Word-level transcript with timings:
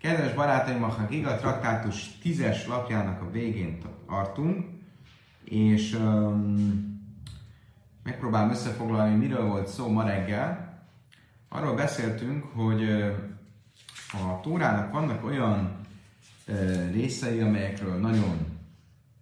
Kedves 0.00 0.32
barátaim, 0.32 0.82
a 0.82 1.06
Giga 1.08 1.36
Traktátus 1.36 2.10
10-es 2.24 2.66
lapjának 2.66 3.22
a 3.22 3.30
végén 3.30 3.78
tartunk, 4.06 4.64
és 5.44 5.94
um, 5.94 7.00
megpróbálom 8.02 8.50
összefoglalni, 8.50 9.16
miről 9.16 9.46
volt 9.46 9.68
szó 9.68 9.88
ma 9.88 10.02
reggel. 10.02 10.78
Arról 11.48 11.74
beszéltünk, 11.74 12.44
hogy 12.44 12.90
a 14.12 14.40
Tórának 14.42 14.92
vannak 14.92 15.24
olyan 15.24 15.76
uh, 16.48 16.92
részei, 16.92 17.40
amelyekről 17.40 17.96
nagyon 17.96 18.46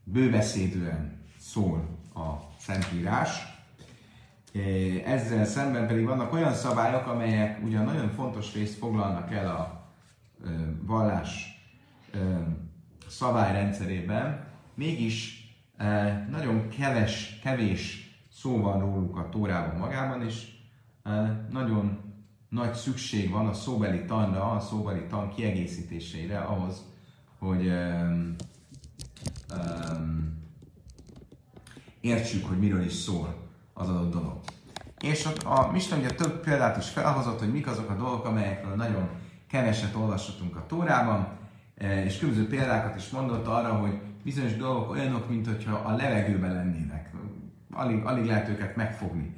bőbeszédűen 0.04 1.22
szól 1.38 1.88
a 2.14 2.54
Szentírás, 2.58 3.30
ezzel 5.04 5.44
szemben 5.44 5.86
pedig 5.86 6.04
vannak 6.04 6.32
olyan 6.32 6.54
szabályok, 6.54 7.06
amelyek 7.06 7.64
ugyan 7.64 7.84
nagyon 7.84 8.08
fontos 8.08 8.54
részt 8.54 8.78
foglalnak 8.78 9.32
el 9.32 9.46
a 9.46 9.77
vallás 10.82 11.46
szabályrendszerében, 13.08 14.46
mégis 14.74 15.46
nagyon 16.30 16.68
keves, 16.68 17.38
kevés 17.42 18.08
szó 18.32 18.60
van 18.60 18.80
róluk 18.80 19.16
a 19.16 19.28
Tórában 19.28 19.78
magában, 19.78 20.22
és 20.22 20.46
nagyon 21.50 21.98
nagy 22.48 22.74
szükség 22.74 23.30
van 23.30 23.46
a 23.46 23.52
szóbeli 23.52 24.04
tanra, 24.04 24.50
a 24.50 24.60
szóbeli 24.60 25.06
tan 25.06 25.28
kiegészítéseire 25.28 26.38
ahhoz, 26.38 26.82
hogy 27.38 27.66
um, 27.66 28.36
um, 29.50 30.38
értsük, 32.00 32.46
hogy 32.46 32.58
miről 32.58 32.82
is 32.82 32.92
szól 32.92 33.36
az 33.72 33.88
adott 33.88 34.12
dolog. 34.12 34.40
És 34.98 35.24
ott 35.24 35.42
a 35.42 35.70
Misten 35.72 35.98
ugye 35.98 36.10
több 36.10 36.40
példát 36.40 36.76
is 36.76 36.88
felhozott, 36.88 37.38
hogy 37.38 37.52
mik 37.52 37.66
azok 37.66 37.90
a 37.90 37.96
dolgok, 37.96 38.24
amelyekről 38.24 38.74
nagyon 38.74 39.08
keveset 39.48 39.94
olvashatunk 39.94 40.56
a 40.56 40.66
Tórában, 40.66 41.28
e, 41.76 42.04
és 42.04 42.18
különböző 42.18 42.48
példákat 42.48 42.96
is 42.96 43.10
mondott 43.10 43.46
arra, 43.46 43.72
hogy 43.72 44.00
bizonyos 44.22 44.56
dolgok 44.56 44.90
olyanok, 44.90 45.28
mint 45.28 45.46
hogyha 45.46 45.74
a 45.74 45.96
levegőben 45.96 46.54
lennének. 46.54 47.10
Alig, 47.72 48.04
alig 48.04 48.24
lehet 48.24 48.48
őket 48.48 48.76
megfogni. 48.76 49.36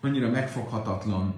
Annyira 0.00 0.30
megfoghatatlan 0.30 1.34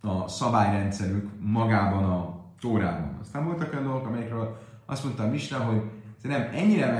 a 0.00 0.28
szabályrendszerük 0.28 1.30
magában 1.40 2.04
a 2.04 2.40
Tórában. 2.60 3.18
Aztán 3.20 3.44
voltak 3.44 3.72
olyan 3.72 3.84
dolgok, 3.84 4.06
amelyekről 4.06 4.58
azt 4.86 5.04
mondta 5.04 5.28
Misna, 5.28 5.58
hogy 5.58 5.82
nem 6.22 6.48
ennyire 6.52 6.92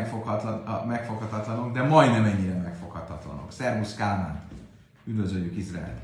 megfoghatatlanok, 0.87 1.73
de 1.73 1.83
majdnem 1.83 2.25
ennyire 2.25 2.55
megfoghatatlanok. 2.55 3.53
Szervusz 3.53 3.95
Kálmán! 3.95 4.41
Üdvözöljük 5.05 5.57
Izrael! 5.57 6.01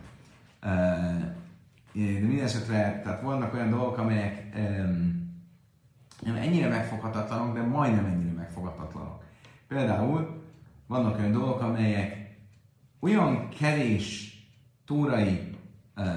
De 1.96 2.02
minden 2.02 2.44
esetre, 2.44 3.00
tehát 3.04 3.22
vannak 3.22 3.54
olyan 3.54 3.70
dolgok, 3.70 3.98
amelyek 3.98 4.54
nem 6.20 6.34
ennyire 6.36 6.68
megfoghatatlanok, 6.68 7.54
de 7.54 7.62
majdnem 7.62 8.04
ennyire 8.04 8.32
megfoghatatlanok. 8.32 9.22
Például 9.68 10.42
vannak 10.86 11.18
olyan 11.18 11.32
dolgok, 11.32 11.60
amelyek 11.60 12.36
olyan 13.00 13.48
kevés 13.48 14.38
tórai 14.86 15.56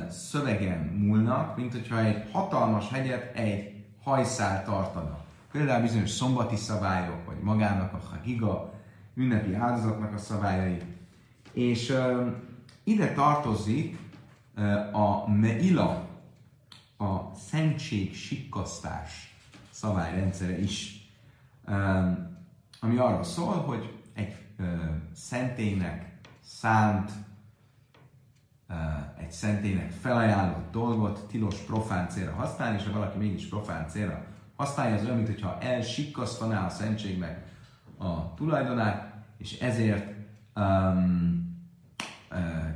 szövegen 0.10 0.80
múlnak, 0.80 1.58
mint 1.58 1.72
hogyha 1.72 2.00
egy 2.00 2.24
hatalmas 2.32 2.90
hegyet 2.90 3.36
egy 3.36 3.84
hajszál 4.04 4.64
tartana. 4.64 5.20
Például 5.52 5.82
bizonyos 5.82 6.10
szombati 6.10 6.56
szabályok, 6.56 7.26
vagy 7.26 7.40
magának 7.42 7.94
a 7.94 8.02
hagiga, 8.12 8.74
ünnepi 9.16 9.54
áldozatnak 9.54 10.14
a 10.14 10.18
szabályai. 10.18 10.82
És 11.52 11.90
uh, 11.90 12.28
ide 12.84 13.14
tartozik 13.14 13.98
a 14.92 15.30
meila, 15.30 16.08
a 16.98 17.36
szentség 17.36 18.16
sikkasztás 18.16 19.36
szabályrendszere 19.70 20.60
is, 20.60 21.08
ami 22.80 22.98
arról 22.98 23.24
szól, 23.24 23.54
hogy 23.54 24.00
egy 24.14 24.36
szentélynek 25.14 26.18
szánt, 26.42 27.12
egy 29.18 29.32
szentélynek 29.32 29.92
felajánlott 29.92 30.72
dolgot 30.72 31.28
tilos 31.28 31.58
profán 31.58 32.10
célra 32.10 32.34
használni, 32.34 32.78
és 32.78 32.86
ha 32.86 32.92
valaki 32.92 33.18
mégis 33.18 33.48
profán 33.48 33.88
célra 33.88 34.26
használja, 34.56 34.96
az 34.96 35.04
olyan, 35.04 35.18
mintha 35.18 35.58
elsikkasztaná 35.60 36.66
a 36.66 36.70
szentségnek 36.70 37.48
a 37.98 38.34
tulajdonát, 38.34 39.14
és 39.38 39.60
ezért 39.60 40.14
um, 40.56 41.48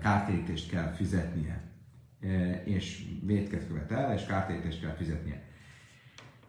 kártérítést 0.02 0.70
kell 0.70 0.92
fizetnie 0.92 1.73
és 2.64 3.06
vétket 3.22 3.68
követ 3.68 3.92
el, 3.92 4.14
és 4.14 4.26
kártérítést 4.26 4.82
kell 4.82 4.96
fizetnie. 4.96 5.42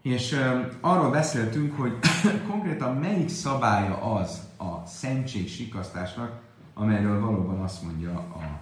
És 0.02 0.40
arról 0.80 1.10
beszéltünk, 1.10 1.76
hogy 1.76 1.98
konkrétan 2.50 2.96
melyik 2.96 3.28
szabálya 3.28 4.14
az 4.14 4.48
a 4.56 4.86
szentség 4.86 5.48
sikasztásnak, 5.48 6.40
amelyről 6.74 7.20
valóban 7.20 7.60
azt 7.60 7.82
mondja 7.82 8.12
a 8.12 8.60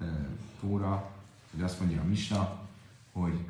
e, 0.00 0.04
Tóra, 0.60 1.10
vagy 1.52 1.62
azt 1.62 1.80
mondja 1.80 2.00
a 2.00 2.04
Misna, 2.04 2.66
hogy 3.12 3.44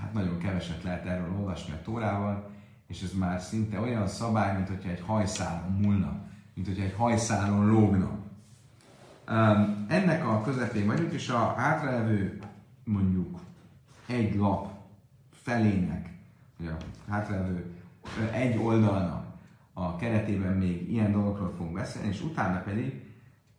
hát 0.00 0.12
nagyon 0.12 0.38
keveset 0.38 0.82
lehet 0.82 1.06
erről 1.06 1.36
olvasni 1.38 1.72
a 1.72 1.82
Tórával, 1.82 2.50
és 2.86 3.02
ez 3.02 3.12
már 3.12 3.40
szinte 3.40 3.80
olyan 3.80 4.08
szabály, 4.08 4.56
mint 4.56 4.68
hogyha 4.68 4.90
egy 4.90 5.02
hajszálon 5.06 5.72
múlna, 5.72 6.20
mint 6.54 6.66
hogyha 6.66 6.84
egy 6.84 6.94
hajszálon 6.96 7.66
lógna. 7.66 8.18
Ennek 9.88 10.26
a 10.26 10.40
közepén 10.40 10.86
vagyunk, 10.86 11.12
és 11.12 11.28
a 11.28 11.54
hátralévő 11.56 12.38
mondjuk 12.84 13.40
egy 14.06 14.34
lap 14.34 14.68
felének, 15.30 16.10
vagy 16.58 16.68
a 16.68 16.76
hátralévő 17.10 17.74
egy 18.32 18.58
oldalnak 18.58 19.26
a 19.72 19.96
keretében 19.96 20.56
még 20.56 20.90
ilyen 20.90 21.12
dolgokról 21.12 21.52
fogunk 21.56 21.74
beszélni, 21.74 22.08
és 22.08 22.22
utána 22.22 22.62
pedig 22.62 23.02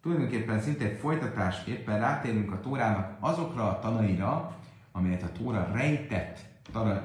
tulajdonképpen 0.02 0.62
szinte 0.62 0.86
egy 0.86 0.98
folytatásképpen 1.00 2.00
rátérünk 2.00 2.52
a 2.52 2.60
Tórának 2.60 3.18
azokra 3.20 3.70
a 3.70 3.80
tanaira, 3.80 4.58
amelyet 4.92 5.24
a 5.24 5.32
Tóra 5.32 5.72
rejtett 5.74 6.40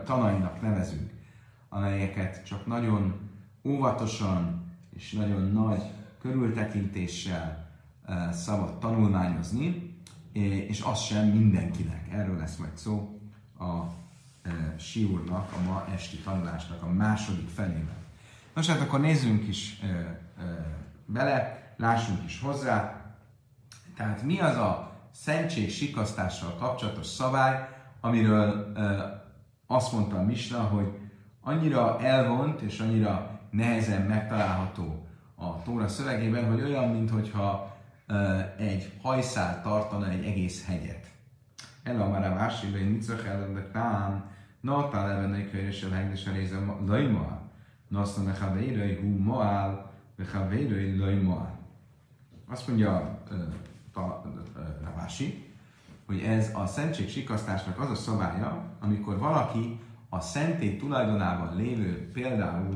tanainak 0.05 0.61
nevezünk, 0.61 1.11
amelyeket 1.69 2.45
csak 2.47 2.67
nagyon 2.67 3.31
óvatosan 3.65 4.65
és 4.97 5.13
nagyon 5.13 5.51
nagy 5.53 5.83
körültekintéssel 6.21 7.66
szabad 8.33 8.79
tanulmányozni, 8.79 9.95
és 10.69 10.81
az 10.81 11.01
sem 11.01 11.29
mindenkinek. 11.29 12.09
Erről 12.13 12.37
lesz 12.37 12.57
majd 12.57 12.77
szó 12.77 13.21
a 13.59 13.83
Siúrnak, 14.79 15.53
a 15.53 15.63
ma 15.69 15.87
esti 15.95 16.17
tanulásnak 16.17 16.83
a 16.83 16.89
második 16.89 17.49
felében. 17.49 17.97
Nos, 18.55 18.67
hát 18.67 18.81
akkor 18.81 19.01
nézzünk 19.01 19.49
is 19.49 19.81
bele, 21.07 21.63
lássunk 21.77 22.25
is 22.25 22.41
hozzá. 22.41 23.01
Tehát 23.97 24.23
mi 24.23 24.41
az 24.41 24.57
a 24.57 24.93
szentség 25.13 25.71
sikasztással 25.71 26.55
kapcsolatos 26.55 27.07
szabály, 27.07 27.69
amiről 28.01 28.73
azt 29.67 29.93
mondta 29.93 30.23
Misna, 30.23 30.59
hogy 30.59 30.99
annyira 31.41 32.01
elvont 32.01 32.61
és 32.61 32.81
annyira 32.81 33.41
nehezen 33.51 34.03
megtalálható 34.03 35.07
a 35.35 35.63
Tóra 35.63 35.89
szövegében, 35.89 36.51
hogy 36.51 36.63
olyan, 36.63 36.89
mintha 36.89 37.76
egy 38.57 38.93
hajszál 39.03 39.63
tartana 39.63 40.09
egy 40.09 40.25
egész 40.25 40.67
hegyet. 40.67 41.11
El 41.83 42.01
a 42.01 42.09
már 42.09 42.31
a 42.31 42.35
másik, 42.35 42.71
hogy 42.71 42.91
nincs 42.91 43.09
ellen, 43.09 43.69
tám, 43.73 44.31
na 44.61 44.89
tá 44.89 45.07
leven 45.07 45.35
egy 45.35 45.51
kölyösel 45.51 45.91
hegdés 45.91 46.27
a 46.27 46.33
része 46.33 46.59
lajmoál. 46.87 47.51
Na 47.89 48.01
azt 48.01 48.17
mondja, 48.17 48.45
ha 48.45 48.55
vérői 48.55 48.97
hú 49.01 49.09
moál, 49.09 49.93
vagy 50.17 50.31
ha 50.31 50.49
vérői 50.49 50.97
lajmoál. 50.97 51.59
Azt 52.49 52.69
mondja 52.69 53.23
Ravási, 54.85 55.55
hogy 56.07 56.21
ez 56.21 56.51
a 56.55 56.67
szentség 56.67 57.09
sikasztásnak 57.09 57.81
az 57.81 57.91
a 57.91 57.95
szabálya, 57.95 58.65
amikor 58.81 59.19
valaki 59.19 59.81
a 60.09 60.21
szentély 60.21 60.77
tulajdonában 60.77 61.57
lévő, 61.57 62.11
például 62.13 62.75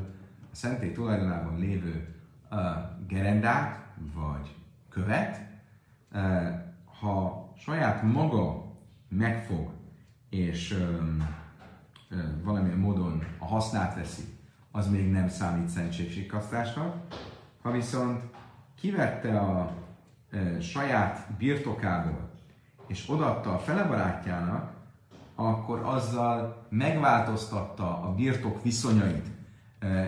a 0.52 0.54
szentély 0.54 0.92
tulajdonában 0.92 1.58
lévő 1.58 2.14
uh, 2.50 2.58
gerendát, 3.06 3.86
vagy 4.14 4.54
követ, 4.90 5.40
ha 7.00 7.48
saját 7.56 8.02
maga 8.02 8.64
megfog, 9.08 9.70
és 10.28 10.86
valamilyen 12.42 12.78
módon 12.78 13.22
a 13.38 13.46
hasznát 13.46 13.94
veszi, 13.94 14.22
az 14.70 14.90
még 14.90 15.10
nem 15.10 15.28
számít 15.28 15.68
szentségsikasztásnak. 15.68 16.96
Ha 17.62 17.70
viszont 17.70 18.22
kivette 18.74 19.38
a 19.38 19.72
saját 20.60 21.32
birtokából, 21.38 22.30
és 22.86 23.10
odaadta 23.10 23.54
a 23.54 23.58
fele 23.58 23.84
barátjának, 23.84 24.72
akkor 25.34 25.80
azzal 25.84 26.66
megváltoztatta 26.68 28.02
a 28.02 28.14
birtok 28.14 28.62
viszonyait 28.62 29.26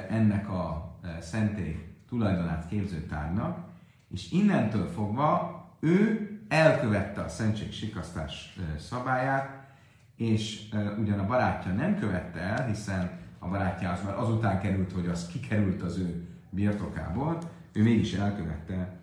ennek 0.08 0.48
a 0.48 0.94
szentély 1.20 1.96
tulajdonát 2.08 2.68
képző 2.68 3.06
tárgynak, 3.06 3.70
és 4.12 4.30
innentől 4.30 4.88
fogva 4.88 5.60
ő 5.80 6.30
elkövette 6.48 7.20
a 7.20 7.28
szentség 7.28 7.72
sikasztás 7.72 8.58
szabályát, 8.78 9.74
és 10.16 10.68
ugyan 10.98 11.18
a 11.18 11.26
barátja 11.26 11.72
nem 11.72 11.98
követte 11.98 12.40
el, 12.40 12.66
hiszen 12.66 13.10
a 13.38 13.48
barátja 13.48 13.90
az 13.90 14.02
már 14.04 14.18
azután 14.18 14.60
került, 14.60 14.92
hogy 14.92 15.06
az 15.06 15.26
kikerült 15.26 15.82
az 15.82 15.98
ő 15.98 16.28
birtokából, 16.50 17.38
ő 17.72 17.82
mégis 17.82 18.12
elkövette 18.12 19.00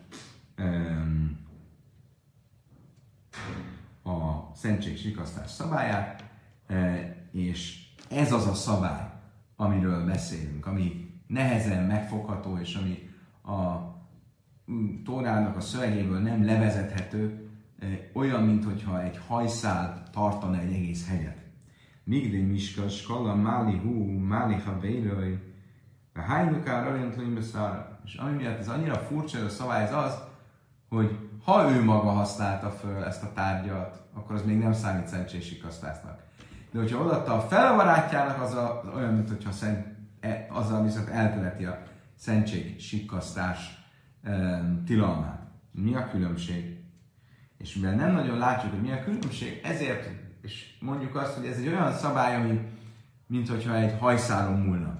um, 0.57 1.47
a 4.03 4.51
szentség 4.55 4.97
sikasztás 4.97 5.51
szabályát, 5.51 6.23
és 7.31 7.87
ez 8.09 8.31
az 8.31 8.47
a 8.47 8.53
szabály, 8.53 9.09
amiről 9.55 10.05
beszélünk, 10.05 10.65
ami 10.65 11.13
nehezen 11.27 11.83
megfogható, 11.83 12.57
és 12.57 12.75
ami 12.75 13.09
a 13.53 13.88
Tórának 15.05 15.55
a 15.55 15.61
szövegéből 15.61 16.19
nem 16.19 16.45
levezethető, 16.45 17.49
olyan, 18.13 18.43
mintha 18.43 19.03
egy 19.03 19.19
hajszál 19.27 20.03
tartana 20.11 20.59
egy 20.59 20.73
egész 20.73 21.07
hegyet. 21.07 21.37
Migdé 22.03 22.41
miska, 22.41 22.89
skala, 22.89 23.35
máli 23.35 23.77
hú, 23.77 24.03
máli 24.19 24.55
ha 24.55 24.79
vérőj, 24.79 25.37
a 26.13 26.19
hánykár 26.19 26.87
orientlőim 26.87 27.35
beszára. 27.35 27.99
És 28.05 28.15
ami 28.15 28.35
miatt 28.35 28.59
ez 28.59 28.69
annyira 28.69 28.95
furcsa 28.95 29.37
ez 29.37 29.43
a 29.43 29.49
szabály, 29.49 29.83
ez 29.83 29.93
az, 29.93 30.17
hogy 30.89 31.17
ha 31.43 31.71
ő 31.71 31.83
maga 31.83 32.09
használta 32.09 32.69
föl 32.69 33.03
ezt 33.03 33.23
a 33.23 33.33
tárgyat, 33.33 34.01
akkor 34.13 34.35
az 34.35 34.45
még 34.45 34.57
nem 34.57 34.73
számít 34.73 35.07
szentségsikasztásnak. 35.07 36.23
De 36.71 36.79
hogyha 36.79 37.03
odaadta 37.03 37.33
a 37.33 37.75
barátjának, 37.75 38.41
az, 38.41 38.53
a, 38.53 38.81
az 38.81 38.95
olyan, 38.95 39.13
mint 39.13 39.29
hogyha 39.29 39.51
szent, 39.51 39.85
e, 40.19 40.47
azzal 40.49 40.83
viszont 40.83 41.09
eltöleti 41.09 41.65
a 41.65 41.77
szentség 42.15 42.79
sikkasztás 42.79 43.57
e, 43.59 43.78
tilalmát. 44.85 45.47
Mi 45.71 45.95
a 45.95 46.09
különbség? 46.09 46.77
És 47.57 47.75
mivel 47.75 47.95
nem 47.95 48.13
nagyon 48.13 48.37
látjuk, 48.37 48.71
hogy 48.71 48.81
mi 48.81 48.91
a 48.91 49.03
különbség, 49.03 49.59
ezért 49.63 50.09
és 50.41 50.77
mondjuk 50.79 51.15
azt, 51.15 51.35
hogy 51.35 51.45
ez 51.45 51.57
egy 51.57 51.67
olyan 51.67 51.93
szabály, 51.93 52.35
ami 52.35 52.59
mint 53.27 53.49
hogyha 53.49 53.75
egy 53.75 53.97
hajszálon 53.99 54.59
múlna. 54.59 54.99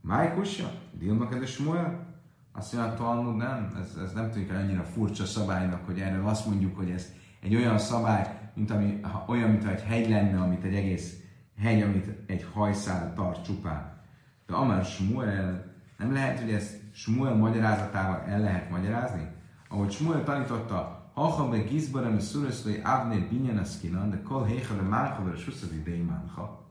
Májkusja? 0.00 0.70
Dilma 0.92 1.28
kedves 1.28 1.50
Smuel? 1.50 2.06
Azt 2.52 2.72
mondja, 2.72 2.92
a 2.92 2.96
Talmud 2.96 3.36
nem, 3.36 3.76
ez, 3.80 3.96
ez 4.02 4.12
nem 4.12 4.30
tűnik 4.30 4.52
annyira 4.52 4.82
furcsa 4.82 5.24
szabálynak, 5.24 5.86
hogy 5.86 6.00
erről 6.00 6.26
azt 6.26 6.46
mondjuk, 6.46 6.76
hogy 6.76 6.90
ez 6.90 7.12
egy 7.42 7.54
olyan 7.54 7.78
szabály, 7.78 8.50
mint 8.54 8.70
ami, 8.70 9.00
olyan, 9.26 9.50
mint 9.50 9.64
egy 9.64 9.82
hegy 9.82 10.08
lenne, 10.08 10.40
amit 10.40 10.64
egy 10.64 10.74
egész 10.74 11.20
hegy, 11.58 11.82
amit 11.82 12.08
egy 12.26 12.46
hajszál 12.52 13.14
tart 13.14 13.44
csupán. 13.44 14.02
De 14.46 14.54
Amar 14.54 14.84
Smuel, 14.84 15.74
nem 15.98 16.12
lehet, 16.12 16.40
hogy 16.40 16.50
ezt 16.50 16.77
Smuel 16.98 17.34
magyarázatával 17.34 18.24
el 18.28 18.40
lehet 18.40 18.70
magyarázni? 18.70 19.28
Ahogy 19.68 19.90
Smuel 19.90 20.24
tanította, 20.24 21.10
ha 21.14 21.48
be 21.48 21.58
gizbarem 21.58 22.16
a 22.16 22.20
szuraszlai 22.20 22.80
avné 22.84 23.18
binyanaszkinan, 23.18 24.10
de 24.10 24.22
kol 24.22 24.48
mánha, 24.88 25.22
vagy 25.22 25.38
suszadi 25.38 25.82
démánha. 25.82 26.66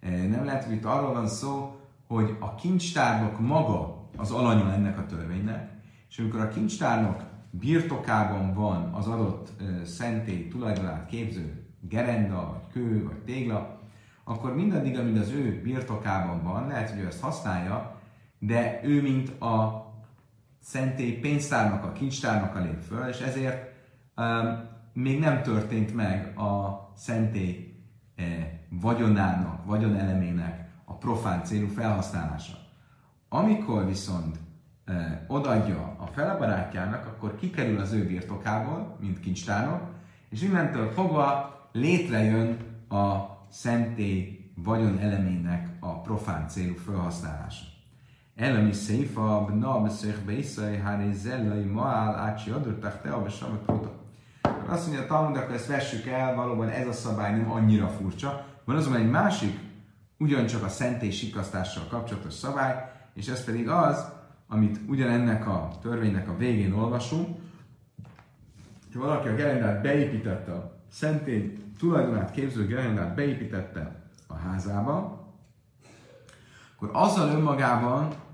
Nem 0.00 0.44
lehet, 0.44 0.64
hogy 0.64 0.74
itt 0.74 0.84
arról 0.84 1.12
van 1.12 1.28
szó, 1.28 1.80
hogy 2.06 2.36
a 2.40 2.54
kincstárnok 2.54 3.40
maga 3.40 4.08
az 4.16 4.30
alanya 4.30 4.72
ennek 4.72 4.98
a 4.98 5.06
törvénynek, 5.06 5.70
és 6.08 6.18
amikor 6.18 6.40
a 6.40 6.48
kincstárnok 6.48 7.22
birtokában 7.50 8.54
van 8.54 8.92
az 8.94 9.06
adott 9.06 9.48
uh, 9.60 9.82
szentély 9.82 10.48
tulajdonát 10.48 11.06
képző 11.06 11.66
gerenda, 11.80 12.48
vagy 12.50 12.72
kő, 12.72 13.04
vagy 13.04 13.18
tégla, 13.18 13.80
akkor 14.24 14.54
mindaddig, 14.54 14.98
amíg 14.98 15.16
az 15.16 15.30
ő 15.30 15.60
birtokában 15.62 16.42
van, 16.42 16.66
lehet, 16.66 16.90
hogy 16.90 16.98
ő 16.98 17.06
ezt 17.06 17.20
használja, 17.20 17.95
de 18.38 18.80
ő, 18.84 19.02
mint 19.02 19.40
a 19.40 19.84
szentély 20.60 21.12
pénztárnak, 21.12 21.84
a 21.84 21.92
kincstárnak 21.92 22.54
a 22.54 22.60
lép 22.60 22.80
föl, 22.80 23.08
és 23.08 23.20
ezért 23.20 23.72
um, 24.16 24.68
még 24.92 25.18
nem 25.18 25.42
történt 25.42 25.94
meg 25.94 26.38
a 26.38 26.80
szentély 26.96 27.74
eh, 28.16 28.50
vagyonának, 28.68 29.64
vagyonelemének 29.64 30.68
a 30.84 30.94
profán 30.94 31.44
célú 31.44 31.66
felhasználása. 31.66 32.54
Amikor 33.28 33.86
viszont 33.86 34.38
odaadja 35.26 35.96
a 35.98 36.06
felebarátjának, 36.06 37.06
akkor 37.06 37.36
kikerül 37.36 37.80
az 37.80 37.92
ő 37.92 38.06
birtokából, 38.06 38.96
mint 39.00 39.20
kincstárnok, 39.20 39.94
és 40.30 40.42
innentől 40.42 40.90
fogva 40.90 41.54
létrejön 41.72 42.56
a 42.88 43.16
szentély 43.48 44.50
vagyon 44.54 44.98
elemének 44.98 45.68
a 45.80 46.00
profán 46.00 46.48
célú 46.48 46.74
felhasználása. 46.74 47.64
Széfa, 48.72 49.44
bna 49.44 49.80
beszél 49.80 50.14
beiszai, 50.26 50.76
hári 50.76 51.12
zellai 51.12 51.64
maál, 51.64 52.14
ácsi 52.14 52.50
adottak, 52.50 53.00
te 53.02 53.10
a 53.10 53.22
besamak 53.22 53.64
prota. 53.64 53.92
Azt 54.66 54.86
mondja 54.86 55.04
a 55.04 55.06
Talmud, 55.06 55.36
akkor 55.36 55.54
ezt 55.54 55.66
vessük 55.66 56.06
el, 56.06 56.34
valóban 56.34 56.68
ez 56.68 56.86
a 56.86 56.92
szabály 56.92 57.36
nem 57.36 57.50
annyira 57.50 57.88
furcsa. 57.88 58.46
Van 58.64 58.76
azonban 58.76 59.00
egy 59.00 59.10
másik, 59.10 59.58
ugyancsak 60.18 60.62
a 60.62 60.68
szentély 60.68 61.10
sikasztással 61.10 61.86
kapcsolatos 61.88 62.32
szabály, 62.32 62.92
és 63.14 63.28
ez 63.28 63.44
pedig 63.44 63.68
az, 63.68 64.04
amit 64.48 64.80
ugyanennek 64.88 65.46
a 65.46 65.70
törvénynek 65.82 66.28
a 66.28 66.36
végén 66.36 66.72
olvasunk, 66.72 67.36
ha 68.94 69.00
valaki 69.00 69.28
a 69.28 69.34
gerendát 69.34 69.82
beépítette, 69.82 70.52
a 70.52 70.80
szentély 70.90 71.56
tulajdonát 71.78 72.30
képző 72.30 72.66
gerendát 72.66 73.14
beépítette 73.14 74.10
a 74.26 74.34
házába, 74.34 75.24
akkor 76.76 76.90
azzal 76.92 77.28
önmagában 77.28 78.24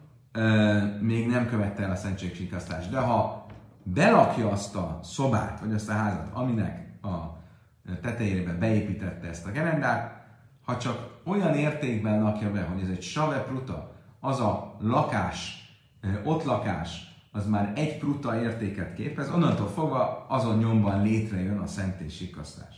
még 1.00 1.28
nem 1.28 1.46
követte 1.46 1.82
el 1.82 1.90
a 1.90 1.96
szentségsikasztást. 1.96 2.90
De 2.90 2.98
ha 2.98 3.46
belakja 3.82 4.50
azt 4.50 4.76
a 4.76 5.00
szobát, 5.02 5.60
vagy 5.60 5.72
azt 5.72 5.88
a 5.88 5.92
házat, 5.92 6.28
aminek 6.32 7.02
a 7.02 7.40
tetejébe 8.00 8.52
beépítette 8.52 9.28
ezt 9.28 9.46
a 9.46 9.50
gerendát, 9.50 10.26
ha 10.64 10.76
csak 10.76 11.20
olyan 11.24 11.54
értékben 11.54 12.22
lakja 12.22 12.50
be, 12.50 12.62
hogy 12.62 12.82
ez 12.82 12.88
egy 12.88 13.02
savepruta, 13.02 13.92
az 14.20 14.40
a 14.40 14.76
lakás 14.80 15.62
ott 16.24 16.44
lakás 16.44 17.12
az 17.32 17.46
már 17.46 17.72
egy 17.74 17.98
pruta 17.98 18.40
értéket 18.42 18.94
képez, 18.94 19.30
onnantól 19.30 19.68
fogva 19.68 20.26
azon 20.28 20.58
nyomban 20.58 21.02
létrejön 21.02 21.58
a 21.58 21.66
szentés 21.66 22.16
sikasztás. 22.16 22.76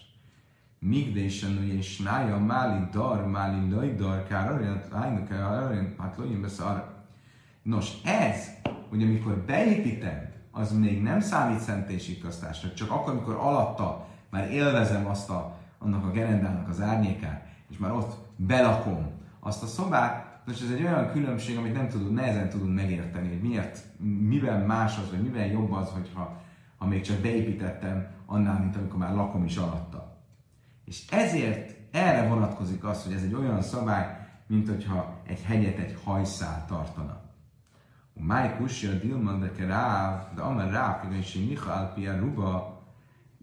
Migdésen 0.78 1.62
és 1.62 1.98
nája 1.98 2.38
máli 2.38 2.88
dar, 2.92 3.26
máli 3.26 3.70
laj 3.70 3.94
dar, 3.94 4.26
kár 4.26 4.50
arjant, 4.50 5.96
hát 5.98 6.16
lójjön 6.16 6.40
beszél 6.40 6.66
arra. 6.66 6.94
Nos, 7.64 7.93
ez, 8.05 8.50
hogy 8.88 9.02
amikor 9.02 9.37
beépítem, 9.37 10.32
az 10.50 10.72
még 10.78 11.02
nem 11.02 11.20
számít 11.20 11.61
szentéssikasztásra, 11.61 12.72
csak 12.72 12.90
akkor, 12.90 13.12
amikor 13.12 13.34
alatta 13.34 14.06
már 14.31 14.50
élvezem 14.50 15.06
azt 15.06 15.31
a, 15.31 15.56
annak 15.78 16.05
a 16.05 16.11
gerendának 16.11 16.69
az 16.69 16.81
árnyékát, 16.81 17.46
és 17.70 17.78
már 17.78 17.93
ott 17.93 18.16
belakom 18.37 19.11
azt 19.40 19.62
a 19.62 19.66
szobát, 19.66 20.32
Nos, 20.44 20.62
ez 20.62 20.71
egy 20.71 20.83
olyan 20.83 21.11
különbség, 21.11 21.56
amit 21.56 21.75
nem 21.75 21.88
tudunk, 21.88 22.14
nehezen 22.14 22.49
tudunk 22.49 22.75
megérteni, 22.75 23.28
hogy 23.28 23.40
miért, 23.40 23.85
mivel 24.28 24.66
más 24.66 24.99
az, 24.99 25.11
vagy 25.11 25.23
mivel 25.23 25.47
jobb 25.47 25.73
az, 25.73 25.88
hogyha 25.88 26.40
ha 26.76 26.87
még 26.87 27.00
csak 27.00 27.21
beépítettem 27.21 28.06
annál, 28.26 28.59
mint 28.59 28.76
amikor 28.76 28.99
már 28.99 29.14
lakom 29.14 29.44
is 29.44 29.56
alatta. 29.56 30.18
És 30.85 31.04
ezért 31.11 31.76
erre 31.90 32.28
vonatkozik 32.28 32.85
az, 32.85 33.02
hogy 33.04 33.12
ez 33.12 33.23
egy 33.23 33.35
olyan 33.35 33.62
szabály, 33.62 34.16
mint 34.47 34.68
hogyha 34.68 35.21
egy 35.26 35.42
hegyet 35.42 35.78
egy 35.78 35.99
hajszál 36.04 36.64
tartana. 36.66 37.24
A 38.16 38.23
máj 38.23 38.56
kusja 38.56 38.92
dilman 38.92 39.40
de 39.40 39.66
ráv, 39.66 40.35
de 40.35 40.42
amel 40.42 40.71
ráv, 40.71 41.12
és 41.12 41.35
Michal 41.35 41.92
pia 41.94 42.18
ruba, 42.18 42.83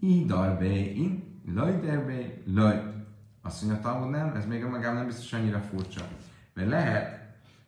i 0.00 0.24
darbe 0.24 0.78
in, 0.78 1.40
laj 1.54 1.80
derbe, 1.80 2.18
laj. 2.46 2.82
Azt 3.42 3.62
mondja, 3.62 3.82
Talmud 3.82 4.10
nem, 4.10 4.34
ez 4.36 4.46
még 4.46 4.64
magában 4.64 4.96
nem 4.96 5.06
biztos 5.06 5.32
annyira 5.32 5.60
furcsa. 5.60 6.00
Mert 6.54 6.68
lehet, 6.68 7.20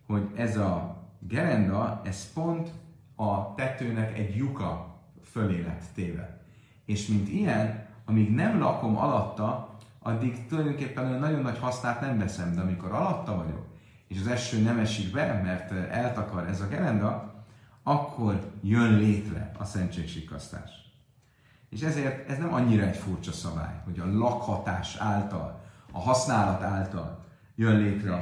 hogy 0.07 0.31
ez 0.35 0.57
a 0.57 1.03
gerenda, 1.19 2.01
ez 2.05 2.33
pont 2.33 2.71
a 3.17 3.55
tetőnek 3.55 4.19
egy 4.19 4.37
lyuka 4.37 5.01
fölé 5.23 5.63
lett 5.63 5.85
téve. 5.95 6.41
És 6.85 7.07
mint 7.07 7.29
ilyen, 7.29 7.87
amíg 8.05 8.35
nem 8.35 8.59
lakom 8.59 8.97
alatta, 8.97 9.77
addig 9.99 10.47
tulajdonképpen 10.47 11.07
olyan 11.07 11.19
nagyon 11.19 11.43
nagy 11.43 11.59
hasznát 11.59 12.01
nem 12.01 12.19
veszem, 12.19 12.55
de 12.55 12.61
amikor 12.61 12.93
alatta 12.93 13.37
vagyok, 13.37 13.67
és 14.09 14.21
az 14.21 14.27
eső 14.27 14.63
nem 14.63 14.79
esik 14.79 15.13
be, 15.13 15.41
mert 15.43 15.73
eltakar 15.73 16.49
ez 16.49 16.61
a 16.61 16.69
gerenda, 16.69 17.35
akkor 17.83 18.53
jön 18.63 18.99
létre 18.99 19.53
a 19.59 19.65
szentségsikasztás. 19.65 20.71
És 21.69 21.81
ezért 21.83 22.29
ez 22.31 22.39
nem 22.39 22.55
annyira 22.55 22.83
egy 22.83 22.97
furcsa 22.97 23.33
szabály, 23.33 23.81
hogy 23.85 23.99
a 23.99 24.07
lakhatás 24.07 24.97
által, 24.97 25.63
a 25.93 26.01
használat 26.01 26.63
által 26.63 27.25
jön 27.55 27.77
létre 27.77 28.17
a 28.17 28.21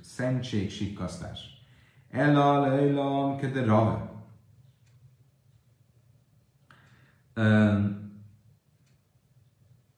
szentségsikkasztás. 0.00 1.40
Ella 2.10 2.60
lejlam 2.60 3.36
kede 3.36 3.64
rave. 3.64 4.16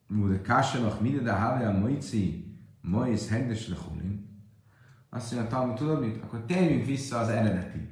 Múde 0.06 0.40
káselach 0.40 1.00
mide 1.00 1.20
de 1.20 1.32
hale 1.32 1.68
a 1.68 1.78
moici, 1.78 2.49
moiz 2.80 3.28
hendes 3.28 3.68
lechulin. 3.68 4.28
Azt 5.10 5.32
mondja, 5.32 5.50
Talmud, 5.50 5.76
tudod 5.76 6.00
mit? 6.00 6.22
Akkor 6.22 6.44
térjünk 6.44 6.86
vissza 6.86 7.18
az 7.18 7.28
eredeti 7.28 7.88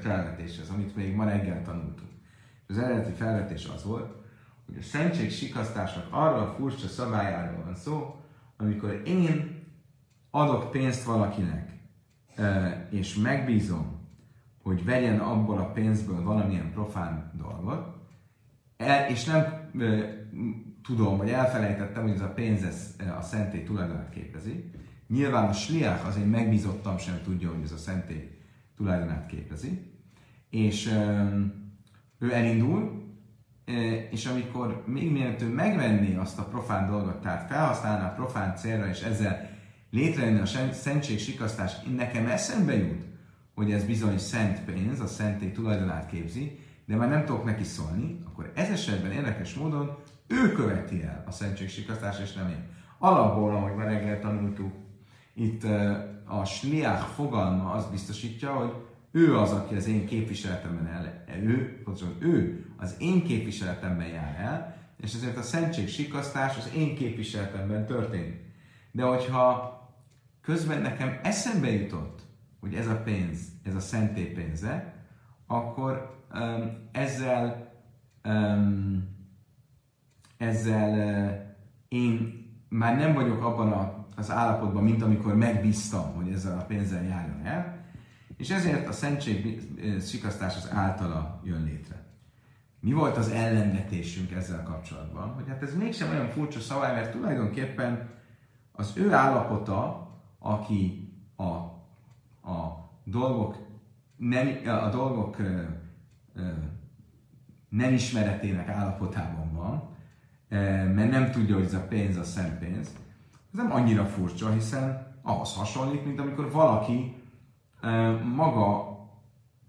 felvetéshez, 0.00 0.68
amit 0.68 0.96
még 0.96 1.14
ma 1.14 1.24
reggel 1.24 1.62
tanultunk. 1.62 2.10
Az 2.68 2.78
eredeti 2.78 3.12
felvetés 3.12 3.66
az 3.66 3.84
volt, 3.84 4.14
hogy 4.66 4.76
a 4.78 4.82
szentség 4.82 5.30
sikasztásnak 5.30 6.06
arra 6.10 6.42
a 6.42 6.54
furcsa 6.54 6.86
szabályáról 6.86 7.64
van 7.64 7.74
szó, 7.74 8.20
amikor 8.56 9.02
én 9.04 9.60
adok 10.30 10.70
pénzt 10.70 11.04
valakinek, 11.04 11.70
és 12.90 13.16
megbízom, 13.16 14.00
hogy 14.62 14.84
vegyen 14.84 15.18
abból 15.18 15.58
a 15.58 15.70
pénzből 15.72 16.22
valamilyen 16.22 16.72
profán 16.72 17.32
dolgot, 17.34 17.96
és 19.08 19.24
nem 19.24 19.70
tudom, 20.82 21.16
vagy 21.16 21.30
elfelejtettem, 21.30 22.02
hogy 22.02 22.12
ez 22.12 22.20
a 22.20 22.32
pénz 22.32 22.62
ez 22.62 22.94
a 23.18 23.22
szentély 23.22 23.62
tulajdonát 23.62 24.10
képezi. 24.10 24.70
Nyilván 25.08 25.48
a 25.48 25.52
sliach, 25.52 26.06
az 26.06 26.16
én 26.16 26.26
megbízottam 26.26 26.98
sem 26.98 27.20
tudja, 27.24 27.50
hogy 27.50 27.62
ez 27.62 27.72
a 27.72 27.76
szentély 27.76 28.38
tulajdonát 28.76 29.26
képezi. 29.26 29.92
És 30.50 30.86
ő 32.18 32.32
elindul, 32.32 33.02
és 34.10 34.26
amikor 34.26 34.84
még 34.86 35.12
mielőtt 35.12 35.42
ő 35.42 35.48
megvenné 35.48 36.14
azt 36.14 36.38
a 36.38 36.44
profán 36.44 36.90
dolgot, 36.90 37.20
tehát 37.20 37.50
felhasználná 37.50 38.08
a 38.08 38.14
profán 38.14 38.56
célra, 38.56 38.88
és 38.88 39.00
ezzel 39.00 39.50
létrejönne 39.90 40.40
a 40.40 40.72
szentség 40.72 41.18
sikasztás, 41.18 41.72
nekem 41.96 42.26
eszembe 42.26 42.76
jut, 42.76 43.04
hogy 43.54 43.72
ez 43.72 43.84
bizony 43.84 44.18
szent 44.18 44.60
pénz, 44.60 45.00
a 45.00 45.06
szentély 45.06 45.52
tulajdonát 45.52 46.06
képzi, 46.06 46.58
de 46.86 46.96
már 46.96 47.08
nem 47.08 47.24
tudok 47.24 47.44
neki 47.44 47.64
szólni, 47.64 48.18
akkor 48.24 48.52
ez 48.54 48.68
esetben 48.68 49.12
érdekes 49.12 49.54
módon 49.54 49.96
ő 50.32 50.52
követi 50.52 51.02
el 51.02 51.24
a 51.26 51.30
szentségsikasztást, 51.30 52.20
és 52.20 52.32
nem 52.32 52.48
én. 52.48 52.68
Alapból, 52.98 53.54
ahogy 53.54 53.74
már 53.74 53.86
reggel 53.86 54.20
tanultuk, 54.20 54.72
itt 55.34 55.64
a 56.24 56.44
sliach 56.44 57.02
fogalma 57.02 57.70
azt 57.70 57.90
biztosítja, 57.90 58.52
hogy 58.52 58.72
ő 59.10 59.36
az, 59.36 59.52
aki 59.52 59.74
az 59.74 59.86
én 59.86 60.06
képviseletemben 60.06 60.86
el, 60.86 61.24
ő, 61.42 61.80
pontosan 61.84 62.16
ő 62.18 62.66
az 62.76 62.96
én 62.98 63.24
képviseletemben 63.24 64.06
jár 64.06 64.36
el, 64.40 64.76
és 65.00 65.14
ezért 65.14 65.36
a 65.36 65.42
szentség 65.42 65.88
sikasztás 65.88 66.56
az 66.56 66.70
én 66.76 66.94
képviseletemben 66.94 67.86
történik. 67.86 68.40
De 68.92 69.02
hogyha 69.02 69.80
közben 70.40 70.80
nekem 70.80 71.18
eszembe 71.22 71.70
jutott, 71.70 72.20
hogy 72.60 72.74
ez 72.74 72.86
a 72.86 73.02
pénz, 73.02 73.38
ez 73.64 73.74
a 73.74 73.80
szentély 73.80 74.32
pénze, 74.32 74.94
akkor 75.46 76.24
um, 76.34 76.88
ezzel 76.92 77.72
um, 78.24 79.08
ezzel 80.42 81.56
én 81.88 82.40
már 82.68 82.96
nem 82.96 83.14
vagyok 83.14 83.44
abban 83.44 83.72
a, 83.72 84.06
az 84.16 84.30
állapotban, 84.30 84.82
mint 84.82 85.02
amikor 85.02 85.36
megbíztam, 85.36 86.14
hogy 86.14 86.32
ezzel 86.32 86.58
a 86.58 86.64
pénzzel 86.64 87.04
járjon 87.04 87.46
el, 87.46 87.80
és 88.36 88.50
ezért 88.50 88.88
a 88.88 88.92
szentség 88.92 89.60
sikasztás 90.00 90.56
az 90.56 90.70
általa 90.72 91.40
jön 91.44 91.64
létre. 91.64 92.10
Mi 92.80 92.92
volt 92.92 93.16
az 93.16 93.28
ellenvetésünk 93.28 94.32
ezzel 94.32 94.62
kapcsolatban? 94.62 95.28
Hogy 95.28 95.48
hát 95.48 95.62
ez 95.62 95.76
mégsem 95.76 96.10
olyan 96.10 96.28
furcsa 96.28 96.60
szabály, 96.60 96.94
mert 96.94 97.12
tulajdonképpen 97.12 98.10
az 98.72 98.92
ő 98.96 99.12
állapota, 99.12 100.10
aki 100.38 101.12
a, 101.36 101.44
a 102.50 102.90
dolgok 103.04 103.56
nem, 104.16 104.58
a 104.64 104.88
dolgok 104.88 105.36
nem 107.68 107.92
ismeretének 107.92 108.68
állapotában 108.68 109.52
van, 109.52 109.91
mert 110.94 111.10
nem 111.10 111.30
tudja, 111.30 111.54
hogy 111.54 111.64
ez 111.64 111.74
a 111.74 111.86
pénz 111.88 112.16
a 112.16 112.24
szent 112.24 112.58
pénz, 112.58 112.94
ez 113.52 113.58
nem 113.58 113.72
annyira 113.72 114.04
furcsa, 114.04 114.50
hiszen 114.50 115.16
ahhoz 115.22 115.54
hasonlít, 115.54 116.04
mint 116.04 116.20
amikor 116.20 116.50
valaki 116.50 117.14
maga 118.34 118.96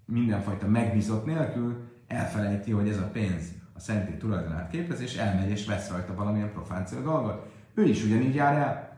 mindenfajta 0.06 0.68
megbízott 0.68 1.26
nélkül 1.26 1.92
elfelejti, 2.08 2.72
hogy 2.72 2.90
ez 2.90 2.98
a 2.98 3.10
pénz 3.12 3.52
a 3.74 3.80
szentély 3.80 4.18
tulajdonát 4.18 4.70
képez, 4.70 5.02
és 5.02 5.16
elmegy 5.16 5.50
és 5.50 5.66
vesz 5.66 5.90
rajta 5.90 6.16
valamilyen 6.16 6.52
profáció 6.52 7.02
dolgot. 7.02 7.52
Ő 7.74 7.84
is 7.84 8.04
ugyanígy 8.04 8.36
jár 8.36 8.56
el. 8.58 8.92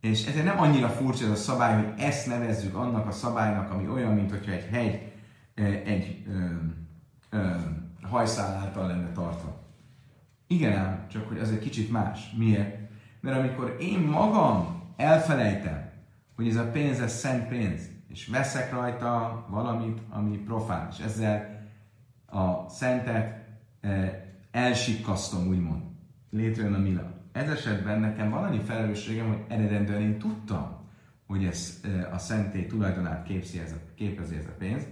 És 0.00 0.26
ezért 0.26 0.44
nem 0.44 0.60
annyira 0.60 0.88
furcsa 0.88 1.24
ez 1.24 1.30
a 1.30 1.34
szabály, 1.34 1.82
hogy 1.82 1.92
ezt 1.98 2.26
nevezzük 2.26 2.74
annak 2.74 3.06
a 3.06 3.10
szabálynak, 3.10 3.70
ami 3.70 3.88
olyan, 3.88 4.14
mint 4.14 4.30
hogyha 4.30 4.52
egy 4.52 4.68
hegy 4.70 5.12
egy 5.84 6.24
ö, 6.28 6.44
ö, 7.30 7.50
hajszál 8.02 8.56
által 8.56 8.86
lenne 8.86 9.12
tartva. 9.12 9.60
Igen 10.52 10.76
ám, 10.76 11.06
csak 11.08 11.28
hogy 11.28 11.38
az 11.38 11.50
egy 11.50 11.58
kicsit 11.58 11.90
más. 11.90 12.32
Miért? 12.36 12.78
Mert 13.20 13.38
amikor 13.38 13.76
én 13.80 13.98
magam 13.98 14.82
elfelejtem, 14.96 15.90
hogy 16.34 16.48
ez 16.48 16.56
a 16.56 16.70
pénz, 16.70 17.00
ez 17.00 17.12
szent 17.12 17.48
pénz, 17.48 17.90
és 18.08 18.26
veszek 18.26 18.72
rajta 18.72 19.46
valamit, 19.48 19.98
ami 20.08 20.36
profán, 20.38 20.88
és 20.90 20.98
ezzel 21.04 21.66
a 22.26 22.68
szentet 22.68 23.46
e, 23.80 24.24
elsikkasztom, 24.50 25.46
úgymond. 25.48 25.82
Létrejön 26.30 26.74
a 26.74 26.78
mila. 26.78 27.12
Ez 27.32 27.50
esetben 27.50 28.00
nekem 28.00 28.30
van 28.30 28.44
annyi 28.44 28.60
felelősségem, 28.60 29.28
hogy 29.28 29.44
eredendően 29.48 30.00
én 30.00 30.18
tudtam, 30.18 30.88
hogy 31.26 31.44
ez 31.44 31.80
e, 31.84 32.12
a 32.12 32.18
szentély 32.18 32.66
tulajdonát 32.66 33.26
képzi 33.26 33.58
ez 33.58 33.72
a, 33.72 33.76
képezi 33.94 34.36
ez 34.36 34.46
a 34.46 34.56
pénz, 34.58 34.82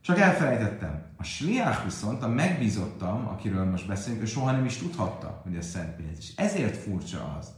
csak 0.00 0.18
elfelejtettem. 0.18 1.02
A 1.16 1.22
sliach 1.22 1.84
viszont, 1.84 2.22
a 2.22 2.28
megbízottam, 2.28 3.26
akiről 3.28 3.64
most 3.64 3.86
beszélünk, 3.86 4.22
ő 4.22 4.26
soha 4.26 4.50
nem 4.50 4.64
is 4.64 4.76
tudhatta, 4.76 5.40
hogy 5.42 5.56
ez 5.56 5.66
szent 5.66 5.96
pénz. 5.96 6.18
És 6.18 6.32
ezért 6.36 6.76
furcsa 6.76 7.36
az, 7.38 7.50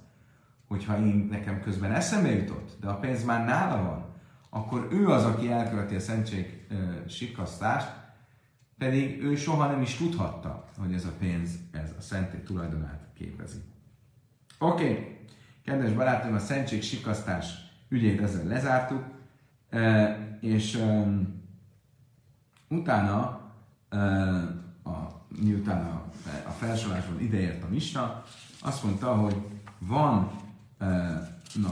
hogyha 0.69 0.99
én 0.99 1.29
nekem 1.31 1.61
közben 1.61 1.93
eszembe 1.93 2.31
jutott, 2.31 2.77
de 2.81 2.89
a 2.89 2.99
pénz 2.99 3.25
már 3.25 3.45
nála 3.45 3.83
van, 3.83 4.05
akkor 4.51 4.89
ő 4.91 5.09
az, 5.09 5.25
aki 5.25 5.51
elkölti 5.51 5.95
a 5.95 6.01
szentség 6.01 6.67
uh, 6.71 6.79
sikasztást, 7.09 7.89
pedig 8.79 9.23
ő 9.23 9.37
soha 9.37 9.67
nem 9.67 9.83
is 9.83 9.95
tudhatta, 9.95 10.69
hogy 10.79 10.93
ez 10.93 11.05
a 11.05 11.13
pénz, 11.19 11.51
ez 11.73 11.95
a 11.99 12.01
szentély 12.01 12.43
tulajdonát 12.43 13.09
képezi. 13.15 13.59
Oké, 14.59 14.91
okay. 14.91 15.19
kedves 15.65 15.93
barátom, 15.93 16.35
a 16.35 16.39
szentség 16.39 16.83
sikasztás 16.83 17.55
ügyét 17.89 18.21
ezzel 18.21 18.45
lezártuk, 18.45 19.05
uh, 19.73 20.09
és 20.41 20.75
um, 20.75 21.40
utána, 22.71 23.41
a, 24.83 24.91
miután 25.43 25.87
a, 25.87 26.03
a 26.47 26.51
felsorolásban 26.51 27.21
ideért 27.21 27.65
a 27.65 27.69
misna, 27.69 28.23
azt 28.63 28.85
mondta, 28.85 29.15
hogy 29.15 29.37
van 29.79 30.31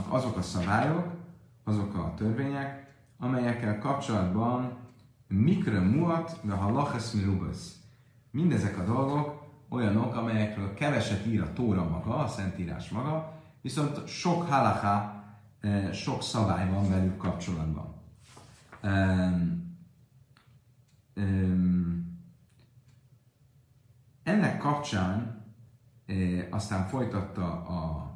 azok 0.09 0.37
a 0.37 0.41
szabályok, 0.41 1.13
azok 1.63 1.95
a 1.95 2.13
törvények, 2.17 2.93
amelyekkel 3.19 3.79
kapcsolatban 3.79 4.77
mikre 5.27 5.79
muat, 5.79 6.39
de 6.41 6.53
ha 6.53 6.71
laches 6.71 7.11
mirubasz. 7.11 7.75
Mindezek 8.31 8.77
a 8.77 8.83
dolgok 8.83 9.47
olyanok, 9.69 10.15
amelyekről 10.15 10.73
keveset 10.73 11.25
ír 11.25 11.41
a 11.41 11.53
Tóra 11.53 11.89
maga, 11.89 12.15
a 12.15 12.27
Szentírás 12.27 12.89
maga, 12.89 13.31
viszont 13.61 14.07
sok 14.07 14.49
halaká, 14.49 15.23
sok 15.93 16.23
szabály 16.23 16.69
van 16.69 16.89
velük 16.89 17.17
kapcsolatban. 17.17 17.93
Ennek 24.23 24.57
kapcsán 24.57 25.45
aztán 26.49 26.87
folytatta 26.87 27.65
a 27.65 28.09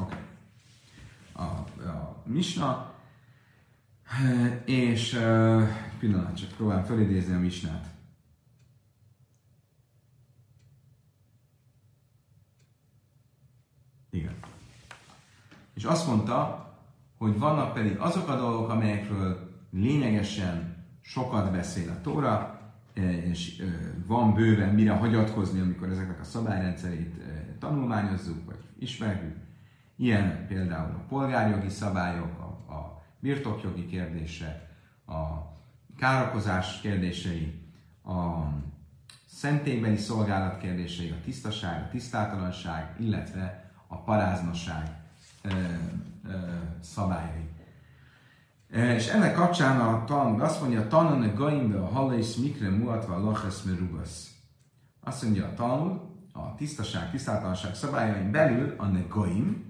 Oké. 0.00 0.14
Okay. 0.14 0.18
A, 1.32 1.42
a 1.88 2.22
Misna, 2.24 2.94
és 4.64 5.18
pillanat, 5.98 6.36
csak 6.36 6.50
próbálom 6.52 6.84
felidézni 6.84 7.34
a 7.34 7.38
Misnát. 7.38 7.94
Igen. 14.10 14.49
És 15.80 15.86
azt 15.86 16.06
mondta, 16.06 16.66
hogy 17.18 17.38
vannak 17.38 17.74
pedig 17.74 17.96
azok 17.98 18.28
a 18.28 18.36
dolgok, 18.36 18.68
amelyekről 18.68 19.50
lényegesen 19.70 20.84
sokat 21.00 21.52
beszél 21.52 21.90
a 21.90 22.00
Tóra, 22.00 22.60
és 23.24 23.62
van 24.06 24.34
bőven 24.34 24.74
mire 24.74 24.92
hagyatkozni, 24.92 25.60
amikor 25.60 25.88
ezeknek 25.88 26.20
a 26.20 26.24
szabályrendszerét 26.24 27.14
tanulmányozzuk, 27.58 28.44
vagy 28.46 28.58
ismerjük. 28.78 29.36
Ilyen 29.96 30.46
például 30.46 30.94
a 30.94 31.04
polgárjogi 31.08 31.68
szabályok, 31.68 32.38
a, 32.38 32.72
a 32.72 33.02
birtokjogi 33.18 33.86
kérdések, 33.86 34.68
a 35.06 35.22
károkozás 35.96 36.80
kérdései, 36.80 37.70
a 38.04 38.42
szentélybeli 39.26 39.96
szolgálat 39.96 40.58
kérdései, 40.58 41.10
a 41.10 41.24
tisztaság, 41.24 41.82
a 41.82 41.88
tisztátalanság, 41.88 42.96
illetve 42.98 43.72
a 43.86 43.96
paráznosság 43.96 44.99
szabályai. 46.80 47.48
És 48.70 49.08
ennek 49.08 49.34
kapcsán 49.34 49.80
a 49.80 50.04
Talmud 50.04 50.40
azt 50.40 50.60
mondja, 50.60 50.88
tanon 50.88 51.22
a 51.22 51.34
gaimbe 51.34 51.80
a 51.80 51.86
halais 51.86 52.36
mikre 52.36 52.70
muatva 52.70 53.14
a 53.14 53.24
laches 53.24 53.62
merugasz. 53.62 54.30
Azt 55.00 55.22
mondja 55.22 55.46
a 55.46 55.54
Talmud, 55.54 56.00
a 56.32 56.54
tisztaság, 56.54 57.10
tisztátalanság 57.10 57.74
szabályain 57.74 58.30
belül 58.30 58.74
a 58.78 58.86
gaim, 59.08 59.68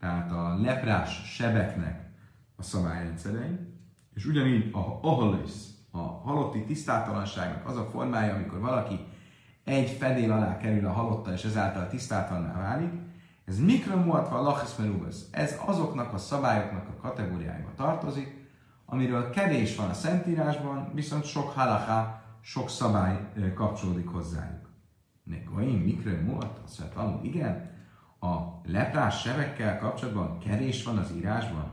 tehát 0.00 0.32
a 0.32 0.56
leprás 0.60 1.22
sebeknek 1.24 2.10
a 2.56 2.62
szabályrendszerein, 2.62 3.78
és 4.14 4.26
ugyanígy 4.26 4.70
a 4.72 4.98
ahalisz, 5.02 5.70
a 5.90 5.98
halotti 5.98 6.64
tisztátalanságnak 6.64 7.68
az 7.68 7.76
a 7.76 7.84
formája, 7.84 8.34
amikor 8.34 8.60
valaki 8.60 9.00
egy 9.64 9.90
fedél 9.90 10.32
alá 10.32 10.56
kerül 10.56 10.86
a 10.86 10.92
halottal, 10.92 11.32
és 11.32 11.44
ezáltal 11.44 11.88
tisztátalanná 11.88 12.58
válik, 12.58 12.92
ez 13.50 13.58
mikro 13.58 13.96
muatva 13.96 14.42
lachis 14.42 14.70
Ez 15.30 15.58
azoknak 15.66 16.12
a 16.12 16.18
szabályoknak 16.18 16.88
a 16.88 17.00
kategóriájába 17.00 17.70
tartozik, 17.76 18.48
amiről 18.86 19.30
kevés 19.30 19.76
van 19.76 19.88
a 19.88 19.92
Szentírásban, 19.92 20.90
viszont 20.94 21.24
sok 21.24 21.50
halaká, 21.50 22.22
sok 22.40 22.68
szabály 22.68 23.28
kapcsolódik 23.54 24.08
hozzájuk. 24.08 24.70
Nekoim, 25.22 25.80
mikro 25.80 26.10
muat, 26.24 26.60
azt 26.64 26.94
mondta, 26.94 27.20
igen, 27.22 27.70
a 28.20 28.36
leprás 28.64 29.20
sevekkel 29.20 29.78
kapcsolatban 29.78 30.38
kevés 30.38 30.84
van 30.84 30.98
az 30.98 31.12
írásban. 31.16 31.70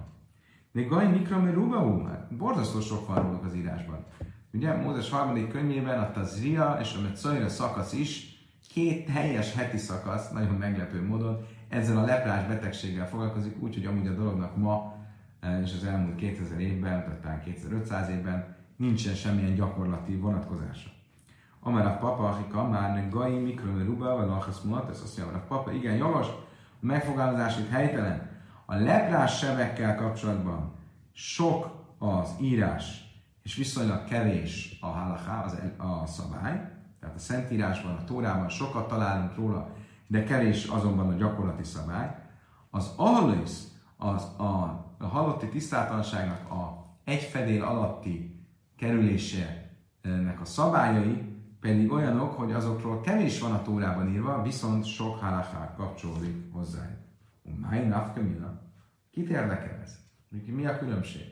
De 0.71 0.81
Gaj 0.81 1.07
Mikra 1.07 1.39
Merubaú, 1.39 2.05
hát 2.05 2.35
borzasztó 2.37 2.79
sok 2.79 3.07
van 3.07 3.21
róluk 3.21 3.45
az 3.45 3.55
írásban. 3.55 4.05
Ugye 4.53 4.73
Mózes 4.73 5.09
harmadik 5.09 5.47
könyvében 5.47 5.99
a 5.99 6.11
Tazria 6.11 6.77
és 6.81 6.95
a 6.95 7.01
Metzaira 7.01 7.49
szakasz 7.49 7.93
is 7.93 8.37
két 8.73 9.13
teljes 9.13 9.53
heti 9.53 9.77
szakasz, 9.77 10.29
nagyon 10.29 10.53
meglepő 10.53 11.05
módon, 11.05 11.45
ezzel 11.69 11.97
a 11.97 12.05
leprás 12.05 12.47
betegséggel 12.47 13.07
foglalkozik, 13.07 13.61
úgyhogy 13.61 13.85
amúgy 13.85 14.07
a 14.07 14.13
dolognak 14.13 14.57
ma 14.57 14.95
eh, 15.39 15.61
és 15.61 15.73
az 15.73 15.83
elmúlt 15.83 16.15
2000 16.15 16.59
évben, 16.59 17.03
vagy 17.07 17.19
talán 17.19 17.41
2500 17.43 18.09
évben 18.09 18.55
nincsen 18.75 19.13
semmilyen 19.13 19.55
gyakorlati 19.55 20.15
vonatkozása. 20.15 20.89
Amár 21.59 21.85
a 21.85 21.97
papa, 21.97 22.29
aki 22.29 22.43
kamár, 22.49 23.09
gai 23.09 23.39
mikron 23.39 23.85
ruba, 23.85 24.15
vagy 24.15 24.27
lachasz 24.27 24.61
mulat, 24.61 24.89
ez 24.89 25.01
azt 25.03 25.17
mondja, 25.17 25.37
a 25.37 25.45
papa, 25.47 25.71
igen, 25.71 25.95
jogos, 25.95 26.27
a 26.27 26.85
megfogalmazás 26.85 27.57
itt 27.57 27.69
helytelen. 27.69 28.29
A 28.65 28.75
leprás 28.75 29.37
sebekkel 29.37 29.95
kapcsolatban 29.95 30.73
sok 31.13 31.85
az 31.97 32.35
írás, 32.41 33.05
és 33.43 33.55
viszonylag 33.55 34.03
kevés 34.03 34.77
a 34.81 34.87
halaká, 34.87 35.43
az, 35.43 35.57
a 35.77 36.05
szabály, 36.05 36.71
tehát 36.99 37.15
a 37.15 37.19
Szentírásban, 37.19 37.95
a 37.95 38.03
Tórában 38.03 38.49
sokat 38.49 38.87
találunk 38.87 39.35
róla, 39.35 39.75
de 40.07 40.23
kevés 40.23 40.65
azonban 40.65 41.09
a 41.09 41.17
gyakorlati 41.17 41.63
szabály. 41.63 42.15
Az 42.69 42.93
ahalisz, 42.95 43.71
az 43.97 44.23
a, 44.37 44.85
a 44.97 45.05
halotti 45.05 45.49
tisztátalanságnak 45.49 46.51
a 46.51 46.85
egy 47.03 47.21
fedél 47.21 47.63
alatti 47.63 48.45
kerülésének 48.75 50.41
a 50.41 50.45
szabályai 50.45 51.35
pedig 51.59 51.91
olyanok, 51.91 52.33
hogy 52.33 52.51
azokról 52.51 53.01
kevés 53.01 53.39
van 53.39 53.51
a 53.51 53.61
Tórában 53.61 54.09
írva, 54.09 54.41
viszont 54.41 54.85
sok 54.85 55.19
halachá 55.19 55.73
kapcsolódik 55.77 56.53
hozzá. 56.53 56.97
Máj 57.61 57.87
nafkamina. 57.87 58.61
Kit 59.11 59.29
érdekel 59.29 59.79
ez? 59.83 59.99
Mi 60.45 60.65
a 60.65 60.77
különbség? 60.77 61.25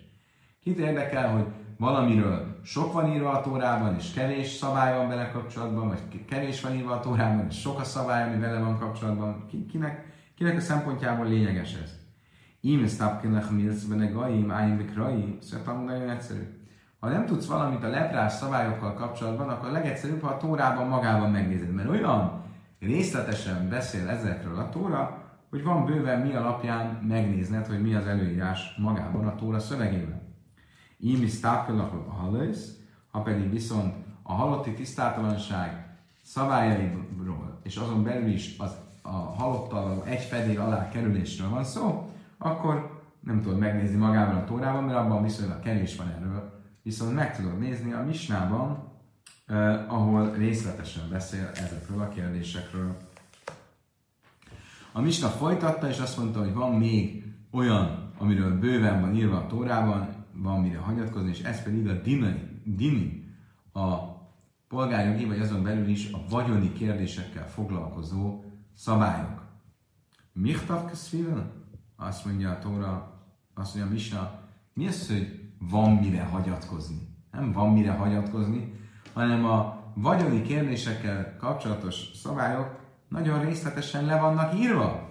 Kit 0.60 0.77
érdekel, 0.77 1.34
hogy 1.34 1.46
valamiről 1.77 2.60
sok 2.63 2.94
van 2.94 3.13
írva 3.13 3.32
a 3.32 3.41
Tórában, 3.41 3.96
és 3.96 4.13
kevés 4.13 4.48
szabály 4.48 4.98
van 4.98 5.08
vele 5.08 5.32
kapcsolatban, 5.32 5.88
vagy 5.88 6.25
kevés 6.25 6.62
van 6.62 6.75
írva 6.75 6.91
a 6.91 7.00
Tórában, 7.00 7.46
és 7.50 7.60
sok 7.60 7.79
a 7.79 7.84
szabály, 7.84 8.27
ami 8.27 8.39
vele 8.39 8.60
van 8.60 8.79
kapcsolatban. 8.79 9.46
Kinek, 9.72 10.13
kinek 10.36 10.58
a 10.58 10.62
szempontjából 10.62 11.25
lényeges 11.25 11.74
ez? 11.84 11.91
Ím 12.62 12.88
sztapkenek 12.88 13.50
milsz 13.50 13.84
benne 13.84 14.08
gaim, 14.08 14.51
áim 14.51 14.77
bekrai, 14.77 15.38
szóval 15.41 15.84
nagyon 15.84 16.10
egyszerű. 16.10 16.63
Ha 17.00 17.10
nem 17.10 17.25
tudsz 17.25 17.46
valamit 17.46 17.84
a 17.84 17.88
leprás 17.88 18.34
szabályokkal 18.34 18.94
kapcsolatban, 18.94 19.50
akkor 19.50 19.72
legegyszerűbb, 19.72 20.22
ha 20.22 20.27
a 20.27 20.38
Tórában 20.38 20.88
magában 20.88 21.32
megnézed, 21.32 21.74
mert 21.74 21.89
olyan 21.89 22.44
részletesen 22.79 23.70
beszél 23.70 24.10
ezekről 24.10 24.58
a 24.58 24.70
Tóra, 24.70 25.24
hogy 25.50 25.63
van 25.63 25.86
bőven 25.86 26.22
mi 26.22 26.34
alapján 26.34 27.00
megnézned, 27.08 27.67
hogy 27.67 27.82
mi 27.82 27.96
az 27.96 28.05
előírás 28.05 28.75
magában 28.77 29.27
a 29.27 29.36
Tóra 29.36 29.60
szövegében. 29.60 30.14
Ím 31.05 31.21
is 31.21 31.41
halősz, 32.07 32.75
ha 33.12 33.21
pedig 33.21 33.50
viszont 33.50 33.93
a 34.24 34.33
halotti 34.33 34.74
tisztátalanság 34.74 35.97
szabályairól, 36.21 37.59
és 37.63 37.75
azon 37.75 38.03
belül 38.03 38.27
is 38.27 38.55
az, 38.57 38.75
a 39.01 39.09
halottal 39.09 40.03
egy 40.05 40.22
fedél 40.22 40.61
alá 40.61 40.89
kerülésről 40.89 41.50
van 41.50 41.63
szó, 41.63 42.11
akkor 42.37 43.01
nem 43.20 43.41
tudod 43.41 43.57
megnézni 43.57 43.96
magában 43.96 44.35
a 44.35 44.44
Tórában, 44.44 44.83
mert 44.83 44.98
abban 44.98 45.24
viszonylag 45.24 45.59
kevés 45.59 45.96
van 45.96 46.07
erről. 46.07 46.61
Viszont 46.81 47.13
meg 47.13 47.35
tudod 47.35 47.59
nézni 47.59 47.94
a 47.94 48.03
Misnában, 48.03 48.91
eh, 49.46 49.94
ahol 49.94 50.31
részletesen 50.31 51.09
beszél 51.09 51.51
ezekről 51.53 52.01
a 52.01 52.07
kérdésekről. 52.07 52.98
A 54.91 55.01
Misna 55.01 55.27
folytatta, 55.27 55.89
és 55.89 56.00
azt 56.00 56.18
mondta, 56.18 56.39
hogy 56.39 56.53
van 56.53 56.75
még 56.75 57.33
olyan, 57.51 58.13
amiről 58.18 58.59
bőven 58.59 59.01
van 59.01 59.15
írva 59.15 59.37
a 59.37 59.48
Tórában, 59.48 60.14
van 60.35 60.61
mire 60.61 60.77
hagyatkozni, 60.77 61.29
és 61.29 61.41
ez 61.41 61.63
pedig 61.63 61.87
a 61.87 62.01
dini, 62.01 62.61
dini 62.63 63.33
a 63.74 63.98
polgárjogi, 64.67 65.25
vagy 65.25 65.39
azon 65.39 65.63
belül 65.63 65.87
is 65.87 66.11
a 66.11 66.25
vagyoni 66.29 66.74
kérdésekkel 66.74 67.50
foglalkozó 67.50 68.43
szabályok. 68.74 69.43
Michtav 70.33 70.85
keszfilen? 70.85 71.51
Azt 71.95 72.25
mondja 72.25 72.50
a 72.50 72.59
Tóra, 72.59 73.21
azt 73.53 73.75
mondja 73.75 73.91
a 73.91 73.93
Misna, 73.93 74.39
mi 74.74 74.87
az, 74.87 75.07
hogy 75.07 75.50
van 75.59 75.91
mire 75.91 76.24
hagyatkozni? 76.24 77.07
Nem 77.31 77.51
van 77.51 77.74
mire 77.74 77.91
hagyatkozni, 77.91 78.74
hanem 79.13 79.45
a 79.45 79.83
vagyoni 79.93 80.41
kérdésekkel 80.41 81.37
kapcsolatos 81.37 82.11
szabályok 82.13 82.79
nagyon 83.07 83.45
részletesen 83.45 84.05
le 84.05 84.19
vannak 84.19 84.59
írva. 84.59 85.09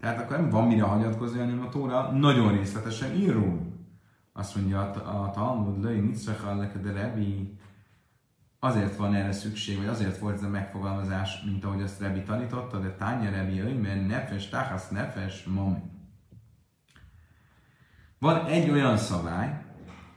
Tehát 0.00 0.18
akkor 0.18 0.36
nem 0.36 0.50
van 0.50 0.66
mire 0.66 0.82
hagyatkozni, 0.82 1.38
hanem 1.38 1.60
a 1.60 1.68
Tóra 1.68 2.10
nagyon 2.10 2.52
részletesen 2.52 3.14
ír 3.14 3.36
azt 4.40 4.56
mondja 4.56 4.90
a 4.90 5.30
Talmud, 5.30 5.82
löj 5.82 6.00
nitzrach 6.00 6.76
de 6.80 6.92
Rebi, 6.92 7.58
azért 8.58 8.96
van 8.96 9.14
erre 9.14 9.32
szükség, 9.32 9.76
vagy 9.76 9.86
azért 9.86 10.18
volt 10.18 10.34
ez 10.34 10.42
a 10.42 10.48
megfogalmazás, 10.48 11.42
mint 11.44 11.64
ahogy 11.64 11.82
azt 11.82 12.00
Rebi 12.00 12.22
tanította, 12.22 12.78
de 12.78 12.94
tánya 12.94 13.30
Rebi, 13.30 13.72
mert 13.72 14.06
nefes, 14.06 14.48
tachasz, 14.48 14.88
nefes, 14.88 15.44
mom. 15.44 15.98
Van 18.18 18.46
egy 18.46 18.70
olyan 18.70 18.96
szabály, 18.96 19.64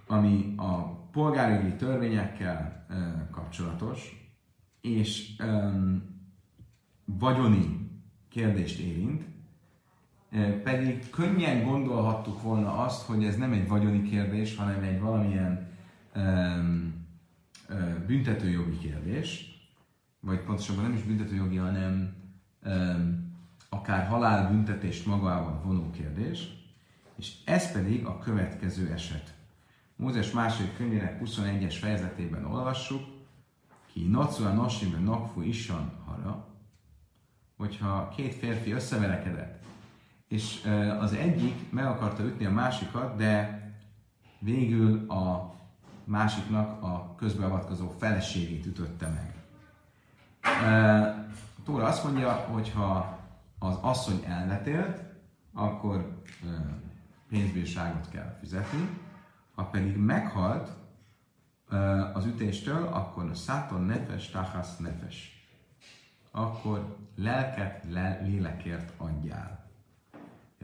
ami 0.08 0.54
a 0.58 1.02
polgárjogi 1.12 1.76
törvényekkel 1.76 2.86
e, 2.90 3.28
kapcsolatos, 3.32 4.32
és 4.82 5.38
e, 5.38 5.74
vagyoni 7.06 7.92
kérdést 8.30 8.80
érint, 8.80 9.33
pedig 10.64 11.10
könnyen 11.10 11.64
gondolhattuk 11.64 12.42
volna 12.42 12.78
azt, 12.78 13.06
hogy 13.06 13.26
ez 13.26 13.36
nem 13.36 13.54
egy 13.54 13.68
vagyoni 13.68 14.02
kérdés, 14.02 14.56
hanem 14.56 14.84
egy 14.84 15.00
valamilyen 15.00 15.68
um, 16.16 17.06
büntetőjogi 18.08 18.78
kérdés, 18.78 19.52
vagy 20.20 20.40
pontosabban 20.40 20.84
nem 20.84 20.94
is 20.94 21.02
büntetőjogi, 21.02 21.58
hanem 21.58 22.14
um, 22.66 23.34
akár 23.70 24.08
halálbüntetést 24.08 25.06
magával 25.06 25.62
vonó 25.66 25.90
kérdés, 25.90 26.48
és 27.16 27.34
ez 27.46 27.72
pedig 27.72 28.06
a 28.06 28.18
következő 28.18 28.92
eset. 28.92 29.34
Mózes 29.96 30.32
második 30.32 30.76
könyvének 30.76 31.22
21-es 31.26 31.76
fejezetében 31.80 32.46
olvassuk, 32.46 33.02
ki 33.94 34.08
nocua 34.08 34.54
nosim 34.54 35.04
nokfu 35.04 35.42
isan 35.42 35.92
hara, 36.06 36.48
hogyha 37.58 38.14
két 38.16 38.34
férfi 38.34 38.72
összeverekedett, 38.72 39.64
és 40.28 40.68
az 41.00 41.14
egyik 41.14 41.72
meg 41.72 41.86
akarta 41.86 42.24
ütni 42.24 42.46
a 42.46 42.52
másikat, 42.52 43.16
de 43.16 43.62
végül 44.40 45.10
a 45.10 45.56
másiknak 46.04 46.84
a 46.84 47.16
közbeavatkozó 47.16 47.90
feleségét 47.90 48.66
ütötte 48.66 49.08
meg. 49.08 49.36
Tóra 51.64 51.86
azt 51.86 52.04
mondja, 52.04 52.32
hogy 52.32 52.72
ha 52.72 53.20
az 53.60 53.76
asszony 53.82 54.24
elvetélt, 54.28 55.04
akkor 55.54 56.22
pénzbírságot 57.30 58.10
kell 58.10 58.38
fizetni, 58.40 58.90
ha 59.56 59.64
pedig 59.64 59.98
meghalt 59.98 60.70
az 62.14 62.26
ütéstől, 62.26 62.88
akkor 62.88 63.30
a 63.30 63.34
száton 63.34 63.82
nefes, 63.82 64.30
tachasz 64.30 64.78
nefes. 64.78 65.48
Akkor 66.32 66.98
lelket 67.16 67.86
le, 67.90 68.20
lélekért 68.24 68.94
adjál. 68.98 69.63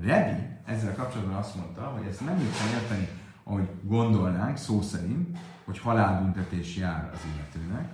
Rebi 0.01 0.41
ezzel 0.65 0.95
kapcsolatban 0.95 1.35
azt 1.35 1.55
mondta, 1.55 1.81
hogy 1.81 2.07
ezt 2.07 2.25
nem 2.25 2.38
úgy 2.38 2.57
kell 2.57 2.81
érteni, 2.81 3.07
ahogy 3.43 3.69
gondolnánk, 3.83 4.57
szó 4.57 4.81
szerint, 4.81 5.38
hogy 5.65 5.79
halálbüntetés 5.79 6.75
jár 6.75 7.12
az 7.13 7.19
illetőnek, 7.33 7.91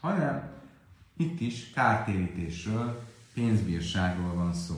hanem 0.00 0.50
itt 1.16 1.40
is 1.40 1.72
kártérítésről, 1.72 3.02
pénzbírságról 3.34 4.34
van 4.34 4.52
szó. 4.52 4.74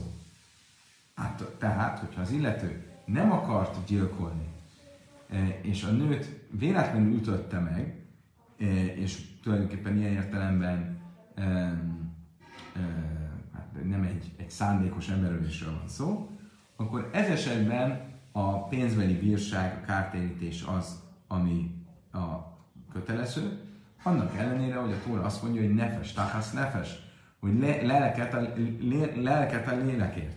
Hát, 1.14 1.42
tehát, 1.58 1.98
hogyha 1.98 2.20
az 2.20 2.30
illető 2.30 2.86
nem 3.04 3.32
akart 3.32 3.86
gyilkolni, 3.86 4.46
e, 5.30 5.58
és 5.62 5.82
a 5.82 5.90
nőt 5.90 6.46
véletlenül 6.50 7.14
ütötte 7.16 7.58
meg, 7.58 8.06
e, 8.58 8.64
és 8.86 9.40
tulajdonképpen 9.42 9.96
ilyen 9.96 10.12
értelemben 10.12 10.96
hát 13.52 13.84
nem 13.84 14.02
egy, 14.02 14.32
egy 14.36 14.50
szándékos 14.50 15.08
emberölésről 15.08 15.74
van 15.78 15.88
szó, 15.88 16.37
akkor 16.80 17.08
ez 17.12 17.28
esetben 17.28 18.00
a 18.32 18.64
pénzbeli 18.64 19.18
bírság, 19.18 19.80
a 19.82 19.86
kártérítés 19.86 20.64
az, 20.76 21.02
ami 21.28 21.74
a 22.12 22.18
kötelező, 22.92 23.60
annak 24.02 24.36
ellenére, 24.36 24.76
hogy 24.76 24.92
a 24.92 25.02
Tóra 25.06 25.22
azt 25.22 25.42
mondja, 25.42 25.60
hogy 25.60 25.74
nefes, 25.74 26.12
tahasz 26.12 26.52
nefes, 26.52 26.98
hogy 27.40 27.58
le, 27.58 27.82
lelket, 27.82 28.34
a, 28.34 28.40
lé, 28.80 29.20
lelket 29.22 29.68
a 29.68 29.76
lélekért. 29.76 30.36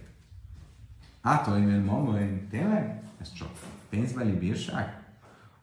Mert 1.22 1.86
mama, 1.86 2.20
én 2.20 2.48
tényleg? 2.50 3.02
Ez 3.22 3.34
csak 3.34 3.50
pénzbeli 3.90 4.32
bírság? 4.32 5.04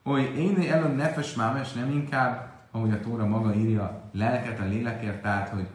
Oly, 0.02 0.22
én 0.22 0.60
elő 0.70 0.94
nefes 0.94 1.34
mámes, 1.34 1.72
nem 1.72 1.90
inkább, 1.90 2.52
ahogy 2.70 2.90
a 2.90 3.00
Tóra 3.00 3.26
maga 3.26 3.54
írja, 3.54 4.10
lelket 4.12 4.60
a 4.60 4.64
lélekért, 4.64 5.22
tehát, 5.22 5.48
hogy 5.48 5.68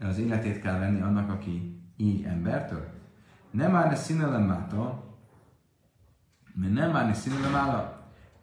az 0.00 0.18
életét 0.18 0.60
kell 0.60 0.78
venni 0.78 1.00
annak, 1.00 1.30
aki 1.30 1.80
így 1.96 2.24
embertől? 2.24 3.01
Nem 3.52 3.70
már 3.70 3.88
ne 3.88 3.94
színelem 3.94 4.42
máta, 4.42 5.02
mert 6.54 6.72
nem 6.72 6.90
már 6.90 7.06
ne 7.06 7.14
színelem 7.14 7.52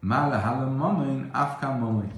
mála, 0.00 0.38
hálom 0.38 0.74
mamain, 0.74 1.28
afkám 1.32 1.78
mamain. 1.78 2.12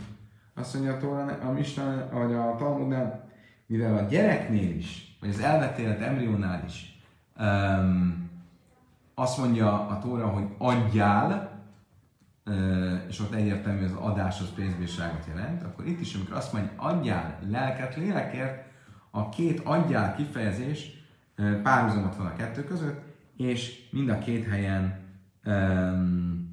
Azt 0.54 0.74
mondja 0.74 0.92
a 0.92 0.98
Tóra, 0.98 1.38
a 1.42 1.52
Misna, 1.52 2.08
vagy 2.12 2.32
a 2.34 2.56
Talmudnál, 2.58 3.28
mivel 3.66 3.96
a 3.96 4.08
gyereknél 4.08 4.76
is, 4.76 5.16
vagy 5.20 5.28
az 5.28 5.40
elvetélet 5.40 6.00
embriónál 6.00 6.64
is 6.66 7.00
um, 7.38 8.30
azt 9.14 9.38
mondja 9.38 9.86
a 9.86 9.98
Tóra, 9.98 10.26
hogy 10.26 10.46
adjál, 10.58 11.50
és 13.08 13.20
ott 13.20 13.34
egyértelmű 13.34 13.84
az 13.84 13.92
adás 13.92 14.40
az 14.40 14.54
pénzbírságot 14.54 15.26
jelent, 15.26 15.62
akkor 15.62 15.86
itt 15.86 16.00
is, 16.00 16.14
amikor 16.14 16.36
azt 16.36 16.52
mondja, 16.52 16.70
adjál 16.76 17.38
lelket 17.48 17.96
lélekért, 17.96 18.64
a 19.10 19.28
két 19.28 19.60
adjál 19.60 20.14
kifejezés 20.14 21.01
párhuzamot 21.62 22.16
van 22.16 22.26
a 22.26 22.36
kettő 22.36 22.64
között, 22.64 23.02
és 23.36 23.88
mind 23.90 24.08
a 24.08 24.18
két 24.18 24.48
helyen 24.48 24.98
um, 25.44 26.50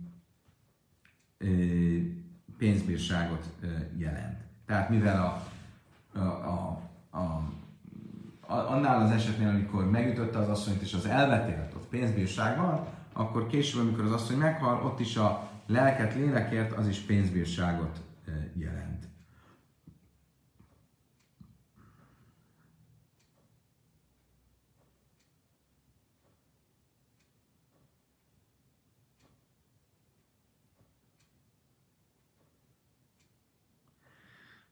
pénzbírságot 2.57 3.49
jelent. 3.97 4.37
Tehát 4.65 4.89
mivel 4.89 5.23
a, 5.23 5.47
a, 6.19 6.23
a, 6.23 6.81
a, 7.17 7.53
annál 8.47 9.01
az 9.01 9.11
esetnél, 9.11 9.47
amikor 9.47 9.89
megütötte 9.89 10.37
az 10.37 10.49
asszonyt 10.49 10.81
és 10.81 10.93
az 10.93 11.05
elvetélt, 11.05 11.73
ott 11.73 11.87
pénzbírság 11.87 12.59
akkor 13.13 13.47
később, 13.47 13.81
amikor 13.81 14.03
az 14.03 14.11
asszony 14.11 14.37
meghal, 14.37 14.85
ott 14.85 14.99
is 14.99 15.15
a 15.15 15.49
lelket 15.67 16.15
lélekért, 16.15 16.71
az 16.71 16.87
is 16.87 16.99
pénzbírságot 16.99 18.01
jelent. 18.53 19.08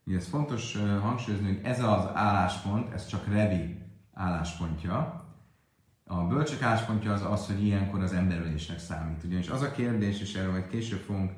Ugye 0.08 0.18
ez 0.18 0.28
fontos 0.28 0.78
hangsúlyozni, 1.02 1.48
hogy 1.48 1.60
ez 1.64 1.80
az 1.80 2.06
álláspont, 2.14 2.94
ez 2.94 3.08
csak 3.08 3.28
Revi 3.28 3.78
álláspontja. 4.14 5.26
A 6.04 6.24
bölcsök 6.24 6.62
álláspontja 6.62 7.14
az 7.14 7.22
az, 7.22 7.48
hogy 7.48 7.64
ilyenkor 7.64 8.02
az 8.02 8.14
emberölésnek 8.14 8.80
számít. 8.80 9.24
Ugyanis 9.24 9.50
az 9.50 9.62
a 9.62 9.72
kérdés, 9.72 10.22
és 10.22 10.34
erről 10.36 10.52
majd 10.52 10.68
később 10.68 11.00
fogunk 11.00 11.32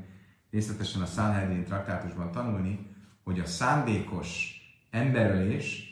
részletesen 0.51 1.01
a 1.01 1.05
Sanhedrin 1.05 1.63
traktátusban 1.63 2.31
tanulni, 2.31 2.87
hogy 3.23 3.39
a 3.39 3.45
szándékos 3.45 4.61
emberölés 4.89 5.87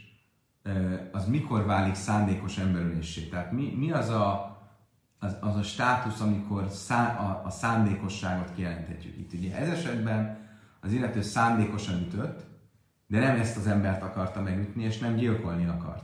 az 1.11 1.27
mikor 1.27 1.65
válik 1.65 1.95
szándékos 1.95 2.57
emberölésé. 2.57 3.21
Tehát 3.21 3.51
mi, 3.51 3.73
mi 3.77 3.91
az, 3.91 4.09
a, 4.09 4.57
az, 5.19 5.37
az 5.39 5.55
a 5.55 5.63
státusz, 5.63 6.19
amikor 6.19 6.69
szá, 6.69 7.15
a, 7.15 7.45
a 7.45 7.49
szándékosságot 7.49 8.53
kijelenthetjük. 8.55 9.17
Itt 9.17 9.33
ugye 9.33 9.55
ez 9.55 9.69
esetben 9.69 10.47
az 10.79 10.91
illető 10.91 11.21
szándékosan 11.21 12.01
ütött, 12.01 12.45
de 13.07 13.19
nem 13.19 13.39
ezt 13.39 13.57
az 13.57 13.67
embert 13.67 14.01
akarta 14.01 14.41
megütni, 14.41 14.83
és 14.83 14.97
nem 14.97 15.15
gyilkolni 15.15 15.65
akart. 15.65 16.03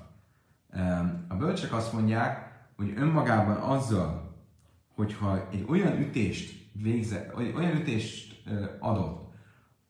A 1.27 1.35
bölcsek 1.35 1.73
azt 1.73 1.93
mondják, 1.93 2.51
hogy 2.75 2.93
önmagában 2.95 3.55
azzal, 3.55 4.35
hogyha 4.95 5.47
egy 5.51 5.65
olyan 5.69 5.99
ütést 5.99 6.71
végzett, 6.73 7.35
olyan 7.35 7.75
ütést 7.75 8.43
adott 8.79 9.33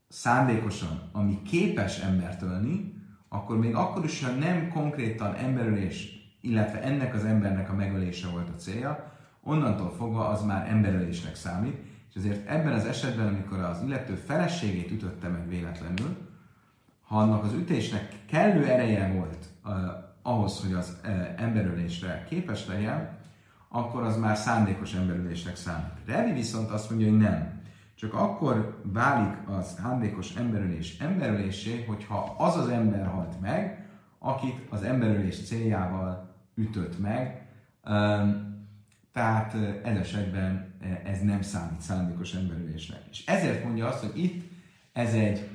szándékosan, 0.08 1.10
ami 1.12 1.42
képes 1.42 2.00
embert 2.00 2.42
ölni, 2.42 2.94
akkor 3.30 3.58
még 3.58 3.76
akkor 3.76 4.04
is, 4.04 4.24
ha 4.24 4.32
nem 4.32 4.70
konkrétan 4.70 5.36
emberölés, 5.36 6.22
illetve 6.42 6.82
ennek 6.82 7.14
az 7.14 7.26
embernek 7.26 7.70
a 7.70 7.74
megölése 7.74 8.28
volt 8.28 8.50
a 8.50 8.56
célja, 8.56 9.12
onnantól 9.42 9.92
fogva 9.92 10.28
az 10.28 10.44
már 10.44 10.70
emberölésnek 10.70 11.36
számít, 11.36 11.78
és 12.10 12.16
ezért 12.16 12.48
ebben 12.48 12.74
az 12.74 12.86
esetben, 12.86 13.28
amikor 13.28 13.60
az 13.60 13.82
illető 13.86 14.14
feleségét 14.14 14.92
ütötte 14.92 15.28
meg 15.28 15.48
véletlenül, 15.48 16.18
ha 17.14 17.20
annak 17.20 17.44
az 17.44 17.54
ütésnek 17.54 18.16
kellő 18.26 18.66
ereje 18.66 19.12
volt 19.14 19.46
uh, 19.66 19.74
ahhoz, 20.22 20.62
hogy 20.62 20.74
az 20.74 20.98
uh, 21.04 21.42
emberölésre 21.42 22.26
képes 22.30 22.68
legyen, 22.68 23.18
akkor 23.70 24.04
az 24.04 24.18
már 24.18 24.38
szándékos 24.38 24.94
emberölésnek 24.94 25.56
számít. 25.56 25.92
Revi 26.06 26.32
viszont 26.32 26.70
azt 26.70 26.90
mondja, 26.90 27.10
hogy 27.10 27.18
nem. 27.18 27.62
Csak 27.96 28.14
akkor 28.14 28.82
válik 28.84 29.48
a 29.48 29.62
szándékos 29.62 30.36
emberölés 30.36 31.00
emberölésé, 31.00 31.84
hogyha 31.88 32.36
az 32.38 32.58
az 32.58 32.68
ember 32.68 33.08
halt 33.08 33.42
meg, 33.42 33.88
akit 34.20 34.68
az 34.70 34.84
emberölés 34.84 35.46
céljával 35.46 36.36
ütött 36.56 37.00
meg. 37.00 37.48
Tehát 39.12 39.54
ez 39.84 39.98
esetben 39.98 40.74
ez 41.04 41.22
nem 41.22 41.42
számít 41.42 41.82
szándékos 41.82 42.34
emberülésnek. 42.34 43.02
És 43.12 43.26
ezért 43.26 43.64
mondja 43.64 43.88
azt, 43.88 44.04
hogy 44.04 44.24
itt 44.24 44.52
ez 44.94 45.14
egy 45.14 45.53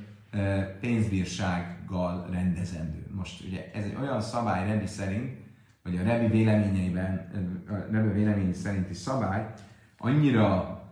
pénzbírsággal 0.81 2.27
rendezendő. 2.31 3.07
Most 3.15 3.45
ugye 3.45 3.71
ez 3.75 3.85
egy 3.85 3.97
olyan 4.01 4.21
szabály 4.21 4.69
Rebi 4.69 4.87
szerint, 4.87 5.37
vagy 5.83 5.97
a 5.97 6.03
Rebi 6.03 6.27
véleményeiben, 6.27 7.31
a 7.69 7.73
Rebi 7.91 8.13
vélemény 8.13 8.53
szerinti 8.53 8.95
szabály 8.95 9.53
annyira 9.99 10.83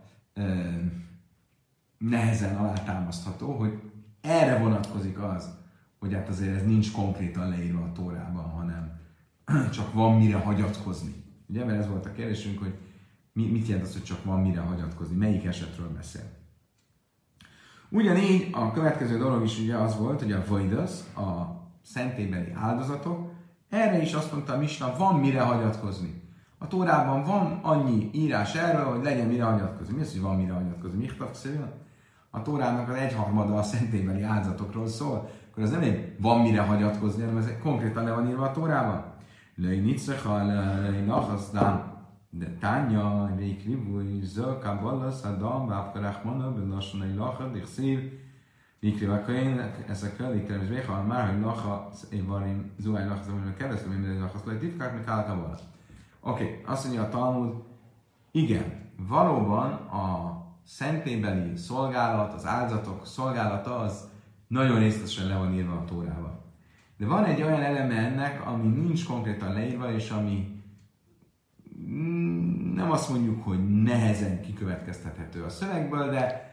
nehezen 1.97 2.55
alátámasztható, 2.55 3.57
hogy 3.57 3.79
erre 4.21 4.57
vonatkozik 4.57 5.19
az, 5.19 5.55
hogy 5.99 6.13
hát 6.13 6.29
azért 6.29 6.55
ez 6.55 6.65
nincs 6.65 6.91
konkrétan 6.91 7.49
leírva 7.49 7.83
a 7.83 7.91
Tórában, 7.91 8.43
hanem 8.43 8.99
csak 9.75 9.93
van 9.93 10.17
mire 10.17 10.37
hagyatkozni. 10.37 11.13
Ugye, 11.47 11.65
mert 11.65 11.79
ez 11.79 11.87
volt 11.87 12.05
a 12.05 12.11
kérdésünk, 12.11 12.59
hogy 12.59 12.77
mi, 13.33 13.45
mit 13.45 13.67
jelent 13.67 13.87
az, 13.87 13.93
hogy 13.93 14.03
csak 14.03 14.23
van 14.23 14.41
mire 14.41 14.59
hagyatkozni, 14.59 15.15
melyik 15.15 15.45
esetről 15.45 15.89
beszél. 15.89 16.36
Ugyanígy 17.89 18.49
a 18.51 18.71
következő 18.71 19.17
dolog 19.17 19.43
is 19.43 19.59
ugye 19.59 19.75
az 19.75 19.97
volt, 19.97 20.21
hogy 20.21 20.31
a 20.31 20.43
Vajdasz, 20.47 21.07
a 21.15 21.57
szentébeli 21.83 22.51
áldozatok, 22.55 23.31
erre 23.69 24.01
is 24.01 24.13
azt 24.13 24.31
mondta 24.31 24.53
a 24.53 24.57
Misna, 24.57 24.95
van 24.97 25.19
mire 25.19 25.41
hagyatkozni. 25.41 26.21
A 26.57 26.67
Tórában 26.67 27.23
van 27.23 27.59
annyi 27.61 28.09
írás 28.13 28.55
erről, 28.55 28.85
hogy 28.85 29.03
legyen 29.03 29.27
mire 29.27 29.43
hagyatkozni. 29.43 29.95
Mi 29.95 30.01
az, 30.01 30.11
hogy 30.11 30.21
van 30.21 30.35
mire 30.35 30.53
hagyatkozni? 30.53 30.97
Michtav 30.97 31.29
A 32.29 32.41
Tórának 32.41 32.89
az 32.89 32.95
egyharmada 32.95 33.55
a 33.55 33.63
szentébeli 33.63 34.21
áldozatokról 34.21 34.87
szól, 34.87 35.29
akkor 35.51 35.63
ez 35.63 35.71
nem 35.71 35.81
egy 35.81 36.15
van 36.19 36.41
mire 36.41 36.61
hagyatkozni, 36.61 37.23
hanem 37.23 37.37
ez 37.37 37.51
konkrétan 37.63 38.03
le 38.03 38.11
van 38.11 38.27
írva 38.27 38.45
a 38.45 38.51
Tórában. 38.51 39.03
Löj 39.55 39.79
nicsecha, 39.79 40.45
löj 40.45 41.05
nachazdán, 41.05 41.96
de 42.29 42.57
Tanya, 42.59 43.35
Reik 43.35 43.63
Ribui, 43.63 44.19
Zöl, 44.23 44.57
Kabbalah, 44.59 45.11
Szadam, 45.11 45.67
Vápkarach 45.67 46.23
Mana, 46.23 46.51
Belasson 46.51 47.03
egy 47.03 47.15
lacha, 47.15 47.47
Dixív, 47.47 47.99
Mikri 48.79 49.05
Vakain, 49.05 49.59
ezekkel, 49.87 50.31
Likre 50.31 50.61
és 50.61 50.67
Véha, 50.67 51.03
már, 51.03 51.29
hogy 51.29 51.41
lacha, 51.41 51.89
Évarim, 52.09 52.71
Zuhaj 52.79 53.07
lacha, 53.07 53.23
Zuhaj 53.23 53.53
keresztül, 53.57 53.91
minden 53.91 54.19
lacha, 54.19 54.37
Szlaj 54.37 54.57
Tivkák, 54.57 54.93
meg 54.93 55.03
Kál 55.03 55.25
Kabbalah. 55.25 55.59
Oké, 56.19 56.61
azt 56.65 56.83
mondja 56.83 57.03
a 57.03 57.09
Talmud, 57.09 57.53
igen, 58.31 58.91
valóban 59.07 59.71
a 59.71 60.35
szentélybeli 60.63 61.55
szolgálat, 61.55 62.33
az 62.33 62.45
áldozatok 62.45 63.05
szolgálata 63.05 63.77
az 63.79 64.09
nagyon 64.47 64.79
részletesen 64.79 65.27
le 65.27 65.35
van 65.35 65.53
írva 65.53 65.73
a 65.73 65.85
Tórával. 65.85 66.45
De 66.97 67.05
van 67.05 67.23
egy 67.23 67.41
olyan 67.41 67.61
eleme 67.61 67.95
ennek, 67.95 68.47
ami 68.47 68.67
nincs 68.67 69.05
konkrétan 69.05 69.53
leírva, 69.53 69.91
és 69.91 70.09
ami 70.09 70.56
nem 72.73 72.91
azt 72.91 73.09
mondjuk, 73.09 73.43
hogy 73.43 73.81
nehezen 73.83 74.41
kikövetkeztethető 74.41 75.43
a 75.43 75.49
szövegből, 75.49 76.09
de 76.09 76.45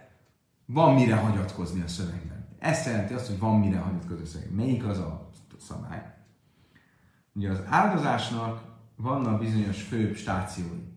van 0.67 0.95
mire 0.95 1.17
hagyatkozni 1.17 1.83
a 1.83 1.89
szövegben. 1.89 2.49
Ez 2.59 2.87
jelenti 2.87 3.15
azt, 3.15 3.27
hogy 3.27 3.39
van 3.39 3.59
mire 3.59 3.79
hagyatkozni 3.79 4.23
a 4.23 4.27
szövegben. 4.27 4.57
Melyik 4.57 4.87
az 4.87 4.99
a 4.99 5.31
szabály? 5.61 6.15
Ugye 7.33 7.51
az 7.51 7.63
áldozásnak 7.69 8.63
vannak 8.97 9.41
bizonyos 9.41 9.83
főbb 9.83 10.15
stációi. 10.15 10.93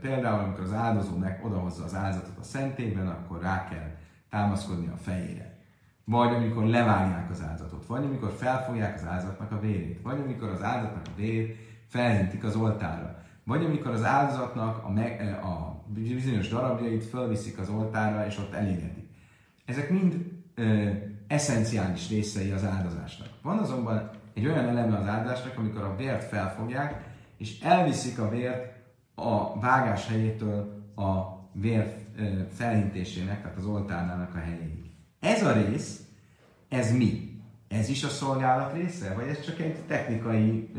Például, 0.00 0.44
amikor 0.44 0.64
az 0.64 0.72
áldozó 0.72 1.16
meg 1.16 1.44
odahozza 1.44 1.84
az 1.84 1.94
áldozatot 1.94 2.38
a 2.38 2.42
szentében, 2.42 3.08
akkor 3.08 3.40
rá 3.40 3.68
kell 3.68 3.96
támaszkodni 4.30 4.86
a 4.86 4.96
fejére. 4.96 5.58
Vagy 6.04 6.34
amikor 6.34 6.64
levágják 6.64 7.30
az 7.30 7.42
áldozatot, 7.42 7.86
vagy 7.86 8.04
amikor 8.04 8.30
felfogják 8.30 8.94
az 8.94 9.06
áldozatnak 9.06 9.52
a 9.52 9.60
vérét, 9.60 10.02
vagy 10.02 10.20
amikor 10.20 10.48
az 10.48 10.62
áldozatnak 10.62 11.06
a 11.06 11.16
vérét 11.16 11.56
felhintik 11.94 12.44
az 12.44 12.56
oltára. 12.56 13.22
Vagy 13.44 13.64
amikor 13.64 13.92
az 13.92 14.04
áldozatnak 14.04 14.84
a, 14.84 14.90
me- 14.90 15.42
a 15.42 15.84
bizonyos 15.94 16.48
darabjait 16.48 17.04
fölviszik 17.04 17.58
az 17.58 17.68
oltára, 17.68 18.26
és 18.26 18.38
ott 18.38 18.52
elégetik. 18.52 19.08
Ezek 19.64 19.90
mind 19.90 20.14
ö, 20.54 20.90
eszenciális 21.26 22.08
részei 22.08 22.50
az 22.50 22.64
áldozásnak. 22.64 23.28
Van 23.42 23.58
azonban 23.58 24.10
egy 24.34 24.46
olyan 24.46 24.68
eleme 24.68 24.98
az 24.98 25.06
áldásnak, 25.06 25.58
amikor 25.58 25.82
a 25.82 25.96
vért 25.96 26.24
felfogják, 26.24 27.04
és 27.36 27.60
elviszik 27.60 28.18
a 28.18 28.28
vért 28.28 28.72
a 29.14 29.60
vágás 29.60 30.08
helyétől 30.08 30.84
a 30.96 31.34
vér 31.52 31.94
felhintésének, 32.52 33.42
tehát 33.42 33.56
az 33.56 33.66
oltárnának 33.66 34.34
a 34.34 34.38
helyéig. 34.38 34.90
Ez 35.20 35.42
a 35.42 35.52
rész, 35.52 36.00
ez 36.68 36.92
mi? 36.96 37.40
Ez 37.68 37.88
is 37.88 38.04
a 38.04 38.08
szolgálat 38.08 38.72
része? 38.72 39.14
Vagy 39.14 39.26
ez 39.26 39.40
csak 39.40 39.60
egy 39.60 39.76
technikai 39.86 40.72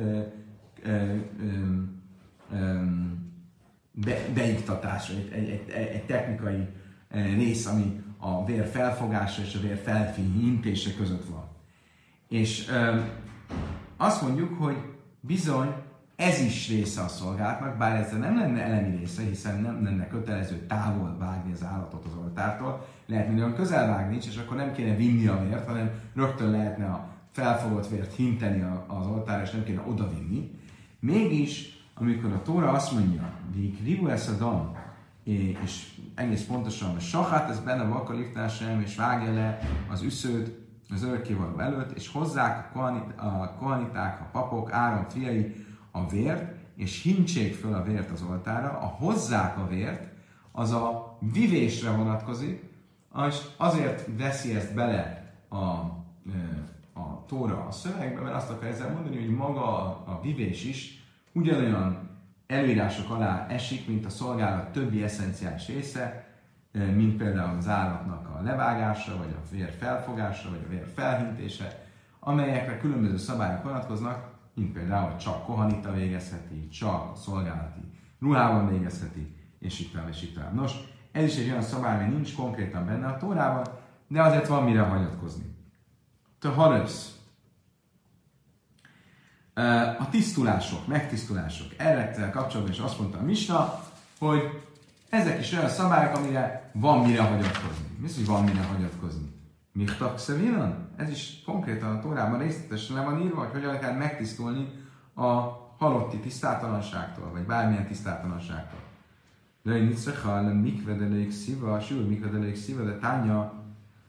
be, 3.91 4.15
egy, 4.33 5.49
egy, 5.49 5.69
egy, 5.69 6.05
technikai 6.05 6.67
rész, 7.09 7.65
ami 7.65 8.03
a 8.17 8.45
vér 8.45 8.67
felfogása 8.67 9.41
és 9.41 9.55
a 9.55 9.59
vér 9.59 9.77
felfintése 9.83 10.93
között 10.97 11.25
van. 11.25 11.47
És 12.29 12.69
ö, 12.69 12.99
azt 13.97 14.21
mondjuk, 14.21 14.59
hogy 14.59 14.77
bizony 15.19 15.73
ez 16.15 16.39
is 16.39 16.69
része 16.69 17.01
a 17.01 17.07
szolgálatnak, 17.07 17.77
bár 17.77 17.95
ez 17.95 18.11
nem 18.11 18.37
lenne 18.37 18.63
elemi 18.63 18.97
része, 18.97 19.21
hiszen 19.23 19.61
nem 19.61 19.83
lenne 19.83 20.07
kötelező 20.07 20.65
távol 20.67 21.15
vágni 21.19 21.51
az 21.51 21.63
állatot 21.63 22.05
az 22.05 22.15
oltártól, 22.23 22.85
lehetne 23.05 23.33
nagyon 23.33 23.53
közel 23.53 23.87
vágni, 23.87 24.15
és 24.15 24.37
akkor 24.37 24.57
nem 24.57 24.73
kéne 24.73 24.95
vinni 24.95 25.27
a 25.27 25.43
vért, 25.47 25.67
hanem 25.67 25.89
rögtön 26.15 26.51
lehetne 26.51 26.85
a 26.85 27.07
felfogott 27.31 27.87
vért 27.87 28.15
hinteni 28.15 28.65
az 28.87 29.07
oltárra, 29.07 29.43
és 29.43 29.51
nem 29.51 29.63
kéne 29.63 29.81
odavinni. 29.87 30.51
Mégis, 31.05 31.83
amikor 31.93 32.31
a 32.31 32.41
Tóra 32.41 32.71
azt 32.71 32.91
mondja, 32.91 33.33
hogy 33.53 33.83
ribu 33.83 34.07
ez 34.07 34.29
a 34.29 34.37
dam, 34.37 34.75
és 35.23 35.93
egész 36.15 36.45
pontosan 36.45 36.95
a 36.95 36.99
sahát, 36.99 37.49
ez 37.49 37.59
benne 37.59 37.83
a 37.83 38.47
sem, 38.47 38.81
és 38.81 38.95
vágja 38.95 39.33
le 39.33 39.59
az 39.89 40.01
üszőt 40.01 40.63
az 40.89 41.03
örökkévaló 41.03 41.59
előtt, 41.59 41.97
és 41.97 42.11
hozzák 42.11 42.75
a 43.17 43.55
kohaniták, 43.59 44.21
a 44.21 44.29
papok, 44.31 44.71
Áron 44.71 45.09
fiai, 45.09 45.65
a 45.91 46.07
vért, 46.07 46.53
és 46.75 47.01
hintsék 47.01 47.55
föl 47.55 47.73
a 47.73 47.83
vért 47.83 48.11
az 48.11 48.21
oltára, 48.29 48.69
a 48.69 48.85
hozzák 48.85 49.57
a 49.57 49.67
vért, 49.67 50.07
az 50.51 50.71
a 50.71 51.17
vivésre 51.33 51.89
vonatkozik, 51.89 52.63
és 53.27 53.41
azért 53.57 54.07
veszi 54.17 54.55
ezt 54.55 54.73
bele 54.73 55.33
a, 55.47 55.55
a 55.55 56.03
tóra 57.25 57.65
a 57.65 57.71
szövegbe, 57.71 58.21
mert 58.21 58.35
azt 58.35 58.49
akar 58.49 58.67
ezzel 58.67 58.91
mondani, 58.91 59.19
hogy 59.19 59.35
maga 59.35 59.85
a 60.05 60.19
vivés 60.21 60.65
is 60.65 61.03
ugyanolyan 61.31 62.09
előírások 62.47 63.09
alá 63.09 63.47
esik, 63.49 63.87
mint 63.87 64.05
a 64.05 64.09
szolgálat 64.09 64.71
többi 64.71 65.03
eszenciális 65.03 65.67
része, 65.67 66.27
mint 66.71 67.17
például 67.17 67.57
az 67.57 67.67
állatnak 67.67 68.27
a 68.27 68.41
levágása, 68.43 69.17
vagy 69.17 69.35
a 69.37 69.55
vér 69.55 69.69
felfogása, 69.79 70.49
vagy 70.49 70.61
a 70.65 70.69
vér 70.69 70.87
felhintése, 70.93 71.83
amelyekre 72.19 72.77
különböző 72.77 73.17
szabályok 73.17 73.63
vonatkoznak, 73.63 74.33
mint 74.53 74.73
például, 74.73 75.15
csak 75.15 75.45
kohanita 75.45 75.93
végezheti, 75.93 76.67
csak 76.67 77.17
szolgálati 77.17 77.79
ruhában 78.19 78.69
végezheti, 78.69 79.35
és 79.59 79.79
így 79.79 79.91
tovább, 79.91 80.09
és 80.09 80.23
így 80.23 80.33
tovább. 80.33 80.53
Nos, 80.53 80.73
ez 81.11 81.23
is 81.23 81.37
egy 81.37 81.49
olyan 81.49 81.61
szabály, 81.61 82.03
ami 82.03 82.13
nincs 82.13 82.35
konkrétan 82.35 82.85
benne 82.85 83.07
a 83.07 83.17
tórában, 83.17 83.63
de 84.07 84.21
azért 84.21 84.47
van 84.47 84.63
mire 84.63 84.81
hagyatkozni. 84.81 85.55
Te 86.39 86.49
harösz. 86.49 87.14
A 89.99 90.09
tisztulások, 90.09 90.87
megtisztulások. 90.87 91.67
Erre 91.77 92.29
kapcsolatban 92.29 92.73
is 92.73 92.79
azt 92.79 92.99
mondta 92.99 93.17
a 93.17 93.21
Misna, 93.21 93.83
hogy 94.19 94.61
ezek 95.09 95.39
is 95.39 95.51
olyan 95.51 95.69
szabályok, 95.69 96.15
amire 96.15 96.69
van 96.73 97.05
mire 97.05 97.21
hagyatkozni. 97.21 97.85
Mi 97.99 98.05
az, 98.05 98.15
hogy 98.15 98.25
van 98.25 98.43
mire 98.43 98.63
hagyatkozni? 98.63 99.33
Michtak 99.71 100.19
Szevinan? 100.19 100.89
Ez 100.97 101.09
is 101.09 101.41
konkrétan 101.45 101.95
a 101.95 101.99
Tórában 101.99 102.39
részletesen 102.39 102.95
le 102.95 103.03
van 103.03 103.21
írva, 103.21 103.39
hogy 103.39 103.51
hogyan 103.51 103.79
kell 103.79 103.93
megtisztulni 103.93 104.67
a 105.13 105.29
halotti 105.77 106.17
tisztátalanságtól, 106.17 107.31
vagy 107.31 107.43
bármilyen 107.43 107.87
tisztátalanságtól. 107.87 108.79
Lőj 109.63 109.85
nicrecha, 109.85 110.41
le 110.41 110.53
mikvedelők 110.53 111.31
szíva, 111.31 111.79
sül 111.79 112.07
mikvedelők 112.07 112.55
szíva, 112.55 112.83
de 112.83 112.97
tánya 112.97 113.53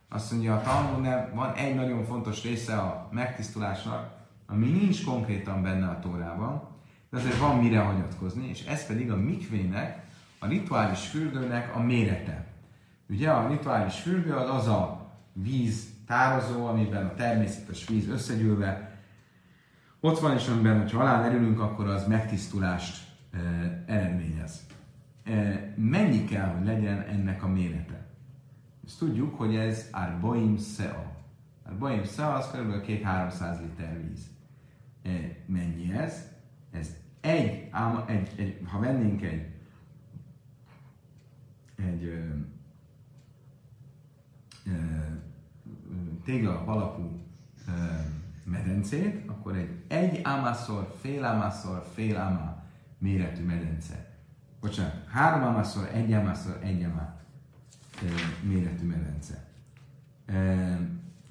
azt 0.09 0.30
mondja, 0.30 0.54
a 0.54 0.62
Talmud 0.62 1.35
van 1.35 1.52
egy 1.54 1.74
nagyon 1.74 2.04
fontos 2.04 2.42
része 2.42 2.76
a 2.76 3.09
megtisztulásnak, 3.12 4.15
ami 4.46 4.70
nincs 4.70 5.04
konkrétan 5.04 5.62
benne 5.62 5.87
a 5.87 5.98
Tórában, 5.98 6.68
de 7.11 7.16
azért 7.16 7.38
van 7.38 7.59
mire 7.59 7.80
hagyatkozni, 7.80 8.48
és 8.48 8.64
ez 8.64 8.87
pedig 8.87 9.11
a 9.11 9.16
mikvének, 9.16 10.04
a 10.38 10.46
rituális 10.46 11.06
fürdőnek 11.06 11.76
a 11.76 11.80
mérete. 11.80 12.46
Ugye 13.09 13.30
a 13.30 13.48
rituális 13.48 14.00
fürdő 14.00 14.35
az 14.35 14.54
az 14.54 14.66
a 14.66 15.11
víz 15.32 15.88
tározó, 16.06 16.66
amiben 16.66 17.06
a 17.06 17.14
természetes 17.14 17.87
víz 17.88 18.09
összegyűlve 18.09 18.96
ott 20.00 20.18
van, 20.18 20.37
és 20.37 20.48
amiben, 20.48 20.80
hogyha 20.80 21.00
alá 21.00 21.24
erülünk, 21.24 21.61
akkor 21.61 21.87
az 21.87 22.06
megtisztulást 22.06 23.06
e, 23.32 23.38
eredményez. 23.87 24.66
E, 25.24 25.32
mennyi 25.76 26.24
kell, 26.24 26.48
hogy 26.48 26.66
legyen 26.66 27.00
ennek 27.00 27.42
a 27.42 27.48
mérete? 27.48 28.06
Ezt 28.87 28.98
tudjuk, 28.98 29.35
hogy 29.35 29.56
ez 29.56 29.88
Arboim 29.92 30.56
Szea. 30.56 31.12
Arboim 31.66 32.04
Szea 32.04 32.32
az 32.32 32.50
kb. 32.50 32.85
2-300 32.87 33.61
liter 33.61 34.02
víz. 34.09 34.36
E, 35.06 35.36
mennyi 35.46 35.92
ez? 35.92 36.28
Ez 36.70 36.96
egy, 37.20 37.68
ám, 37.70 38.04
egy, 38.06 38.32
egy, 38.36 38.60
ha 38.64 38.78
vennénk 38.78 39.22
egy, 39.22 39.54
egy 41.76 42.24
tégla 46.24 46.64
alapú 46.64 47.20
medencét, 48.44 49.28
akkor 49.30 49.56
egy 49.56 49.84
egy 49.88 50.20
ámászor, 50.22 50.94
fél 51.00 51.24
ámászor, 51.24 51.86
fél 51.94 52.16
ámá 52.16 52.64
méretű 52.98 53.44
medence. 53.44 54.14
Bocsánat, 54.60 55.08
három 55.08 55.42
ámászor, 55.42 55.88
egy 55.92 56.12
ámászor, 56.12 56.58
egy 56.62 56.82
ámá 56.82 57.20
méretű 58.42 58.86
medence. 58.86 59.44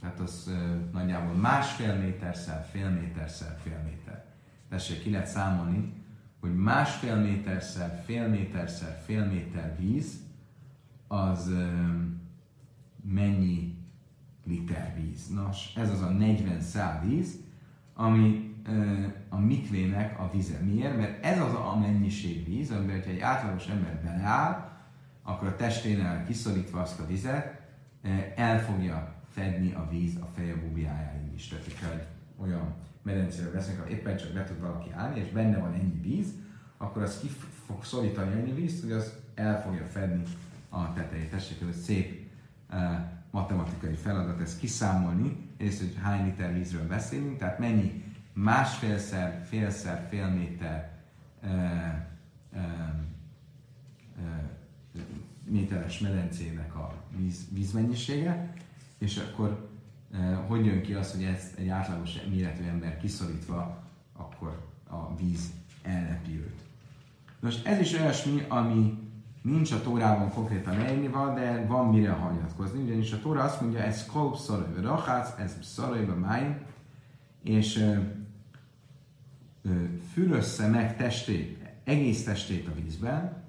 Tehát 0.06 0.20
az 0.20 0.54
nagyjából 0.91 1.36
másfél 1.36 1.96
méterszer, 1.96 2.68
fél 2.72 2.89
méterszer, 2.89 3.58
fél 3.63 3.82
méter. 3.86 4.26
Tessék, 4.70 5.02
ki 5.02 5.10
lehet 5.10 5.28
számolni, 5.28 5.94
hogy 6.39 6.56
másfél 6.56 7.15
méterszer, 7.15 8.02
fél 8.06 8.28
méterszer, 8.28 9.02
fél 9.06 9.26
méter 9.26 9.76
víz, 9.80 10.20
az 11.08 11.52
mennyi 13.04 13.78
liter 14.44 14.96
víz. 14.96 15.28
Nos, 15.28 15.76
ez 15.76 15.89
az 15.89 16.02
a 16.02 16.10
40 16.10 16.62
szál 16.62 17.04
víz, 17.06 17.39
ami 17.94 18.56
a 19.30 19.39
mikvének 19.39 20.20
a 20.20 20.30
vize. 20.32 20.60
Miért? 20.60 20.98
Mert 20.98 21.26
ez 21.26 21.41
az 21.41 21.54
a 21.54 21.78
mennyiség 21.80 22.46
víz, 22.46 22.72
amiben, 22.72 22.96
hogyha 22.96 23.12
egy 23.12 23.20
átlagos 23.20 23.68
ember 23.68 24.02
beleáll, 24.04 24.72
akkor 25.24 25.48
a 25.48 25.56
testénél 25.56 26.24
kiszorítva 26.28 26.82
azt 26.82 27.00
a 27.00 27.08
vizet, 27.08 27.62
el 28.36 28.60
fogja 28.60 29.14
fedni 29.36 29.74
a 29.74 29.88
víz 29.89 30.15
a 30.21 30.26
feje 30.36 30.56
bubiájáig 30.56 31.34
is. 31.34 31.48
Tehát, 31.48 31.63
hogyha 31.63 31.91
egy 31.93 32.08
olyan 32.38 32.74
medencéről 33.02 33.52
veszünk, 33.52 33.80
ahol 33.80 33.91
éppen 33.91 34.17
csak 34.17 34.34
be 34.34 34.43
tud 34.43 34.60
valaki 34.60 34.91
állni, 34.93 35.19
és 35.19 35.30
benne 35.30 35.58
van 35.58 35.74
ennyi 35.74 36.00
víz, 36.02 36.28
akkor 36.78 37.02
az 37.02 37.19
ki 37.19 37.28
fog 37.65 37.84
szorítani 37.84 38.39
ennyi 38.39 38.54
vízt, 38.54 38.82
hogy 38.82 38.91
az 38.91 39.13
el 39.34 39.62
fogja 39.62 39.86
fedni 39.86 40.24
a 40.69 40.93
tetejét. 40.93 41.30
Tessék, 41.30 41.63
hogy 41.63 41.74
szép 41.74 42.30
matematikai 43.32 43.93
feladat 43.93 44.41
ez 44.41 44.58
kiszámolni, 44.58 45.50
és 45.58 45.80
hogy 45.80 45.95
hány 46.02 46.26
liter 46.26 46.54
vízről 46.54 46.88
beszélünk, 46.88 47.38
tehát 47.38 47.60
mennyi 47.60 48.04
másfélszer, 48.34 49.45
félszer, 49.45 50.08
fél 50.10 50.28
méter 50.28 50.91
e, 51.41 52.10
méteres 55.43 56.00
medencének 56.00 56.76
a 56.76 57.04
víz, 57.17 57.48
vízmennyisége, 57.52 58.54
és 58.97 59.17
akkor 59.17 59.69
e, 60.13 60.34
hogy 60.36 60.65
jön 60.65 60.81
ki 60.81 60.93
az, 60.93 61.12
hogy 61.12 61.23
ezt 61.23 61.58
egy 61.58 61.67
átlagos 61.67 62.21
méretű 62.29 62.63
ember 62.63 62.97
kiszorítva, 62.97 63.84
akkor 64.13 64.65
a 64.89 65.15
víz 65.15 65.51
ellepi 65.84 66.38
őt. 66.38 66.63
Most 67.39 67.67
ez 67.67 67.79
is 67.79 67.93
olyasmi, 67.93 68.45
ami 68.47 69.05
nincs 69.41 69.71
a 69.71 69.81
Tórában 69.81 70.29
konkrétan 70.29 70.77
leírva, 70.77 71.34
de 71.34 71.65
van 71.65 71.89
mire 71.89 72.12
hagyatkozni, 72.12 72.81
ugyanis 72.81 73.12
a 73.12 73.19
Tóra 73.19 73.43
azt 73.43 73.62
mondja, 73.62 73.79
ez 73.79 74.05
kolb 74.05 74.36
szarajba 74.36 74.81
rachác, 74.81 75.39
ez 75.39 75.58
szarajba 75.62 76.15
máj, 76.15 76.58
és 77.43 77.77
ö, 77.77 77.95
ö, 79.62 79.84
fürössze 80.13 80.67
meg 80.67 80.97
testét, 80.97 81.63
egész 81.84 82.23
testét 82.23 82.67
a 82.67 82.81
vízben, 82.81 83.43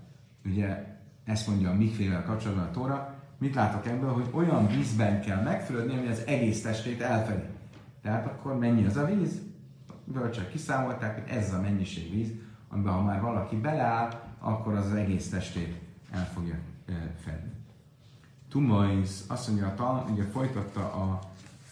ugye 0.45 0.97
ezt 1.25 1.47
mondja 1.47 1.71
a 1.71 1.75
mikvével 1.75 2.25
kapcsolatban 2.25 2.67
a 2.67 2.71
Tóra, 2.71 3.16
mit 3.39 3.55
látok 3.55 3.87
ebből, 3.87 4.13
hogy 4.13 4.29
olyan 4.33 4.67
vízben 4.67 5.21
kell 5.21 5.43
megfürödni, 5.43 5.99
ami 5.99 6.07
az 6.07 6.23
egész 6.27 6.63
testét 6.63 7.01
elfedi. 7.01 7.47
Tehát 8.03 8.27
akkor 8.27 8.59
mennyi 8.59 8.85
az 8.85 8.97
a 8.97 9.05
víz? 9.05 9.41
Bölcsek 10.05 10.51
kiszámolták, 10.51 11.15
hogy 11.15 11.37
ez 11.37 11.53
a 11.53 11.61
mennyiség 11.61 12.11
víz, 12.11 12.31
amiben 12.69 12.93
ha 12.93 13.03
már 13.03 13.21
valaki 13.21 13.57
beleáll, 13.57 14.21
akkor 14.39 14.75
az, 14.75 14.87
az 14.87 14.93
egész 14.93 15.29
testét 15.29 15.75
el 16.13 16.29
fogja 16.35 16.55
fedni. 17.25 17.53
Tumais 18.49 19.11
azt 19.27 19.49
mondja, 19.49 19.67
a 19.67 19.75
tal, 19.75 20.07
ugye 20.13 20.23
folytatta 20.23 20.81
a 20.81 21.19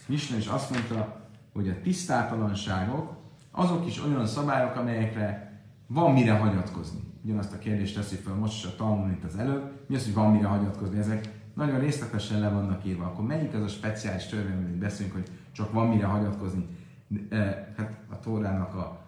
Misna, 0.07 0.37
és 0.37 0.47
azt 0.47 0.69
mondta, 0.69 1.21
hogy 1.53 1.69
a 1.69 1.81
tisztátalanságok, 1.81 3.13
azok 3.51 3.85
is 3.85 4.03
olyan 4.03 4.27
szabályok, 4.27 4.75
amelyekre 4.75 5.59
van 5.87 6.13
mire 6.13 6.37
hagyatkozni. 6.37 6.99
Ugyanazt 7.23 7.53
a 7.53 7.57
kérdést 7.57 7.95
teszi 7.95 8.15
fel 8.15 8.33
most 8.33 8.57
is 8.57 8.71
a 8.71 8.75
Talmud, 8.75 9.07
mint 9.07 9.23
az 9.23 9.35
előbb. 9.35 9.71
Mi 9.87 9.95
az, 9.95 10.03
hogy 10.03 10.13
van 10.13 10.31
mire 10.31 10.47
hagyatkozni? 10.47 10.97
Ezek 10.97 11.34
nagyon 11.55 11.79
részletesen 11.79 12.39
le 12.39 12.49
vannak 12.49 12.85
írva. 12.85 13.05
Akkor 13.05 13.25
melyik 13.25 13.53
az 13.53 13.61
a 13.61 13.67
speciális 13.67 14.25
törvény, 14.25 14.57
amit 14.57 14.77
beszélünk, 14.77 15.13
hogy 15.13 15.29
csak 15.51 15.71
van 15.71 15.87
mire 15.87 16.05
hagyatkozni? 16.05 16.67
Hát 17.77 17.99
a 18.09 18.19
Tórának 18.19 18.73
a 18.73 19.05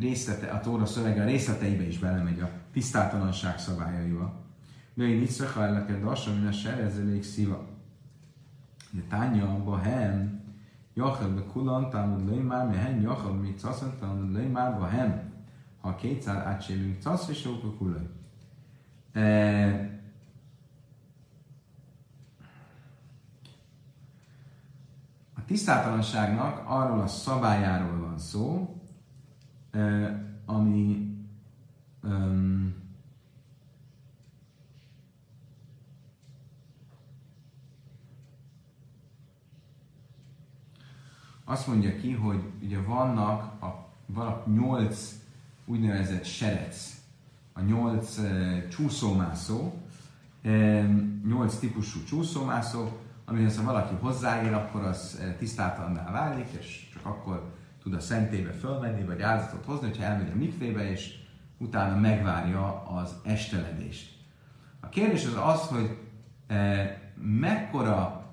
részlete, 0.00 0.46
a 0.46 0.60
Tóra 0.60 0.86
szövege 0.86 1.22
a 1.22 1.24
részleteibe 1.24 1.86
is 1.86 1.98
belemegy 1.98 2.40
a 2.40 2.50
tisztátalanság 2.72 3.58
szabályaival. 3.58 4.32
Női 4.94 5.18
Nitzrecha 5.18 5.64
elleket 5.64 6.02
lassan, 6.02 6.34
mint 6.34 6.48
a 6.48 6.52
serezzelék 6.52 7.22
szíva. 7.22 7.66
Tánya, 9.08 9.62
Bahem, 9.64 10.40
Jachel 10.94 11.28
be 11.28 11.42
kulan, 11.52 11.90
Talmud 11.90 12.28
Leimár, 12.28 12.66
Mehen, 12.66 13.00
Jachel 13.00 13.32
mi 13.32 13.54
caszon, 13.54 13.92
Talmud 14.00 14.32
Leimár, 14.32 14.78
Bahem. 14.78 15.32
Ha 15.80 15.94
kétszer 15.94 16.36
átsélünk 16.36 17.00
casz, 17.00 17.28
és 17.28 17.44
jók 17.44 17.64
a 17.64 17.74
kulaj. 17.74 18.08
Tisztátalanságnak 25.50 26.62
arról 26.66 27.00
a 27.00 27.06
szabályáról 27.06 27.98
van 27.98 28.18
szó, 28.18 28.76
ami 30.44 31.14
um, 32.02 32.74
azt 41.44 41.66
mondja 41.66 41.96
ki, 41.96 42.12
hogy 42.12 42.42
ugye 42.62 42.82
vannak 42.82 43.62
a, 43.62 43.88
vannak 44.06 44.46
nyolc 44.54 45.14
úgynevezett 45.64 46.24
serec, 46.24 46.96
a 47.52 47.60
nyolc 47.60 48.18
uh, 48.18 48.68
csúszómászó, 48.68 49.72
um, 50.44 51.22
nyolc 51.28 51.58
típusú 51.58 52.04
csúszómászó, 52.04 52.88
amihez 53.30 53.56
ha 53.56 53.64
valaki 53.64 53.94
hozzáér, 54.00 54.52
akkor 54.52 54.82
az 54.82 55.18
uh, 55.20 55.36
tisztátalanná 55.36 56.10
válik, 56.10 56.48
és 56.58 56.88
csak 56.92 57.06
akkor 57.06 57.54
tud 57.82 57.94
a 57.94 58.00
szentébe 58.00 58.52
fölmenni, 58.52 59.04
vagy 59.04 59.22
áldozatot 59.22 59.64
hozni, 59.64 59.86
hogyha 59.86 60.04
elmegy 60.04 60.30
a 60.34 60.36
mikvébe, 60.36 60.90
és 60.90 61.18
utána 61.58 61.96
megvárja 61.96 62.82
az 62.82 63.14
esteledést. 63.24 64.18
A 64.80 64.88
kérdés 64.88 65.26
az 65.26 65.36
az, 65.42 65.66
hogy 65.66 65.98
e, 66.46 67.12
mekkora, 67.16 68.26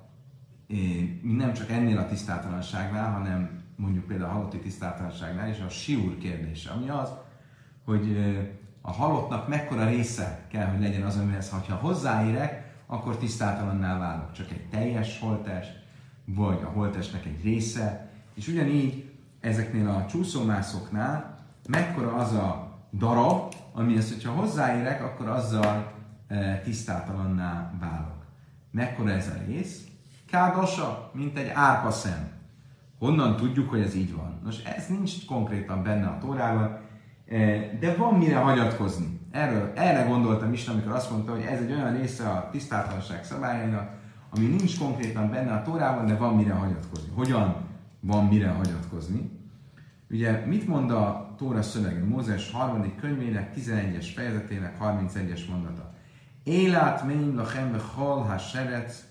e, 0.70 0.76
nem 1.22 1.54
csak 1.54 1.70
ennél 1.70 1.98
a 1.98 2.08
tisztátalanságnál, 2.08 3.12
hanem 3.12 3.64
mondjuk 3.76 4.06
például 4.06 4.30
a 4.30 4.34
halotti 4.34 4.60
tisztátalanságnál 4.60 5.50
is 5.50 5.60
a 5.60 5.70
siúr 5.70 6.18
kérdése, 6.18 6.72
ami 6.72 6.90
az, 6.90 7.10
hogy 7.86 8.18
a 8.82 8.92
halottnak 8.92 9.48
mekkora 9.48 9.86
része 9.86 10.46
kell, 10.50 10.66
hogy 10.66 10.80
legyen 10.80 11.04
az, 11.04 11.18
amihez, 11.18 11.50
ha 11.50 11.76
hozzáérek, 11.76 12.67
akkor 12.88 13.18
tisztátalanná 13.18 13.98
válok. 13.98 14.32
Csak 14.32 14.52
egy 14.52 14.70
teljes 14.70 15.20
holtest, 15.20 15.86
vagy 16.26 16.62
a 16.64 16.70
holtestnek 16.70 17.26
egy 17.26 17.44
része, 17.44 18.10
és 18.34 18.48
ugyanígy 18.48 19.12
ezeknél 19.40 19.88
a 19.88 20.06
csúszómászoknál 20.06 21.38
mekkora 21.70 22.14
az 22.14 22.34
a 22.34 22.78
darab, 22.94 23.54
amihez, 23.74 24.14
hogyha 24.14 24.32
hozzáérek, 24.32 25.04
akkor 25.04 25.28
azzal 25.28 25.94
e, 26.28 26.62
tisztátalanná 26.64 27.74
válok. 27.80 28.26
Mekkora 28.72 29.10
ez 29.10 29.28
a 29.28 29.46
rész? 29.48 29.88
Kádosa, 30.28 31.12
mint 31.14 31.38
egy 31.38 31.52
árpa 31.54 31.92
szem. 31.92 32.30
Honnan 33.00 33.36
tudjuk, 33.36 33.70
hogy 33.70 33.80
ez 33.80 33.96
így 33.96 34.16
van? 34.16 34.40
Nos, 34.44 34.64
ez 34.64 34.88
nincs 34.88 35.26
konkrétan 35.26 35.84
benne 35.84 36.08
a 36.08 36.18
tórában, 36.18 36.80
e, 37.28 37.38
de 37.80 37.96
van 37.96 38.14
mire 38.14 38.38
hagyatkozni. 38.38 39.20
Erről, 39.38 39.72
erre 39.76 40.04
gondoltam 40.04 40.54
is, 40.54 40.68
amikor 40.68 40.92
azt 40.92 41.12
mondta, 41.12 41.32
hogy 41.32 41.42
ez 41.42 41.62
egy 41.62 41.72
olyan 41.72 41.98
része 41.98 42.30
a 42.30 42.50
tisztátalanság 42.52 43.24
szabályainak, 43.24 43.90
ami 44.30 44.46
nincs 44.46 44.80
konkrétan 44.80 45.30
benne 45.30 45.54
a 45.54 45.62
tórában, 45.62 46.06
de 46.06 46.16
van 46.16 46.36
mire 46.36 46.54
hagyatkozni. 46.54 47.10
Hogyan 47.16 47.56
van 48.00 48.26
mire 48.26 48.50
hagyatkozni? 48.50 49.32
Ugye 50.10 50.46
mit 50.46 50.68
mond 50.68 50.92
a 50.92 51.34
Tóra 51.38 51.62
szövege? 51.62 52.04
Mózes 52.04 52.52
harmadik 52.52 52.96
könyvének 52.96 53.54
11-es 53.56 54.06
fejezetének 54.16 54.78
31-es 54.82 55.50
mondata. 55.50 55.94
Élát 56.44 57.06
mény 57.06 57.36
lachem 57.36 57.80
hal 57.96 58.22
ha 58.22 58.38
serec, 58.38 59.04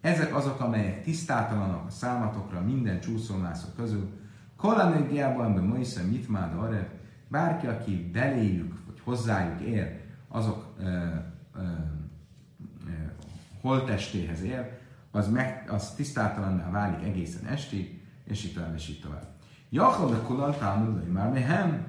ezek 0.00 0.34
azok, 0.34 0.60
amelyek 0.60 1.02
tisztátalanok 1.02 1.86
a 1.86 1.90
számatokra 1.90 2.60
minden 2.60 3.00
csúszómászok 3.00 3.76
közül. 3.76 4.10
Kolanégiában 4.56 5.54
be 5.54 5.60
Moise 5.60 6.02
mit 6.02 6.28
mád 6.28 6.58
arre, 6.58 6.90
bárki, 7.28 7.66
aki 7.66 8.10
beléjük, 8.12 8.83
hozzájuk 9.04 9.60
ér, 9.60 10.00
azok 10.28 10.74
ö, 10.78 10.84
ö, 10.84 11.62
ö, 12.86 12.92
holtestéhez 13.60 14.42
ér, 14.42 14.78
az, 15.10 15.28
meg, 15.28 15.68
az 15.70 15.94
tisztátalanná 15.94 16.70
válik 16.70 17.06
egészen 17.06 17.46
estig, 17.46 18.02
és 18.24 18.44
így 18.44 18.52
tovább, 18.52 18.74
és 18.74 18.88
így 18.88 19.00
tovább. 19.00 19.26
Jachal 19.70 20.10
de 20.10 20.16
kulal 20.16 20.58
támad 20.58 21.08
már 21.08 21.30
mehem. 21.30 21.86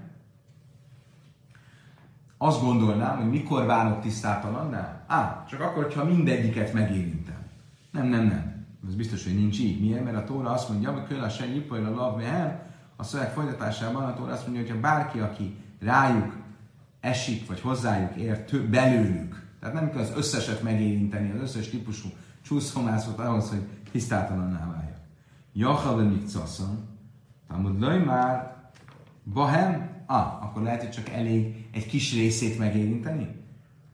Azt 2.38 2.62
gondolnám, 2.62 3.18
hogy 3.18 3.30
mikor 3.30 3.66
válok 3.66 4.02
tisztátalanná? 4.02 5.04
Á, 5.08 5.46
csak 5.50 5.62
akkor, 5.62 5.84
hogyha 5.84 6.04
mindegyiket 6.04 6.74
megérintem. 6.74 7.46
Nem, 7.92 8.08
nem, 8.08 8.26
nem. 8.26 8.66
Ez 8.88 8.96
biztos, 8.96 9.24
hogy 9.24 9.36
nincs 9.36 9.60
így. 9.60 9.82
Miért? 9.82 10.04
Mert 10.04 10.18
a 10.18 10.24
Tóra 10.24 10.52
azt 10.52 10.70
mondja, 10.70 10.92
hogy 10.92 11.08
kölle 11.08 11.30
se 11.30 11.46
a 11.70 11.76
lav 11.76 12.18
mehem, 12.18 12.60
a 12.96 13.04
szöveg 13.04 13.32
folytatásában 13.32 14.04
a 14.04 14.14
Tóra 14.14 14.32
azt 14.32 14.48
mondja, 14.48 14.64
hogy 14.64 14.72
ha 14.72 14.80
bárki, 14.80 15.20
aki 15.20 15.58
rájuk 15.80 16.36
esik, 17.06 17.48
vagy 17.48 17.62
hozzájuk 17.62 18.16
ér, 18.16 18.44
több 18.44 18.70
belőlük, 18.70 19.46
tehát 19.60 19.76
nem 19.76 19.90
kell 19.90 20.02
az 20.02 20.14
összeset 20.16 20.64
megérinteni, 20.64 21.32
az 21.32 21.42
összes 21.42 21.70
típusú 21.70 22.10
csúszómászot 22.42 23.20
ahhoz, 23.20 23.50
hogy 23.50 23.62
tisztátalanná 23.92 24.72
válja. 24.72 24.96
Jachal 25.54 26.04
de 26.04 26.40
Talmud 27.48 27.80
lőj 27.80 28.04
már, 28.04 28.56
Bahem, 29.34 29.90
ah, 30.06 30.44
akkor 30.44 30.62
lehet, 30.62 30.82
hogy 30.82 30.90
csak 30.90 31.10
elég 31.10 31.68
egy 31.72 31.86
kis 31.86 32.14
részét 32.14 32.58
megérinteni? 32.58 33.28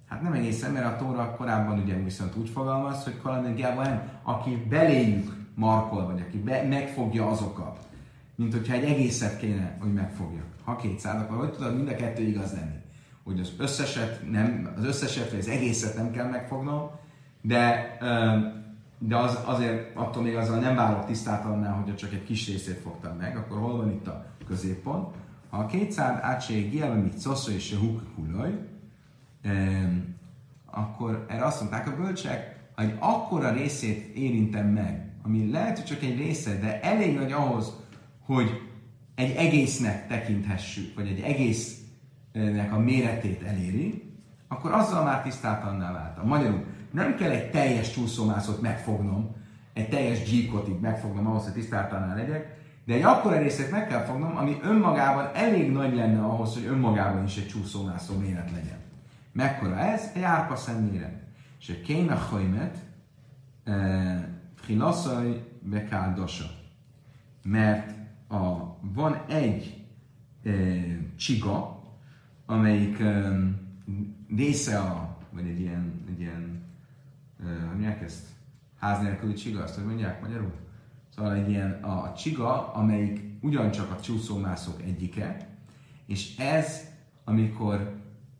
Hát 0.07 0.21
nem 0.21 0.33
egészen, 0.33 0.71
mert 0.71 0.85
a 0.85 1.05
Tóra 1.05 1.35
korábban 1.35 1.79
ugye 1.79 2.03
viszont 2.03 2.35
úgy 2.35 2.49
fogalmaz, 2.49 3.03
hogy 3.03 3.21
Kalanegiában, 3.21 4.01
aki 4.23 4.65
beléjük 4.69 5.35
markol, 5.55 6.05
vagy 6.05 6.21
aki 6.27 6.37
be, 6.37 6.67
megfogja 6.67 7.27
azokat, 7.27 7.87
mint 8.35 8.53
hogyha 8.53 8.73
egy 8.73 8.83
egészet 8.83 9.37
kéne, 9.37 9.77
hogy 9.79 9.93
megfogja. 9.93 10.43
Ha 10.63 10.75
kétszáz, 10.75 11.21
akkor 11.21 11.37
hogy 11.37 11.51
tudod 11.51 11.75
mind 11.75 11.87
a 11.87 11.95
kettő 11.95 12.23
igaz 12.23 12.53
lenni? 12.53 12.79
Hogy 13.23 13.39
az 13.39 13.51
összeset, 13.57 14.31
nem, 14.31 14.73
az 14.77 14.83
összeset, 14.83 15.29
vagy 15.29 15.39
az 15.39 15.47
egészet 15.47 15.95
nem 15.95 16.11
kell 16.11 16.29
megfognom, 16.29 16.89
de 17.41 17.97
de 19.07 19.17
az, 19.17 19.39
azért 19.45 19.95
attól 19.95 20.23
még 20.23 20.35
azzal 20.35 20.59
nem 20.59 20.75
válok 20.75 21.05
tisztátlanná, 21.05 21.71
hogyha 21.71 21.95
csak 21.95 22.13
egy 22.13 22.23
kis 22.23 22.47
részét 22.47 22.79
fogtam 22.79 23.17
meg, 23.17 23.37
akkor 23.37 23.57
hol 23.57 23.77
van 23.77 23.91
itt 23.91 24.07
a 24.07 24.25
középpont? 24.47 25.15
Ha 25.49 25.57
a 25.57 25.65
kétszád 25.65 26.19
átség 26.23 26.83
mit 27.03 27.17
szoszó 27.17 27.51
és 27.51 27.63
se 27.63 27.75
kulaj, 28.15 28.67
akkor 30.65 31.25
erre 31.29 31.45
azt 31.45 31.59
mondták 31.59 31.87
a 31.87 31.95
bölcsek, 31.95 32.59
ha 32.75 32.81
egy 32.81 32.95
akkora 32.99 33.51
részét 33.51 34.15
érintem 34.15 34.67
meg, 34.67 35.11
ami 35.23 35.51
lehet, 35.51 35.77
hogy 35.77 35.85
csak 35.85 36.03
egy 36.03 36.17
része, 36.17 36.59
de 36.59 36.81
elég 36.81 37.15
nagy 37.15 37.31
ahhoz, 37.31 37.73
hogy 38.25 38.61
egy 39.15 39.35
egésznek 39.35 40.07
tekinthessük, 40.07 40.95
vagy 40.95 41.07
egy 41.07 41.19
egésznek 42.31 42.73
a 42.73 42.79
méretét 42.79 43.43
eléri, 43.43 44.13
akkor 44.47 44.71
azzal 44.71 45.03
már 45.03 45.21
tisztátalanná 45.21 45.91
váltam. 45.91 46.27
Magyarul, 46.27 46.63
nem 46.91 47.15
kell 47.15 47.29
egy 47.29 47.51
teljes 47.51 47.91
csúszómászot 47.91 48.61
megfognom, 48.61 49.35
egy 49.73 49.89
teljes 49.89 50.23
gyíkotig 50.23 50.79
megfognom 50.79 51.27
ahhoz, 51.27 51.43
hogy 51.43 51.53
tisztáltalán 51.53 52.15
legyek, 52.15 52.59
de 52.85 52.93
egy 52.93 53.01
akkora 53.01 53.37
részét 53.37 53.71
meg 53.71 53.87
kell 53.87 54.03
fognom, 54.03 54.37
ami 54.37 54.57
önmagában 54.63 55.29
elég 55.33 55.71
nagy 55.71 55.95
lenne 55.95 56.23
ahhoz, 56.23 56.53
hogy 56.53 56.65
önmagában 56.65 57.23
is 57.23 57.37
egy 57.37 57.47
csúszómászó 57.47 58.17
méret 58.17 58.51
legyen. 58.51 58.77
Mekkora 59.31 59.77
ez? 59.77 60.11
Egy 60.13 60.21
árpa 60.21 60.57
méret. 60.91 61.13
És 61.59 61.69
egy 61.69 61.81
kéne 61.81 62.13
hajmet, 62.13 62.77
hilaszaj 64.67 65.27
eh, 65.27 65.35
bekáldosa. 65.61 66.45
Mert 67.43 67.95
a, 68.27 68.77
van 68.81 69.21
egy 69.27 69.85
e, 70.43 70.51
csiga, 71.15 71.80
amelyik 72.51 72.99
e, 72.99 73.31
része 74.35 74.79
a, 74.79 75.17
vagy 75.29 75.47
egy 75.47 75.59
ilyen, 75.59 76.03
egy 76.09 76.19
ilyen 76.19 76.61
hogy 77.43 77.67
mondják 77.67 78.01
ezt? 78.01 78.27
Ház 78.79 79.01
nélküli 79.01 79.33
csiga, 79.33 79.63
azt 79.63 79.75
hogy 79.75 79.85
mondják 79.85 80.21
magyarul? 80.21 80.53
Szóval 81.15 81.33
egy 81.33 81.49
ilyen 81.49 81.71
a 81.83 82.13
csiga, 82.13 82.73
amelyik 82.73 83.21
ugyancsak 83.41 83.91
a 83.91 84.01
csúszómászok 84.01 84.81
egyike, 84.81 85.47
és 86.05 86.37
ez, 86.37 86.81
amikor 87.23 87.95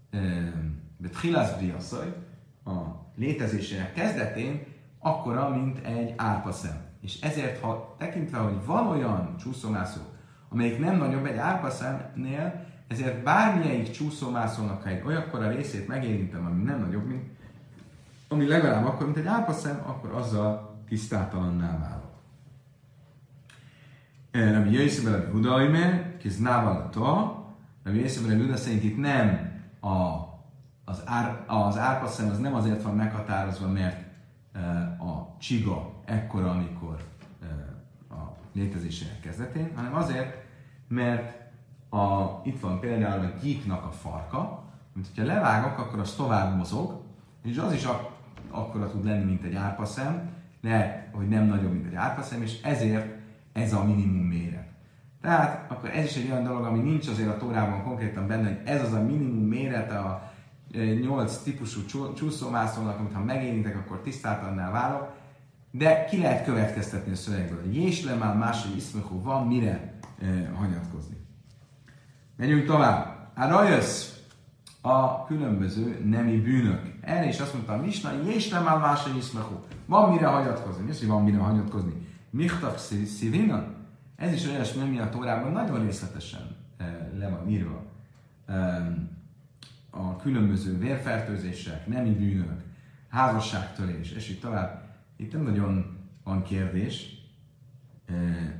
e, 0.09 0.19
de 0.97 1.09
Tchilas 1.09 1.57
Briaszaj, 1.57 2.13
a 2.65 2.79
létezésének 3.15 3.93
kezdetén, 3.93 4.63
akkora, 4.99 5.49
mint 5.49 5.85
egy 5.85 6.13
árpaszem. 6.17 6.81
És 7.01 7.21
ezért, 7.21 7.61
ha 7.61 7.95
tekintve, 7.97 8.37
hogy 8.37 8.65
van 8.65 8.87
olyan 8.87 9.35
csúszómászó, 9.37 10.01
amelyik 10.49 10.79
nem 10.79 10.97
nagyobb 10.97 11.25
egy 11.25 11.37
árpaszemnél, 11.37 12.70
ezért 12.91 13.23
bármilyeik 13.23 13.91
csúszómászónak, 13.91 14.83
ha 14.83 14.89
egy 14.89 15.03
olyakkora 15.05 15.49
részét 15.49 15.87
megérintem, 15.87 16.45
ami 16.45 16.63
nem 16.63 16.79
nagyobb, 16.79 17.07
mint 17.07 17.23
ami 18.27 18.47
legalább 18.47 18.85
akkor, 18.85 19.05
mint 19.05 19.17
egy 19.17 19.25
árpaszem, 19.25 19.81
akkor 19.85 20.11
azzal 20.11 20.79
tisztátalanná 20.87 21.79
válok. 21.79 22.09
Rabbi 24.31 24.71
Jöjjszöbe 24.71 25.11
Rabbi 25.11 25.31
Hudaime, 25.31 26.15
kiz 26.17 26.37
návalata, 26.37 27.35
Rabbi 27.83 27.97
Jöjjszöbe 27.97 28.27
Rabbi 28.27 28.41
Huda 28.41 28.57
szerint 28.57 28.83
itt 28.83 28.97
nem 28.97 29.51
a, 29.79 30.19
az, 30.85 31.01
ár, 31.05 31.43
az 31.47 31.77
árpaszem 31.77 32.29
az 32.29 32.39
nem 32.39 32.55
azért 32.55 32.83
van 32.83 32.95
meghatározva, 32.95 33.67
mert 33.67 34.05
a 34.99 35.37
csiga 35.39 36.01
ekkora, 36.05 36.49
amikor 36.49 36.97
a 38.09 38.21
létezésének 38.53 39.19
kezdetén, 39.19 39.71
hanem 39.75 39.95
azért, 39.95 40.43
mert 40.87 41.40
a, 41.91 42.39
itt 42.43 42.59
van 42.59 42.79
például 42.79 43.25
a 43.25 43.39
gyíknak 43.41 43.85
a 43.85 43.91
farka, 43.91 44.63
mint 44.93 45.07
hogyha 45.07 45.33
levágok, 45.33 45.77
akkor 45.77 45.99
az 45.99 46.13
tovább 46.13 46.57
mozog, 46.57 47.01
és 47.43 47.57
az 47.57 47.73
is 47.73 47.85
ak- 47.85 48.11
akkora 48.51 48.89
tud 48.89 49.05
lenni, 49.05 49.23
mint 49.23 49.43
egy 49.43 49.55
árpaszem, 49.55 50.29
de 50.61 51.09
hogy 51.13 51.27
nem 51.27 51.45
nagyobb, 51.45 51.73
mint 51.73 51.85
egy 51.85 51.95
árpaszem, 51.95 52.41
és 52.41 52.61
ezért 52.61 53.19
ez 53.53 53.73
a 53.73 53.83
minimum 53.83 54.27
méret. 54.27 54.67
Tehát 55.21 55.71
akkor 55.71 55.89
ez 55.89 56.05
is 56.05 56.15
egy 56.15 56.31
olyan 56.31 56.43
dolog, 56.43 56.65
ami 56.65 56.79
nincs 56.79 57.07
azért 57.07 57.29
a 57.29 57.37
tórában 57.37 57.83
konkrétan 57.83 58.27
benne, 58.27 58.47
hogy 58.47 58.59
ez 58.63 58.81
az 58.81 58.93
a 58.93 59.01
minimum 59.01 59.47
méret 59.47 59.91
a 59.91 60.31
8 61.01 61.37
típusú 61.37 61.85
csúszómászónak, 62.15 62.99
amit 62.99 63.13
ha 63.13 63.23
megérintek, 63.23 63.75
akkor 63.75 64.01
tisztátannál 64.01 64.71
válok, 64.71 65.13
de 65.71 66.05
ki 66.05 66.17
lehet 66.17 66.43
következtetni 66.43 67.11
a 67.11 67.15
szövegből. 67.15 67.73
Jésle 67.73 68.15
már 68.15 68.37
másik 68.37 68.75
iszmekó 68.75 69.21
van, 69.21 69.47
mire 69.47 69.99
eh, 70.21 70.47
hagyatkozni. 70.55 71.20
Menjünk 72.41 72.65
tovább. 72.65 73.29
Arajössz 73.35 74.19
a 74.81 75.25
különböző 75.25 76.01
nemi 76.05 76.37
bűnök. 76.37 76.81
Erre 77.01 77.27
is 77.27 77.39
azt 77.39 77.53
mondta 77.53 77.73
a 77.73 77.77
Misna, 77.77 78.11
Jésle 78.25 78.59
már 78.59 78.77
másik 78.77 79.15
iszmekó. 79.17 79.65
Van 79.85 80.13
mire 80.13 80.25
hagyatkozni. 80.25 80.83
Mi 80.83 81.05
van 81.07 81.23
mire 81.23 81.37
hagyatkozni? 81.37 82.07
Michtav 82.29 82.77
szivina? 83.05 83.65
Ez 84.15 84.33
is 84.33 84.47
olyasmi, 84.47 84.81
ami 84.81 84.99
a 84.99 85.09
Tórában 85.09 85.51
nagyon 85.51 85.85
részletesen 85.85 86.57
eh, 86.77 86.87
le 87.17 87.29
van 87.29 87.49
írva. 87.49 87.83
Eh, 88.45 88.85
a 89.89 90.15
különböző 90.15 90.77
vérfertőzések, 90.77 91.87
nemi 91.87 92.09
bűnök, 92.09 92.61
házasságtörés, 93.09 94.11
és 94.11 94.29
így 94.29 94.39
tovább. 94.39 94.83
Itt 95.17 95.33
nem 95.33 95.43
nagyon 95.43 95.97
van 96.23 96.43
kérdés. 96.43 97.19
E, 98.05 98.13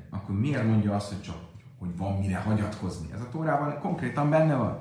akkor 0.09 0.39
miért 0.39 0.65
mondja 0.65 0.95
azt, 0.95 1.09
hogy 1.09 1.21
csak 1.21 1.50
hogy 1.81 1.97
van 1.97 2.17
mire 2.17 2.37
hagyatkozni? 2.37 3.11
Ez 3.13 3.21
a 3.21 3.29
Tórában 3.29 3.79
konkrétan 3.79 4.29
benne 4.29 4.55
van. 4.55 4.77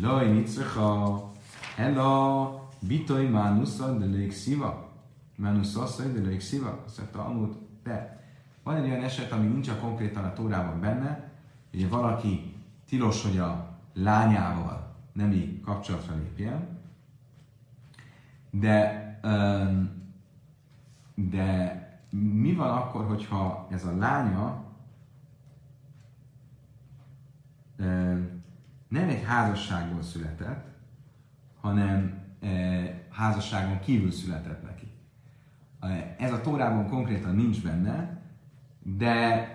Laj, 0.00 0.32
nicrecha, 0.32 1.30
ella, 1.76 2.68
bitoj, 2.80 3.28
mánusza, 3.28 3.98
de 3.98 4.04
lők 4.04 4.32
szíva. 4.32 4.88
Mánusza, 5.36 5.86
de 5.96 6.20
lők 6.20 6.40
szíva. 6.40 6.82
Azt 6.86 6.98
mondta, 6.98 7.24
amúgy, 7.24 7.56
de 7.82 8.24
van 8.62 8.76
egy 8.76 8.90
olyan 8.90 9.02
eset, 9.02 9.32
ami 9.32 9.46
nincs 9.46 9.68
a 9.68 9.78
konkrétan 9.78 10.24
a 10.24 10.32
Tórában 10.32 10.80
benne, 10.80 11.30
hogy 11.70 11.88
valaki 11.88 12.54
tilos, 12.88 13.22
hogy 13.22 13.38
a 13.38 13.78
lányával 13.94 14.94
nemi 15.12 15.60
kapcsolatra 15.64 16.14
lépjen, 16.14 16.78
de, 18.50 19.20
de 21.14 21.80
mi 22.10 22.54
van 22.54 22.70
akkor, 22.70 23.04
hogyha 23.04 23.66
ez 23.70 23.84
a 23.84 23.96
lánya 23.96 24.65
nem 28.88 29.08
egy 29.08 29.22
házasságból 29.24 30.02
született, 30.02 30.66
hanem 31.60 32.24
házasságon 33.10 33.80
kívül 33.80 34.10
született 34.10 34.62
neki. 34.62 34.92
Ez 36.18 36.32
a 36.32 36.40
tórában 36.40 36.88
konkrétan 36.88 37.34
nincs 37.34 37.62
benne, 37.62 38.22
de 38.82 39.48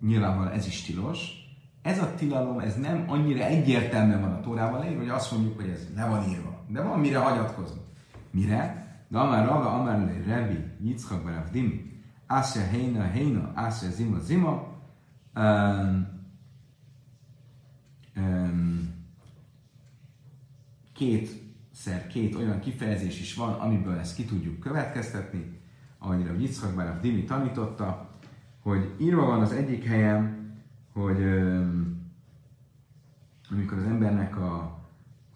nyilvánvalóan 0.00 0.52
ez 0.52 0.66
is 0.66 0.82
tilos, 0.82 1.42
ez 1.82 1.98
a 1.98 2.14
tilalom, 2.14 2.58
ez 2.58 2.76
nem 2.76 3.04
annyira 3.06 3.44
egyértelműen 3.44 4.20
van 4.20 4.32
a 4.32 4.40
Tórában 4.40 4.78
leírva, 4.78 5.00
hogy 5.00 5.08
azt 5.08 5.32
mondjuk, 5.32 5.56
hogy 5.56 5.68
ez 5.68 5.88
le 5.94 6.06
van 6.06 6.28
írva. 6.28 6.64
De 6.68 6.82
van 6.82 7.00
mire 7.00 7.18
hagyatkozni. 7.18 7.80
Mire? 8.30 8.86
De 9.08 9.18
amár 9.18 9.46
raga, 9.46 9.72
amár 9.72 9.98
le 9.98 10.34
rebi, 10.34 10.64
Yitzchak 10.80 11.22
barav 11.22 11.50
dimi, 11.50 12.00
Ásja 12.26 12.62
heina 12.62 13.02
heina, 13.02 13.52
Ásja 13.54 13.90
zima 13.90 14.18
zima, 14.18 14.50
um, 15.34 16.11
kétszer 20.92 22.06
két 22.06 22.34
olyan 22.34 22.60
kifejezés 22.60 23.20
is 23.20 23.34
van, 23.34 23.52
amiből 23.52 23.98
ezt 23.98 24.14
ki 24.14 24.24
tudjuk 24.24 24.60
következtetni, 24.60 25.60
ahogy 25.98 26.26
a 26.26 26.32
Yitzchak 26.32 26.74
barav 26.74 27.00
dimi 27.00 27.24
tanította, 27.24 28.10
hogy 28.60 28.94
írva 28.98 29.26
van 29.26 29.40
az 29.40 29.52
egyik 29.52 29.84
helyen, 29.84 30.50
hogy 30.92 31.22
amikor 33.50 33.78
az 33.78 33.84
embernek 33.84 34.36
a 34.36 34.80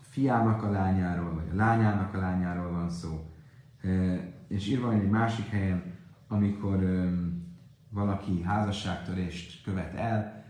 fiának 0.01 0.62
a 0.62 0.70
lányáról, 0.70 1.35
vagy 1.35 1.49
a 1.53 1.55
lányának 1.55 2.14
a 2.14 2.18
lányáról 2.18 2.70
van 2.70 2.91
szó, 2.91 3.31
és 4.49 4.68
írva 4.68 4.87
van 4.87 5.01
egy 5.01 5.11
másik 5.11 5.47
helyen, 5.47 5.83
amikor 6.29 7.09
valaki 7.91 8.43
házasságtörést 8.43 9.62
követ 9.62 9.95
el, 9.95 10.45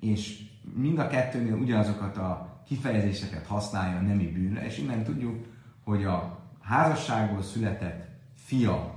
és 0.00 0.51
mind 0.74 0.98
a 0.98 1.06
kettőnél 1.06 1.54
ugyanazokat 1.56 2.16
a 2.16 2.62
kifejezéseket 2.66 3.46
használja 3.46 3.98
a 3.98 4.02
nemi 4.02 4.26
bűnre, 4.26 4.64
és 4.64 4.78
innen 4.78 5.04
tudjuk, 5.04 5.46
hogy 5.84 6.04
a 6.04 6.38
házasságból 6.60 7.42
született 7.42 8.08
fia 8.34 8.94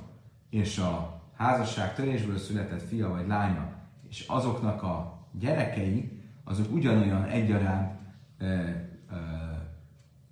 és 0.49 0.77
a 0.77 1.21
házasságtörésből 1.37 2.37
született 2.37 2.87
fia 2.87 3.09
vagy 3.09 3.27
lánya 3.27 3.75
és 4.09 4.25
azoknak 4.27 4.83
a 4.83 5.19
gyerekei, 5.31 6.21
azok 6.43 6.73
ugyanolyan 6.73 7.23
egyaránt 7.23 7.99
e, 8.37 8.45
e, 8.45 8.89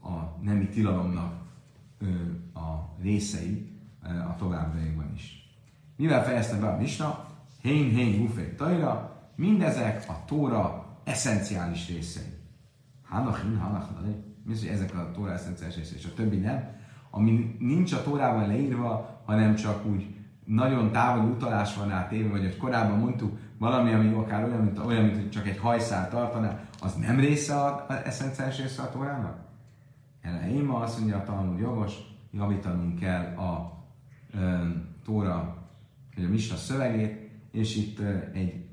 a 0.01 0.37
nemi 0.41 0.67
tilalomnak 0.67 1.33
e, 2.01 2.05
a 2.59 2.95
részei 3.01 3.79
e, 4.03 4.25
a 4.25 4.35
továbbiakban 4.35 5.11
is. 5.15 5.55
Mivel 5.95 6.23
fejezte 6.23 6.57
be 6.59 6.67
a 6.67 6.77
Misna? 6.77 7.25
Hén, 7.61 7.89
hén, 7.89 8.21
bufé, 8.21 8.53
tajra, 8.57 9.21
mindezek 9.35 10.05
a 10.09 10.25
Tóra 10.25 10.82
eszenciális 11.03 11.87
részei. 11.87 12.33
Hanachin, 13.03 13.57
hanachin, 13.57 14.23
mi 14.43 14.57
hogy 14.59 14.67
ezek 14.67 14.95
a 14.95 15.11
Tóra 15.11 15.31
eszenciális 15.31 15.75
részei, 15.75 15.97
és 15.97 16.05
a 16.05 16.13
többi 16.13 16.37
nem. 16.37 16.69
Ami 17.09 17.55
nincs 17.59 17.93
a 17.93 18.03
Tórában 18.03 18.47
leírva, 18.47 19.21
hanem 19.25 19.55
csak 19.55 19.85
úgy 19.85 20.15
nagyon 20.45 20.91
távoli 20.91 21.31
utalás 21.31 21.75
van 21.75 21.87
rá 21.87 22.07
téve, 22.07 22.29
vagy 22.29 22.41
hogy 22.41 22.57
korábban 22.57 22.99
mondtuk, 22.99 23.37
valami, 23.57 23.93
ami 23.93 24.13
akár 24.13 24.43
olyan, 24.43 24.61
mint, 24.61 24.79
olyan, 24.79 25.03
mint 25.03 25.15
hogy 25.15 25.29
csak 25.29 25.47
egy 25.47 25.57
hajszál 25.57 26.09
tartaná, 26.09 26.59
az 26.81 26.93
nem 26.95 27.19
része 27.19 27.55
a, 27.55 27.85
a 27.89 28.05
eszenciális 28.05 28.57
része 28.57 28.81
a 28.81 28.89
Tórának? 28.89 29.37
Erre 30.21 30.51
én 30.51 30.63
ma 30.63 30.79
azt 30.79 30.97
mondja 30.97 31.17
a 31.17 31.23
tanul 31.23 31.59
jogos, 31.59 31.93
javítanunk 32.31 32.99
kell 32.99 33.35
a 33.35 33.83
e, 34.33 34.61
Tóra, 35.05 35.57
vagy 36.15 36.25
a 36.25 36.29
Misna 36.29 36.55
szövegét, 36.55 37.29
és 37.51 37.75
itt 37.75 37.99
e, 37.99 38.31
egy 38.33 38.65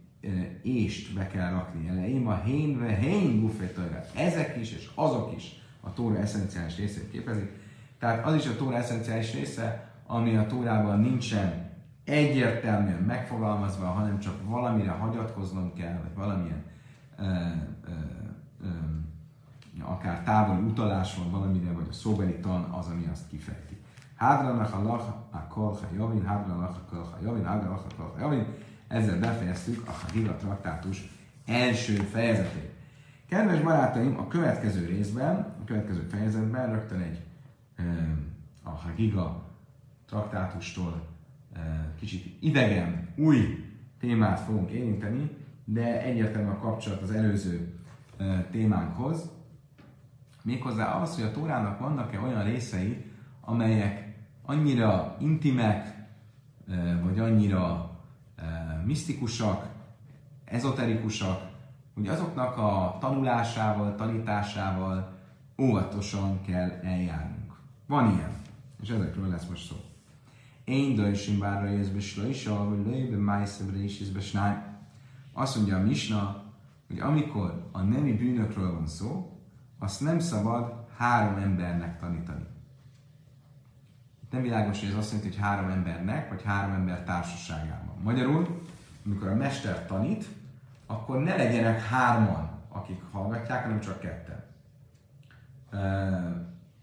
ést 0.62 1.14
be 1.14 1.27
kell 1.27 1.51
rakni. 1.51 1.89
Erre 1.89 2.09
én 2.09 2.21
ma 2.21 2.41
hén, 2.43 3.41
buffetóra. 3.41 4.05
Ezek 4.14 4.57
is, 4.61 4.73
és 4.73 4.91
azok 4.95 5.33
is 5.37 5.61
a 5.81 5.93
Tóra 5.93 6.18
eszenciális 6.18 6.77
részét 6.77 7.11
képezik. 7.11 7.51
Tehát 7.99 8.27
az 8.27 8.35
is 8.35 8.47
a 8.47 8.57
Tóra 8.57 8.77
eszenciális 8.77 9.35
része, 9.35 9.93
ami 10.07 10.37
a 10.37 10.47
Tórában 10.47 11.01
nincsen 11.01 11.71
egyértelműen 12.05 13.03
megfogalmazva, 13.03 13.87
hanem 13.87 14.18
csak 14.18 14.35
valamire 14.45 14.91
hagyatkoznom 14.91 15.73
kell, 15.73 16.01
vagy 16.03 16.14
valamilyen 16.14 16.64
ö, 17.18 17.25
ö, 17.25 17.93
ö, 18.64 18.68
akár 19.83 20.23
távoli 20.23 20.61
utalás 20.61 21.16
van 21.16 21.31
valamire, 21.31 21.73
vagy 21.73 21.87
a 21.91 21.93
szóbeli 21.93 22.35
tan 22.35 22.62
az, 22.62 22.87
ami 22.87 23.09
azt 23.12 23.29
kifejti. 23.29 23.81
Hádranak 24.16 24.75
a 24.75 24.83
lach 24.83 25.09
a 25.31 25.47
kolha 25.49 25.87
javin, 25.97 26.25
hádranak 26.25 26.77
a 26.77 26.95
kolha 26.95 27.18
javin, 27.23 27.45
hádranak 27.45 27.85
a 27.91 27.95
kolha 27.97 28.18
javin. 28.18 28.47
Ezzel 28.91 29.18
befejeztük 29.18 29.88
a 29.88 29.91
Hagiga 29.91 30.36
traktátus 30.36 31.11
első 31.47 31.95
fejezetét. 31.95 32.70
Kedves 33.28 33.61
barátaim, 33.61 34.18
a 34.18 34.28
következő 34.28 34.86
részben, 34.86 35.34
a 35.34 35.64
következő 35.64 36.01
fejezetben 36.01 36.70
rögtön 36.72 37.01
egy 37.01 37.20
a 38.62 38.70
Hagiga 38.70 39.49
traktátustól 40.07 41.07
kicsit 41.99 42.36
idegen, 42.41 43.09
új 43.16 43.64
témát 44.01 44.41
fogunk 44.41 44.70
érinteni, 44.70 45.30
de 45.64 46.03
egyértelműen 46.03 46.55
a 46.55 46.59
kapcsolat 46.59 47.03
az 47.03 47.11
előző 47.11 47.74
témánkhoz. 48.51 49.30
Méghozzá 50.43 51.01
az, 51.01 51.14
hogy 51.14 51.24
a 51.24 51.30
Tórának 51.30 51.78
vannak-e 51.78 52.20
olyan 52.20 52.45
részei, 52.45 53.05
amelyek 53.41 54.14
annyira 54.43 55.16
intimek, 55.20 55.95
vagy 57.03 57.18
annyira 57.18 57.89
misztikusak, 58.87 59.66
ezoterikusak, 60.45 61.49
hogy 61.95 62.09
azoknak 62.09 62.57
a 62.57 62.97
tanulásával, 63.01 63.95
tanításával 63.95 65.18
óvatosan 65.59 66.43
kell 66.43 66.70
eljárnunk. 66.83 67.55
Van 67.87 68.14
ilyen, 68.14 68.33
és 68.83 68.89
ezekről 68.89 69.28
lesz 69.28 69.47
most 69.47 69.68
szó. 69.68 69.76
Én 70.64 70.95
dajsim 70.95 71.39
bárra 71.39 71.68
jösszbe 71.68 72.01
slajsa, 72.01 72.68
vagy 72.68 72.87
lőjbe 72.87 73.16
májszebbre 73.16 73.83
is 73.83 74.01
izbe 74.01 74.20
Azt 75.33 75.57
mondja 75.57 75.76
a 75.76 75.83
Misna, 75.83 76.43
hogy 76.87 76.99
amikor 76.99 77.68
a 77.72 77.81
nemi 77.81 78.12
bűnökről 78.12 78.72
van 78.72 78.87
szó, 78.87 79.39
azt 79.78 80.01
nem 80.01 80.18
szabad 80.18 80.87
három 80.97 81.37
embernek 81.37 82.01
tanítani. 82.01 82.47
Nem 84.31 84.43
világos, 84.43 84.81
hogy 84.81 84.89
ez 84.89 84.95
azt 84.95 85.12
jelenti, 85.12 85.28
hogy 85.35 85.45
három 85.45 85.70
embernek, 85.70 86.28
vagy 86.28 86.43
három 86.43 86.72
ember 86.72 87.05
társaságában. 87.05 87.89
Magyarul, 88.03 88.63
amikor 89.07 89.29
a 89.29 89.35
mester 89.35 89.87
tanít, 89.87 90.27
akkor 90.87 91.19
ne 91.19 91.37
legyenek 91.37 91.83
hárman, 91.83 92.51
akik 92.69 93.01
hallgatják, 93.13 93.63
hanem 93.63 93.81
csak 93.81 94.01
ketten. 94.01 94.45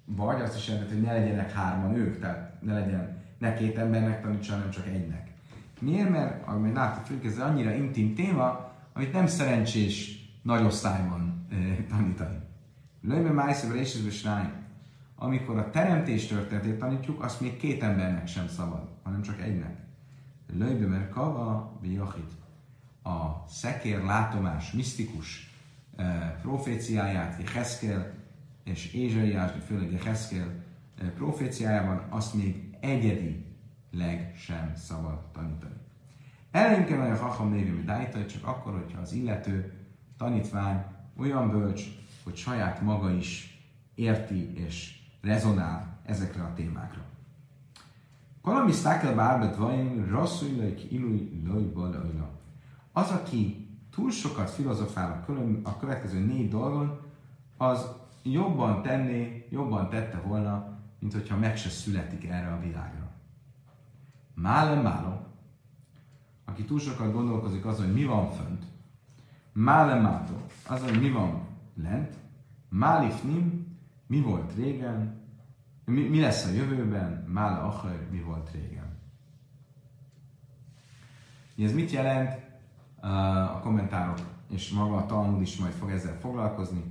Vagy 0.06 0.42
azt 0.42 0.58
is 0.58 0.68
jelenti, 0.68 0.94
hogy 0.94 1.04
ne 1.04 1.14
legyenek 1.14 1.52
hárman 1.52 1.96
ők, 1.96 2.20
tehát 2.20 2.62
ne 2.62 2.74
legyen 2.74 3.18
ne 3.38 3.54
két 3.54 3.78
embernek 3.78 4.22
tanítsa, 4.22 4.54
hanem 4.54 4.70
csak 4.70 4.88
egynek. 4.88 5.32
Miért? 5.80 6.10
Mert, 6.10 6.48
ahogy 6.48 6.74
láttuk, 6.74 7.26
ez 7.26 7.40
annyira 7.40 7.74
intim 7.74 8.16
téma, 8.16 8.72
amit 8.94 9.14
nem 9.14 9.28
szerencsés 9.28 10.22
nagy 10.42 10.64
osztályban 10.64 11.48
tanítani. 11.90 12.38
Lőbe 13.02 13.32
májszövre 13.32 13.80
és 13.80 14.28
amikor 15.16 15.58
a 15.58 15.70
teremtés 15.70 16.28
történetét 16.28 16.80
tanítjuk, 16.80 17.24
azt 17.24 17.42
még 17.42 17.58
két 17.58 17.84
embernek 17.84 18.28
sem 18.28 18.48
szabad, 18.48 18.90
hanem 19.04 19.22
csak 19.22 19.42
egynek. 19.42 19.87
Lőbe 20.54 20.86
mert 20.86 21.10
kava, 21.10 21.78
biachit. 21.82 22.32
A 23.04 23.48
szekér 23.48 24.04
látomás, 24.04 24.72
misztikus 24.72 25.54
eh, 25.96 26.36
proféciáját, 26.42 27.44
Jeheszkel 27.44 28.14
és 28.64 28.94
Ézsaiás, 28.94 29.52
de 29.52 29.60
főleg 29.60 29.92
Jeheszkel 29.92 30.64
eh, 30.98 31.10
proféciájában, 31.10 32.06
azt 32.10 32.34
még 32.34 32.78
egyedileg 32.80 34.34
sem 34.36 34.72
szabad 34.76 35.32
tanítani. 35.32 35.76
Vagy 36.52 37.10
a 37.10 37.16
hacham 37.16 37.52
névű 37.52 37.86
csak 38.28 38.48
akkor, 38.48 38.74
hogyha 38.74 39.02
az 39.02 39.14
illető 39.14 39.74
tanítvány 40.18 40.84
olyan 41.18 41.50
bölcs, 41.50 41.84
hogy 42.24 42.36
saját 42.36 42.82
maga 42.82 43.12
is 43.12 43.62
érti 43.96 44.54
és 44.54 45.00
rezonál 45.22 46.00
ezekre 46.06 46.44
a 46.44 46.54
témákra. 46.54 47.02
Kalami 48.48 48.72
sztákel 48.72 49.16
bárbet 49.16 49.56
vajon 49.56 50.06
rasszújlaik 50.10 50.92
ilúj 50.92 51.42
lojba 51.46 51.90
Az, 52.92 53.12
aki 53.12 53.68
túl 53.92 54.12
sokat 54.12 54.50
filozofál 54.50 55.26
a 55.64 55.78
következő 55.78 56.20
négy 56.20 56.50
dolgon, 56.50 57.00
az 57.58 57.88
jobban 58.24 58.82
tenné, 58.82 59.48
jobban 59.50 59.90
tette 59.90 60.22
volna, 60.26 60.78
mint 61.00 61.14
hogyha 61.14 61.38
meg 61.38 61.58
se 61.58 61.70
születik 61.70 62.26
erre 62.26 62.54
a 62.54 62.60
világra. 62.60 63.12
Málem 64.34 64.82
málom, 64.82 65.20
aki 66.46 66.64
túl 66.64 66.80
sokat 66.80 67.14
gondolkozik 67.14 67.66
azon, 67.66 67.86
hogy 67.86 67.96
mi 67.96 68.06
van 68.06 68.32
fönt, 68.32 68.66
málem 69.54 70.02
mátó, 70.02 70.36
az, 70.68 70.82
hogy 70.82 71.00
mi 71.00 71.10
van 71.12 71.42
lent, 71.74 72.16
málifnim, 72.70 73.78
mi 74.06 74.22
volt 74.22 74.56
régen, 74.56 75.17
mi, 75.88 76.08
mi 76.08 76.20
lesz 76.20 76.46
a 76.46 76.52
jövőben, 76.52 77.26
Mála 77.28 77.68
Acher, 77.68 78.08
mi 78.12 78.20
volt 78.20 78.52
régen. 78.52 78.98
Ez 81.58 81.74
mit 81.74 81.92
jelent? 81.92 82.46
A 83.52 83.60
kommentárok 83.60 84.20
és 84.50 84.70
maga 84.70 84.96
a 84.96 85.06
Talmud 85.06 85.42
is 85.42 85.58
majd 85.58 85.74
fog 85.74 85.90
ezzel 85.90 86.20
foglalkozni. 86.20 86.84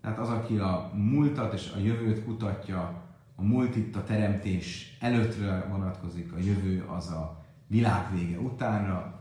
Tehát 0.00 0.18
az, 0.18 0.28
aki 0.28 0.56
a 0.56 0.90
múltat 0.94 1.52
és 1.52 1.72
a 1.76 1.78
jövőt 1.78 2.24
kutatja, 2.24 3.02
a 3.36 3.42
múlt 3.42 3.76
itt 3.76 3.96
a 3.96 4.04
teremtés 4.04 4.96
előttre 5.00 5.66
vonatkozik, 5.70 6.32
a 6.32 6.38
jövő 6.38 6.84
az 6.84 7.10
a 7.10 7.44
világ 7.66 8.12
vége 8.12 8.38
utánra, 8.38 9.20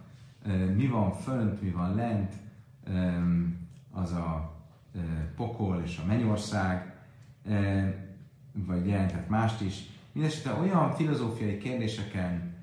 mi 0.75 0.87
van 0.87 1.13
fönt, 1.13 1.61
mi 1.61 1.69
van 1.69 1.95
lent, 1.95 2.33
az 3.91 4.11
a 4.11 4.55
pokol 5.35 5.81
és 5.85 5.99
a 6.03 6.05
mennyország, 6.05 6.95
vagy 8.65 8.87
jelenthet 8.87 9.29
mást 9.29 9.61
is. 9.61 9.83
Mindenesetre 10.11 10.53
olyan 10.53 10.95
filozófiai 10.95 11.57
kérdéseken 11.57 12.55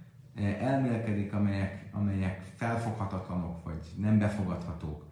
elmélkedik, 0.61 1.33
amelyek, 1.33 1.89
amelyek 1.93 2.43
felfoghatatlanok, 2.55 3.65
vagy 3.65 3.81
nem 3.97 4.19
befogadhatók 4.19 5.05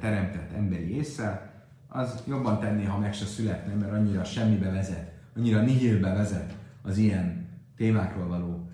teremtett 0.00 0.52
emberi 0.52 0.96
észre, 0.96 1.54
az 1.88 2.22
jobban 2.26 2.60
tenné, 2.60 2.84
ha 2.84 2.98
meg 2.98 3.14
se 3.14 3.24
születne, 3.24 3.74
mert 3.74 3.92
annyira 3.92 4.24
semmibe 4.24 4.70
vezet, 4.70 5.12
annyira 5.36 5.60
nihilbe 5.60 6.12
vezet 6.12 6.56
az 6.82 6.96
ilyen 6.96 7.48
témákról 7.76 8.26
való 8.26 8.68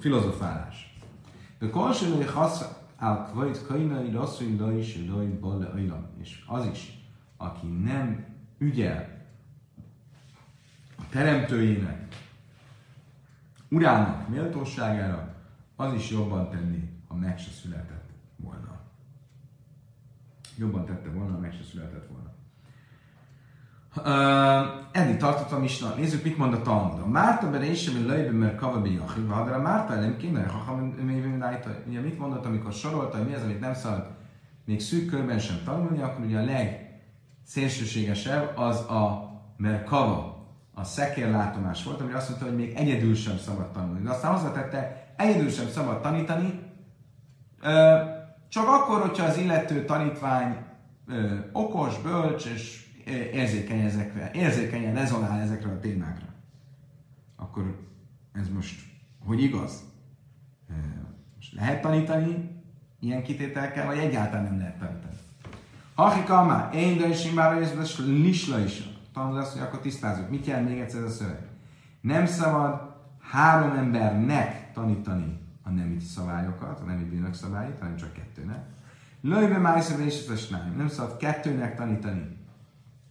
filozofálás. 0.00 0.98
De 1.58 1.70
konsolói 1.70 2.24
hasz 2.24 2.64
al 2.98 3.26
kvajt 3.32 3.66
kainai 3.66 4.10
rasszúj 4.10 4.56
is, 4.78 4.98
és 6.20 6.42
az 6.46 6.66
is, 6.72 7.08
aki 7.36 7.66
nem 7.66 8.24
ügyel 8.58 9.13
teremtőjének, 11.14 12.16
urának 13.70 14.28
méltóságára, 14.28 15.34
az 15.76 15.92
is 15.92 16.10
jobban 16.10 16.50
tenni, 16.50 16.88
ha 17.08 17.14
meg 17.14 17.38
se 17.38 17.50
született 17.50 18.10
volna. 18.36 18.80
Jobban 20.56 20.84
tette 20.84 21.08
volna, 21.08 21.32
ha 21.32 21.38
meg 21.38 21.52
se 21.52 21.62
született 21.70 22.08
volna. 22.08 22.32
Uh, 23.96 24.66
eddig 24.92 25.16
tartottam 25.16 25.62
is, 25.62 25.78
na, 25.78 25.94
nézzük, 25.94 26.24
mit 26.24 26.36
mond 26.36 26.54
a 26.54 26.62
Talmud. 26.62 27.00
A 27.00 27.06
Márta 27.06 27.50
bere 27.50 27.66
is 27.66 27.82
sem 27.82 28.06
lejbe, 28.06 28.30
mert 28.30 28.56
kavabi 28.56 28.94
jachiv, 28.94 29.28
ha 29.28 29.40
a 29.40 29.60
Márta 29.60 29.94
elem 29.94 30.16
kéne, 30.16 30.46
ha 30.46 30.72
Ugye 31.86 32.00
mit 32.00 32.18
mondott, 32.18 32.44
amikor 32.44 32.72
sorolta, 32.72 33.16
hogy 33.16 33.26
mi 33.26 33.34
az, 33.34 33.42
amit 33.42 33.60
nem 33.60 33.74
szabad 33.74 34.10
még 34.64 34.80
szűk 34.80 35.10
körben 35.10 35.38
sem 35.38 35.56
tanulni, 35.64 36.02
akkor 36.02 36.24
ugye 36.24 36.38
a 36.38 36.44
legszélsőségesebb 36.44 38.56
az 38.56 38.80
a 38.80 39.32
Merkava, 39.56 40.33
a 40.74 40.84
szekérlátomás 40.84 41.84
volt, 41.84 42.00
ami 42.00 42.12
azt 42.12 42.28
mondta, 42.28 42.46
hogy 42.46 42.56
még 42.56 42.74
egyedül 42.74 43.14
sem 43.14 43.38
szabad 43.38 43.70
tanulni. 43.70 44.02
De 44.02 44.10
aztán 44.10 44.32
hozzátette, 44.32 45.12
egyedül 45.16 45.50
sem 45.50 45.68
szabad 45.68 46.00
tanítani, 46.00 46.60
csak 48.48 48.68
akkor, 48.68 49.00
hogyha 49.00 49.26
az 49.26 49.36
illető 49.36 49.84
tanítvány 49.84 50.56
okos, 51.52 52.00
bölcs 52.02 52.46
és 52.46 52.86
érzékeny 53.32 53.80
ezekre, 53.80 54.30
érzékenyen 54.34 54.94
rezonál 54.94 55.40
ezekre 55.40 55.70
a 55.70 55.80
témákra. 55.80 56.26
Akkor 57.36 57.78
ez 58.32 58.48
most 58.48 58.80
hogy 59.26 59.42
igaz? 59.42 59.82
Most 61.34 61.52
lehet 61.52 61.82
tanítani 61.82 62.62
ilyen 63.00 63.22
kitételkel, 63.22 63.86
vagy 63.86 63.98
egyáltalán 63.98 64.44
nem 64.44 64.58
lehet 64.58 64.78
tanítani? 64.78 65.14
Hachika 65.94 66.44
már, 66.44 66.74
én 66.74 66.98
de 66.98 67.08
is 67.08 67.30
már 67.30 67.62
ez 67.62 67.98
lisla 67.98 68.58
is. 68.58 68.82
Tanulod 69.14 69.38
azt, 69.38 69.52
hogy 69.52 69.62
akkor 69.62 69.80
tisztázzuk. 69.80 70.30
Mit 70.30 70.46
jelent 70.46 70.68
még 70.68 70.78
egyszer 70.78 71.02
ez 71.02 71.10
a 71.10 71.12
szöveg? 71.12 71.46
Nem 72.00 72.26
szabad 72.26 72.94
három 73.20 73.70
embernek 73.70 74.72
tanítani 74.72 75.38
a 75.62 75.70
nemi 75.70 75.98
szabályokat, 76.00 76.80
a 76.80 76.84
nemi 76.84 77.04
bűnök 77.04 77.34
szabályait, 77.34 77.78
hanem 77.78 77.96
csak 77.96 78.12
kettőnek. 78.12 78.64
Lőbe 79.20 79.58
májszöve 79.58 80.04
és 80.04 80.48
Nem 80.76 80.88
szabad 80.88 81.16
kettőnek 81.16 81.76
tanítani 81.76 82.36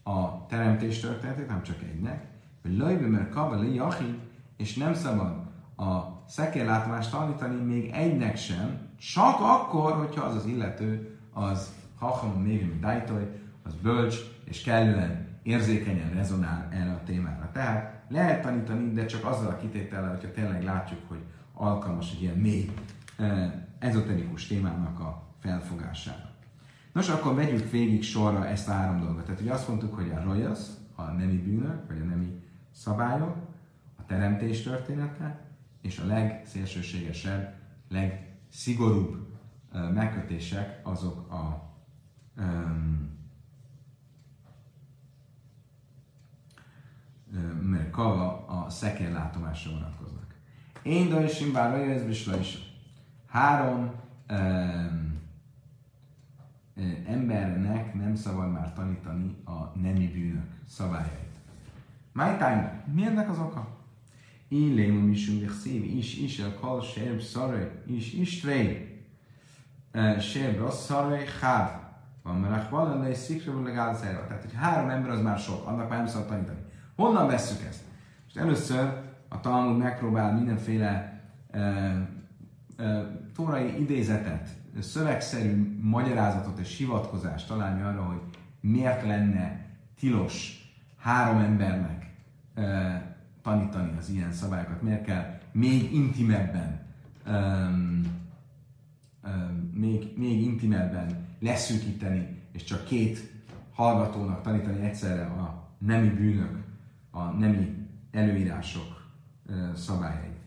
a 0.04 0.46
teremtés 0.46 1.00
történetét, 1.00 1.48
hanem 1.48 1.64
csak 1.64 1.82
egynek. 1.82 2.26
Lőbe 2.62 3.08
mert 3.08 3.30
kabali 3.30 3.74
jachi, 3.74 4.20
és 4.58 4.76
nem 4.76 4.94
szabad 4.94 5.36
a 5.78 6.22
szekérlátomást 6.28 7.12
tanítani 7.12 7.62
még 7.62 7.92
egynek 7.94 8.38
sem, 8.38 8.78
csak 8.98 9.40
akkor, 9.40 9.94
hogyha 9.94 10.26
az 10.26 10.36
az 10.36 10.46
illető, 10.46 11.18
az 11.34 11.74
hachamon 12.00 12.42
még, 12.42 12.62
mint 12.62 12.80
Dajtoj, 12.80 13.42
az 13.64 13.74
bölcs, 13.82 14.16
és 14.44 14.62
kellően 14.62 15.23
érzékenyen 15.44 16.10
rezonál 16.14 16.68
erre 16.72 16.92
a 16.92 17.04
témára. 17.04 17.50
Tehát 17.54 18.04
lehet 18.10 18.42
tanítani, 18.42 18.94
de 18.94 19.06
csak 19.06 19.26
azzal 19.26 19.48
a 19.48 19.58
kitétellel, 19.58 20.10
hogyha 20.10 20.32
tényleg 20.32 20.64
látjuk, 20.64 21.00
hogy 21.08 21.24
alkalmas 21.54 22.12
egy 22.12 22.22
ilyen 22.22 22.38
mély, 22.38 22.72
eh, 23.18 23.52
ezoterikus 23.80 24.48
témának 24.48 25.00
a 25.00 25.24
felfogására. 25.40 26.32
Nos, 26.94 27.10
akkor 27.10 27.36
vegyük 27.36 27.72
végig 27.72 28.04
sorra 28.04 28.48
ezt 28.48 28.70
a 28.70 28.72
három 28.72 29.00
dolgot. 29.00 29.26
Tehát 29.26 29.42
ugye 29.42 29.54
azt 29.54 29.68
mondtuk, 29.68 29.96
hogy 29.96 30.10
a 30.10 30.24
rojasz, 30.24 30.78
a 30.96 31.04
nemi 31.04 31.38
bűnök, 31.38 31.88
vagy 31.88 32.00
a 32.02 32.04
nemi 32.04 32.42
szabályok, 32.72 33.36
a 33.96 34.06
teremtés 34.06 34.62
története, 34.62 35.40
és 35.82 36.00
a 36.00 36.06
legszélsőségesebb, 36.06 37.54
legszigorúbb 37.90 39.28
megkötések 39.94 40.80
azok 40.84 41.32
a 41.32 41.72
um, 42.38 43.23
mert 47.62 47.92
kava 47.92 48.46
a 48.48 48.70
szekérlátomásra 48.70 49.72
vonatkoznak. 49.72 50.36
Én 50.84 51.10
dajsim 51.10 51.52
bár 51.52 51.74
ez 51.74 52.10
is. 52.40 52.58
Három 53.28 53.92
um, 54.30 55.22
embernek 57.08 57.94
nem 57.94 58.16
szabad 58.16 58.52
már 58.52 58.74
tanítani 58.74 59.36
a 59.46 59.80
nemi 59.80 60.08
bűnök 60.08 60.48
szabályait. 60.68 61.34
My 62.12 62.30
time, 62.38 62.84
mi 62.94 63.06
ennek 63.06 63.30
az 63.30 63.40
oka? 63.40 63.68
Én 64.48 64.74
lémum 64.74 65.10
is 65.10 65.32
szív, 65.62 65.84
is 65.84 66.18
is 66.18 66.40
a 66.40 66.60
kal 66.60 66.82
serb 66.82 67.20
szarai, 67.20 67.68
is 67.86 68.14
is 68.14 68.40
tvei. 68.40 69.02
Serb 70.20 70.58
rossz 70.58 70.86
szarai, 70.86 71.26
hád. 71.42 71.82
Van 72.24 73.02
de 73.02 73.06
egy 73.06 73.16
szikra 73.16 73.62
legális 73.62 74.00
Tehát, 74.00 74.42
hogy 74.42 74.54
három 74.54 74.90
ember 74.90 75.10
az 75.10 75.22
már 75.22 75.38
sok, 75.38 75.68
annak 75.68 75.90
már 75.90 75.98
nem 75.98 76.08
szabad 76.08 76.28
tanítani. 76.28 76.60
Honnan 76.96 77.28
vesszük 77.28 77.68
ezt? 77.68 77.84
És 78.28 78.36
először 78.36 79.02
a 79.28 79.40
Talmud 79.40 79.78
megpróbál 79.78 80.34
mindenféle 80.34 81.22
uh, 81.54 81.62
uh, 82.80 83.02
tórai 83.36 83.82
idézetet, 83.82 84.50
szövegszerű 84.80 85.80
magyarázatot 85.82 86.60
és 86.60 86.78
hivatkozást 86.78 87.48
találni 87.48 87.82
arra, 87.82 88.04
hogy 88.04 88.22
miért 88.60 89.04
lenne 89.04 89.66
tilos 90.00 90.58
három 90.98 91.38
embernek 91.38 92.14
uh, 92.56 92.64
tanítani 93.42 93.98
az 93.98 94.10
ilyen 94.10 94.32
szabályokat, 94.32 94.82
miért 94.82 95.06
kell 95.06 95.38
még 95.52 95.94
intimebben 95.94 96.82
um, 97.28 98.02
um, 99.24 99.72
még, 99.74 100.14
még 100.18 100.42
intimebben 100.42 101.28
leszűkíteni, 101.40 102.42
és 102.52 102.64
csak 102.64 102.86
két 102.86 103.32
hallgatónak 103.74 104.42
tanítani 104.42 104.86
egyszerre 104.86 105.26
a 105.26 105.70
nemi 105.78 106.10
bűnök, 106.10 106.63
a 107.16 107.24
nemi 107.24 107.88
előírások 108.12 109.12
szabályait. 109.76 110.38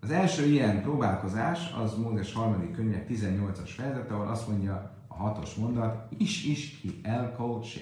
Az 0.00 0.10
első 0.10 0.46
ilyen 0.46 0.82
próbálkozás 0.82 1.72
az 1.72 1.96
Mózes 1.98 2.32
harmadik 2.32 2.72
könyvek 2.72 3.08
18-as 3.08 3.70
fejezet, 3.76 4.10
ahol 4.10 4.28
azt 4.28 4.48
mondja 4.48 4.96
a 5.08 5.14
hatos 5.14 5.54
mondat, 5.54 6.12
is 6.18 6.44
is 6.44 6.78
ki 6.80 7.00
elkol 7.02 7.62
se 7.62 7.80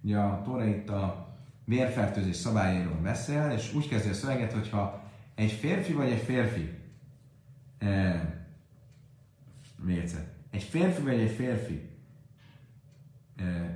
Ugye 0.00 0.18
a 0.18 0.42
Tóra 0.42 0.66
itt 0.66 0.88
a 0.88 1.34
vérfertőzés 1.64 2.36
szabályairól 2.36 3.00
beszél, 3.02 3.52
és 3.56 3.74
úgy 3.74 3.88
kezdi 3.88 4.08
a 4.08 4.14
szöveget, 4.14 4.52
hogyha 4.52 5.04
egy 5.34 5.50
férfi 5.50 5.92
vagy 5.92 6.10
egy 6.10 6.22
férfi, 6.22 6.70
eh, 7.78 8.20
még 9.84 9.98
egy 10.50 10.62
férfi 10.62 11.02
vagy 11.02 11.20
egy 11.20 11.30
férfi 11.30 11.90
eh, 13.36 13.75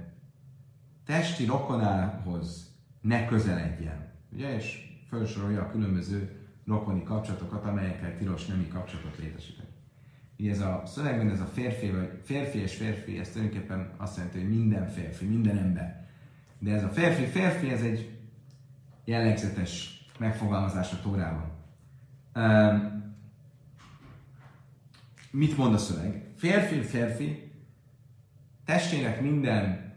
testi 1.10 1.44
rokonához 1.44 2.74
ne 3.00 3.26
közeledjen, 3.26 4.12
ugye, 4.32 4.56
és 4.56 4.88
felsorolja 5.08 5.62
a 5.62 5.70
különböző 5.70 6.46
rokoni 6.66 7.02
kapcsolatokat, 7.02 7.64
amelyekkel 7.64 8.16
tilos 8.16 8.46
nemi 8.46 8.68
kapcsolatot 8.68 9.18
létesíteni. 9.18 9.68
Így 10.36 10.48
ez 10.48 10.60
a 10.60 10.82
szövegben 10.86 11.30
ez 11.30 11.40
a 11.40 11.44
férfi, 11.44 11.90
vagy 11.90 12.20
férfi 12.24 12.58
és 12.58 12.74
férfi, 12.74 13.18
ez 13.18 13.28
tulajdonképpen 13.28 13.92
azt 13.96 14.16
jelenti, 14.16 14.38
hogy 14.38 14.48
minden 14.48 14.88
férfi, 14.88 15.24
minden 15.26 15.58
ember. 15.58 16.08
De 16.58 16.74
ez 16.74 16.82
a 16.82 16.88
férfi-férfi, 16.88 17.70
ez 17.70 17.82
egy 17.82 18.18
jellegzetes 19.04 20.04
megfogalmazás 20.18 20.92
a 20.92 21.00
Tórában. 21.02 21.50
Um, 22.34 23.14
mit 25.30 25.56
mond 25.56 25.74
a 25.74 25.78
szöveg? 25.78 26.32
Férfi-férfi 26.36 27.52
testének 28.64 29.20
minden 29.20 29.89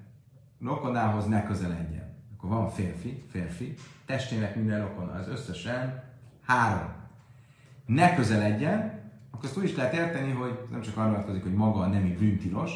rokonához 0.63 1.25
ne 1.25 1.45
közeledjen. 1.45 2.15
Akkor 2.37 2.49
van 2.49 2.69
férfi, 2.69 3.23
férfi, 3.29 3.73
testének 4.05 4.55
minden 4.55 4.81
rokona, 4.81 5.11
az 5.11 5.27
összesen 5.27 6.03
három. 6.45 6.91
Ne 7.85 8.15
közeledjen, 8.15 9.01
akkor 9.31 9.45
azt 9.45 9.57
úgy 9.57 9.63
is 9.63 9.75
lehet 9.75 9.93
érteni, 9.93 10.31
hogy 10.31 10.59
nem 10.71 10.81
csak 10.81 10.97
arra 10.97 11.09
vonatkozik, 11.09 11.43
hogy 11.43 11.53
maga 11.53 11.79
a 11.79 11.87
nemi 11.87 12.15
bűntilos, 12.15 12.71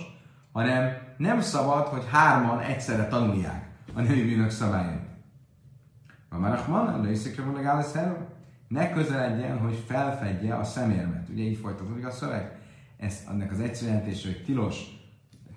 hanem 0.51 0.97
nem 1.17 1.41
szabad, 1.41 1.87
hogy 1.87 2.03
hárman 2.11 2.59
egyszerre 2.59 3.07
tanulják 3.07 3.69
a 3.93 4.01
nemi 4.01 4.21
bűnök 4.21 4.49
szabályait. 4.49 5.05
A 6.29 6.37
Marachman, 6.37 7.01
de 7.01 7.11
is 7.11 7.19
legális 7.55 7.85
ne 8.67 8.91
közeledjen, 8.91 9.59
hogy 9.59 9.83
felfedje 9.87 10.55
a 10.55 10.63
szemérmet. 10.63 11.29
Ugye 11.29 11.43
így 11.43 11.57
folytatódik 11.57 12.05
a 12.05 12.11
szöveg. 12.11 12.57
Ez 12.97 13.23
annak 13.27 13.51
az 13.51 13.59
egyszerű 13.59 13.89
jelentése, 13.89 14.27
hogy 14.27 14.43
tilos, 14.43 14.83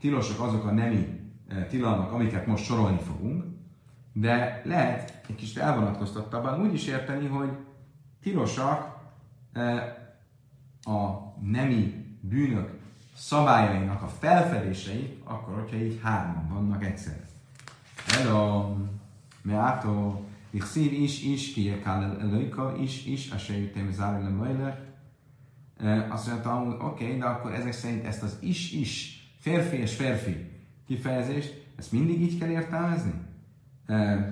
tilosok 0.00 0.40
azok 0.40 0.64
a 0.64 0.72
nemi 0.72 1.19
tilalmak, 1.68 2.12
amiket 2.12 2.46
most 2.46 2.64
sorolni 2.64 2.98
fogunk, 2.98 3.44
de 4.12 4.62
lehet 4.64 5.22
egy 5.28 5.34
kicsit 5.34 5.58
elvonatkoztattabban 5.58 6.60
úgy 6.60 6.74
is 6.74 6.86
érteni, 6.86 7.26
hogy 7.26 7.50
tilosak 8.22 8.98
e, 9.52 9.62
a 10.82 11.32
nemi 11.40 12.06
bűnök 12.20 12.78
szabályainak 13.16 14.02
a 14.02 14.08
felfedései, 14.08 15.18
akkor, 15.24 15.54
hogyha 15.54 15.76
így 15.76 16.00
hárman 16.02 16.48
vannak 16.48 16.84
egyszerre. 16.84 17.28
Hello, 18.06 18.74
meátó, 19.42 20.24
ich 20.50 20.64
szív 20.64 20.92
is, 20.92 21.22
is, 21.22 21.52
ki 21.52 21.82
előka, 22.20 22.76
is, 22.76 23.06
is, 23.06 23.30
a 23.30 23.38
se 23.38 23.58
jöttem 23.58 23.92
zárulem 23.92 24.38
vajler. 24.38 24.88
Azt 26.08 26.28
mondta, 26.28 26.76
oké, 26.80 27.04
okay, 27.04 27.18
de 27.18 27.24
akkor 27.24 27.52
ezek 27.52 27.72
szerint 27.72 28.04
ezt 28.04 28.22
az 28.22 28.38
is, 28.40 28.72
is, 28.72 29.22
férfi 29.38 29.76
és 29.76 29.94
férfi 29.94 30.49
kifejezést, 30.90 31.66
ezt 31.76 31.92
mindig 31.92 32.20
így 32.20 32.38
kell 32.38 32.48
értelmezni? 32.48 33.12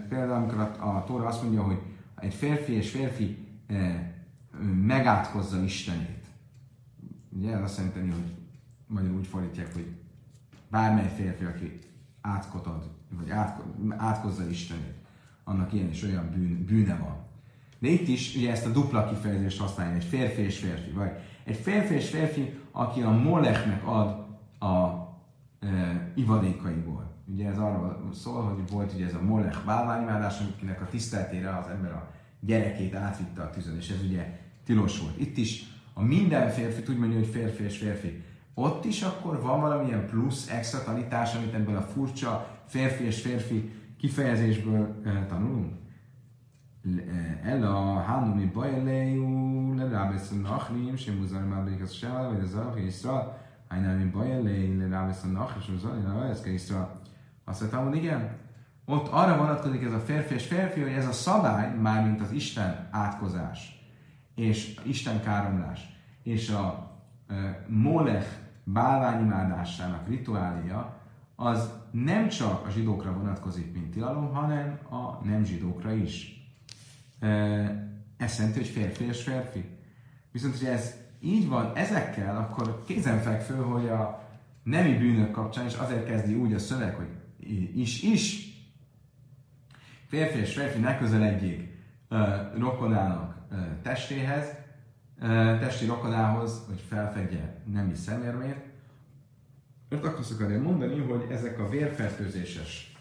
Például, 0.09 0.33
amikor 0.33 0.59
a, 0.59 0.97
a 0.97 1.05
Tóra 1.05 1.27
azt 1.27 1.43
mondja, 1.43 1.63
hogy 1.63 1.79
egy 2.21 2.35
férfi 2.35 2.73
és 2.73 2.91
férfi 2.91 3.47
megátkozza 4.85 5.63
Istenét. 5.63 6.27
Ugye 7.29 7.53
ez 7.53 7.63
azt 7.63 7.77
jelenti, 7.77 7.99
hogy 7.99 8.33
magyarul 8.87 9.19
úgy 9.19 9.27
fordítják, 9.27 9.73
hogy 9.73 9.87
bármely 10.71 11.13
férfi, 11.17 11.45
aki 11.45 11.79
átkot 12.21 12.67
ad, 12.67 12.91
vagy 13.11 13.31
át, 13.31 13.63
átkozza 13.97 14.49
Istenét, 14.49 14.95
annak 15.45 15.73
ilyen 15.73 15.89
és 15.89 16.03
olyan 16.03 16.31
bűn, 16.35 16.65
bűne 16.65 16.97
van. 16.97 17.17
De 17.79 17.89
itt 17.89 18.09
is 18.09 18.37
ugye 18.37 18.51
ezt 18.51 18.67
a 18.67 18.71
dupla 18.71 19.09
kifejezést 19.09 19.61
használja, 19.61 19.95
egy 19.95 20.05
férfi 20.05 20.43
és 20.43 20.59
férfi, 20.59 20.91
vagy 20.91 21.11
egy 21.45 21.57
férfi 21.57 21.95
és 21.95 22.09
férfi, 22.09 22.59
aki 22.71 23.01
a 23.01 23.11
moleknek 23.11 23.87
ad 23.87 24.27
a 24.59 25.08
e, 25.61 26.13
ivadékaiból. 26.15 27.17
Ugye 27.27 27.49
ez 27.49 27.59
arról 27.59 28.11
szól, 28.13 28.43
hogy 28.43 28.71
volt 28.71 28.93
ugye 28.93 29.07
ez 29.07 29.15
a 29.15 29.23
Molech 29.23 29.65
bálványimádás, 29.65 30.37
aminek 30.61 30.81
a 30.81 30.87
tiszteltére 30.87 31.57
az 31.57 31.67
ember 31.67 31.93
a 31.93 32.11
gyerekét 32.41 32.95
átvitte 32.95 33.43
a 33.43 33.51
tűzön, 33.51 33.77
és 33.77 33.91
ez 33.91 34.03
ugye 34.03 34.39
tilos 34.65 35.01
volt. 35.01 35.21
Itt 35.21 35.37
is 35.37 35.65
a 35.95 36.03
minden 36.03 36.51
férfi, 36.51 36.93
úgy 36.93 36.99
mondja, 36.99 37.19
hogy 37.19 37.29
férfi 37.29 37.65
és 37.65 37.79
férfi. 37.79 38.23
Ott 38.55 38.85
is 38.85 39.03
akkor 39.03 39.43
van 39.43 39.61
valamilyen 39.61 40.07
plusz 40.07 40.51
extra 40.51 40.83
tanítás, 40.83 41.35
amit 41.35 41.55
ebből 41.55 41.77
a 41.77 41.83
furcsa 41.83 42.61
férfi 42.67 43.05
és 43.05 43.21
férfi 43.21 43.73
kifejezésből 43.99 45.01
uh, 45.05 45.27
tanulunk? 45.27 45.73
Ella 47.43 48.01
Hanumi 48.01 48.45
Bajelejú, 48.45 49.75
le 49.75 49.89
Rábesz 49.89 50.31
Nachrim, 50.43 50.97
sem 50.97 51.47
Mábék 51.49 51.83
az 51.83 51.93
Sál, 51.93 52.29
vagy 52.29 52.41
az 52.41 52.55
Arach 52.55 52.79
Iszra, 53.69 53.87
Hajnami 53.87 54.11
Bajelejú, 54.11 54.79
le 54.79 54.89
Rábesz 54.89 55.23
Nachrim, 55.23 55.63
sem 55.63 55.75
Muzar 55.75 56.03
Mábék 56.03 56.55
az 56.55 56.75
azt 57.45 57.61
mondtam, 57.61 57.89
hogy 57.89 57.97
igen, 57.97 58.37
ott 58.85 59.09
arra 59.09 59.37
vonatkozik 59.37 59.83
ez 59.83 59.93
a 59.93 59.99
férfi 59.99 60.35
és 60.35 60.47
férfi, 60.47 60.81
hogy 60.81 60.93
ez 60.93 61.07
a 61.07 61.13
szabály, 61.13 61.75
mármint 61.75 62.21
az 62.21 62.31
Isten 62.31 62.89
átkozás, 62.91 63.89
és 64.35 64.81
Isten 64.87 65.23
káromlás, 65.23 65.81
és 66.23 66.51
a 66.51 66.91
e, 67.29 67.65
Molech 67.69 68.29
bálványimádásának 68.65 70.09
rituália, 70.09 70.97
az 71.37 71.73
nem 71.91 72.29
csak 72.29 72.67
a 72.67 72.71
zsidókra 72.71 73.13
vonatkozik, 73.13 73.73
mint 73.73 73.91
tilalom, 73.91 74.33
hanem 74.33 74.79
a 74.91 75.25
nem 75.25 75.45
zsidókra 75.45 75.93
is. 75.93 76.47
E, 77.21 77.29
ez 78.17 78.39
jelenti, 78.39 78.59
hogy 78.59 78.69
férfi 78.69 79.05
és 79.05 79.23
férfi. 79.23 79.79
Viszont, 80.33 80.59
hogy 80.59 80.67
ez 80.67 80.95
így 81.21 81.49
van 81.49 81.77
ezekkel, 81.77 82.37
akkor 82.37 82.83
kézenfekvő, 82.87 83.57
hogy 83.57 83.89
a 83.89 84.29
nemi 84.63 84.97
bűnök 84.97 85.31
kapcsán 85.31 85.67
is 85.67 85.75
azért 85.75 86.07
kezdi 86.07 86.35
úgy 86.35 86.53
a 86.53 86.59
szöveg, 86.59 86.95
hogy 86.95 87.09
is 87.75 88.03
is. 88.03 88.47
Férfi 90.07 90.39
és 90.39 90.55
férfi 90.55 90.79
ne 90.79 90.99
közeledjék 90.99 91.77
rokonának 92.59 93.37
testéhez, 93.83 94.47
testi 95.61 95.87
rokonához, 95.87 96.63
hogy 96.67 96.85
felfedje 96.89 97.63
nemi 97.65 97.95
szemérmét. 97.95 98.67
Mert 99.89 100.05
azt 100.05 100.33
akarja 100.33 100.63
mondani, 100.63 100.99
hogy 100.99 101.27
ezek 101.31 101.59
a 101.59 101.69
vérfertőzéses 101.69 102.97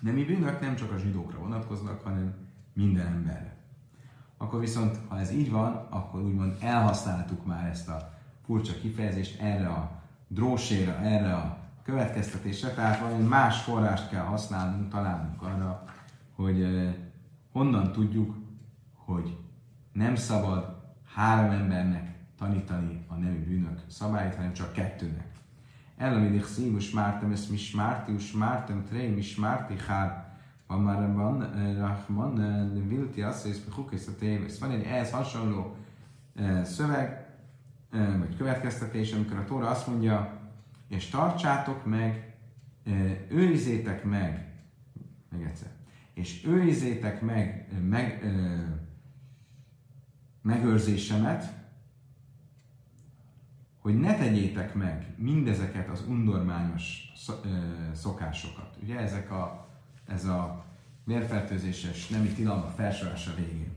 nemi 0.00 0.24
bűnök 0.24 0.60
nem 0.60 0.76
csak 0.76 0.92
a 0.92 0.98
zsidókra 0.98 1.38
vonatkoznak, 1.38 2.02
hanem 2.02 2.34
minden 2.72 3.06
emberre. 3.06 3.56
Akkor 4.42 4.60
viszont, 4.60 4.98
ha 5.08 5.18
ez 5.18 5.32
így 5.32 5.50
van, 5.50 5.86
akkor 5.90 6.22
úgymond 6.22 6.56
elhasználtuk 6.60 7.46
már 7.46 7.68
ezt 7.68 7.88
a 7.88 8.12
furcsa 8.44 8.72
kifejezést 8.80 9.40
erre 9.40 9.68
a 9.68 9.90
drósére, 10.28 10.98
erre 10.98 11.34
a 11.34 11.58
következtetésre, 11.82 12.70
tehát 12.70 13.00
valami 13.00 13.22
más 13.22 13.62
forrást 13.62 14.08
kell 14.08 14.24
használnunk, 14.24 14.90
találnunk 14.90 15.42
arra, 15.42 15.84
hogy 16.36 16.88
honnan 17.52 17.92
tudjuk, 17.92 18.36
hogy 18.94 19.36
nem 19.92 20.14
szabad 20.14 20.76
három 21.14 21.50
embernek 21.50 22.18
tanítani 22.38 23.04
a 23.08 23.14
nemű 23.14 23.44
bűnök 23.44 23.80
szabályt, 23.88 24.34
hanem 24.34 24.52
csak 24.52 24.72
kettőnek. 24.72 25.26
Elamidik 25.96 26.44
szívus 26.44 26.90
mártem, 26.90 27.32
ezt 27.32 27.50
mi 27.50 27.56
smárti, 27.56 28.12
us 28.12 28.32
mártem, 28.32 28.84
tré, 28.84 29.08
mi 29.08 29.22
smárti, 29.22 29.74
hár, 29.86 30.21
már 30.76 31.12
van, 31.14 31.50
Rahman, 31.78 32.88
Vilti, 32.88 33.22
azt 33.22 33.46
hisz, 33.46 33.64
Hukész 33.74 34.06
a 34.06 34.16
tévész. 34.18 34.58
Van 34.58 34.70
egy 34.70 34.82
ehhez 34.82 35.10
hasonló 35.10 35.76
eh, 36.34 36.64
szöveg, 36.64 37.26
eh, 37.90 38.18
vagy 38.18 38.36
következtetés, 38.36 39.12
amikor 39.12 39.36
a 39.36 39.44
Tóra 39.44 39.68
azt 39.68 39.86
mondja, 39.86 40.40
és 40.88 41.08
tartsátok 41.08 41.86
meg, 41.86 42.34
eh, 42.84 43.18
őrizétek 43.28 44.04
meg, 44.04 44.52
még 45.30 45.42
egyszer, 45.42 45.70
és 46.14 46.46
őrizétek 46.46 47.20
meg, 47.20 47.68
meg 47.88 48.24
megőrzésemet, 50.42 51.52
hogy 53.78 53.98
ne 53.98 54.16
tegyétek 54.16 54.74
meg 54.74 55.14
mindezeket 55.16 55.88
az 55.88 56.04
undormányos 56.08 57.12
szokásokat. 57.94 58.76
Ugye 58.82 58.98
ezek 58.98 59.30
a, 59.30 59.61
ez 60.06 60.24
a 60.24 60.64
vérfertőzéses 61.04 62.08
nemi 62.08 62.28
tilalma 62.28 62.66
felsorolása 62.66 63.34
végén. 63.34 63.72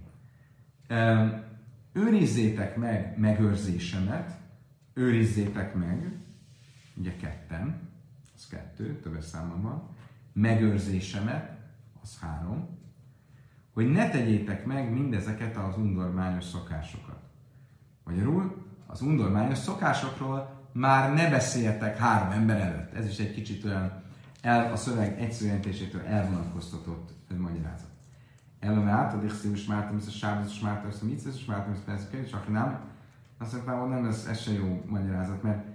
Őrizzétek 1.94 2.76
meg 2.76 3.18
megőrzésemet, 3.18 4.32
őrizzétek 4.94 5.74
meg, 5.76 6.12
ugye 6.96 7.16
ketten, 7.16 7.80
az 8.36 8.48
kettő, 8.48 9.00
többes 9.00 9.26
számban 9.26 9.62
van, 9.62 9.90
megőrzésemet, 10.34 11.58
az 12.02 12.20
három, 12.20 12.68
hogy 13.74 13.92
ne 13.92 14.10
tegyétek 14.10 14.66
meg 14.66 14.92
mindezeket 14.92 15.58
az 15.58 15.78
undormányos 15.78 16.44
szokásokat. 16.44 17.20
Magyarul, 18.04 18.66
az 18.86 19.02
undormányos 19.02 19.58
szokásokról 19.58 20.64
már 20.72 21.14
ne 21.14 21.30
beszéljetek 21.30 21.98
három 21.98 22.32
ember 22.32 22.60
előtt. 22.60 22.94
Ez 22.94 23.08
is 23.08 23.18
egy 23.18 23.34
kicsit 23.34 23.64
olyan 23.64 24.04
el, 24.46 24.72
a 24.72 24.76
szöveg 24.76 25.22
egyszerűentésétől 25.22 26.02
elvonatkoztatott 26.02 27.12
magyarázat. 27.38 27.90
Elome 28.60 28.92
átad, 28.92 29.24
és 29.54 29.66
mártam, 29.66 29.98
ez 29.98 30.08
a 30.08 30.12
sábos, 30.12 30.52
és 30.52 30.60
mártam, 30.60 30.90
ez 30.90 31.00
a 31.02 31.06
mit, 31.06 31.22
és 31.36 31.46
mártam, 31.46 31.74
ez 31.74 31.84
persze 31.86 32.08
kérdés, 32.12 32.30
csak 32.30 32.52
nem. 32.52 32.80
Azt 33.38 33.52
mondtam, 33.52 33.90
nem, 33.90 34.06
ez, 34.06 34.28
ez 34.30 34.40
se 34.40 34.52
jó 34.52 34.84
magyarázat, 34.90 35.44
mert 35.44 35.66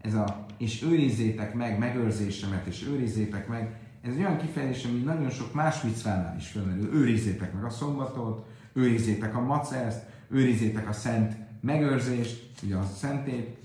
ez 0.00 0.14
a, 0.14 0.46
és 0.58 0.82
őrizzétek 0.82 1.54
meg 1.54 1.78
megőrzésemet, 1.78 2.66
és 2.66 2.86
őrizzétek 2.86 3.48
meg, 3.48 3.80
ez 4.02 4.12
egy 4.12 4.18
olyan 4.18 4.38
kifejezés, 4.38 4.84
ami 4.84 4.98
nagyon 4.98 5.30
sok 5.30 5.54
más 5.54 5.82
micvánál 5.82 6.36
is 6.36 6.48
felmerül. 6.48 6.92
Őrizzétek 6.92 7.52
meg 7.52 7.64
a 7.64 7.70
szombatot, 7.70 8.46
őrizzétek 8.72 9.36
a 9.36 9.40
macerzt, 9.40 10.02
őrizzétek 10.30 10.88
a 10.88 10.92
szent 10.92 11.36
megőrzést, 11.60 12.50
ugye 12.62 12.76
a 12.76 12.84
szentét. 12.84 13.58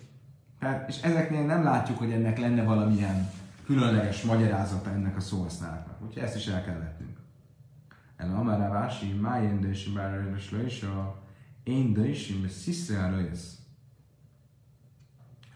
Tehát, 0.59 0.89
és 0.89 1.01
ezeknél 1.01 1.45
nem 1.45 1.63
látjuk, 1.63 1.97
hogy 1.97 2.11
ennek 2.11 2.39
lenne 2.39 2.63
valamilyen 2.63 3.29
különleges 3.65 4.23
magyarázata 4.23 4.89
ennek 4.89 5.15
a 5.17 5.19
szóhasználatnak. 5.19 6.01
Úgyhogy 6.01 6.23
ezt 6.23 6.35
is 6.35 6.47
el 6.47 6.63
kell 6.63 6.77
vetnünk. 6.77 7.17
El 8.17 8.35
amara 8.35 8.69
vási, 8.69 9.13
májén 9.13 9.61
dősi 9.61 9.91
bárajros 9.91 10.51
lősa, 10.51 11.23
én 11.63 11.93
dősi, 11.93 12.47
sziszre 12.47 13.03
a 13.03 13.19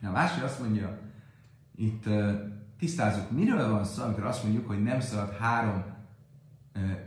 A 0.08 0.12
Vási 0.12 0.42
azt 0.42 0.60
mondja, 0.60 1.00
itt 1.76 2.04
tisztázzuk, 2.78 3.32
miről 3.32 3.70
van 3.70 3.84
szó, 3.84 4.04
amikor 4.04 4.24
azt 4.24 4.44
mondjuk, 4.44 4.68
hogy 4.68 4.84
nem 4.84 5.00
szabad 5.00 5.38
három 5.38 5.84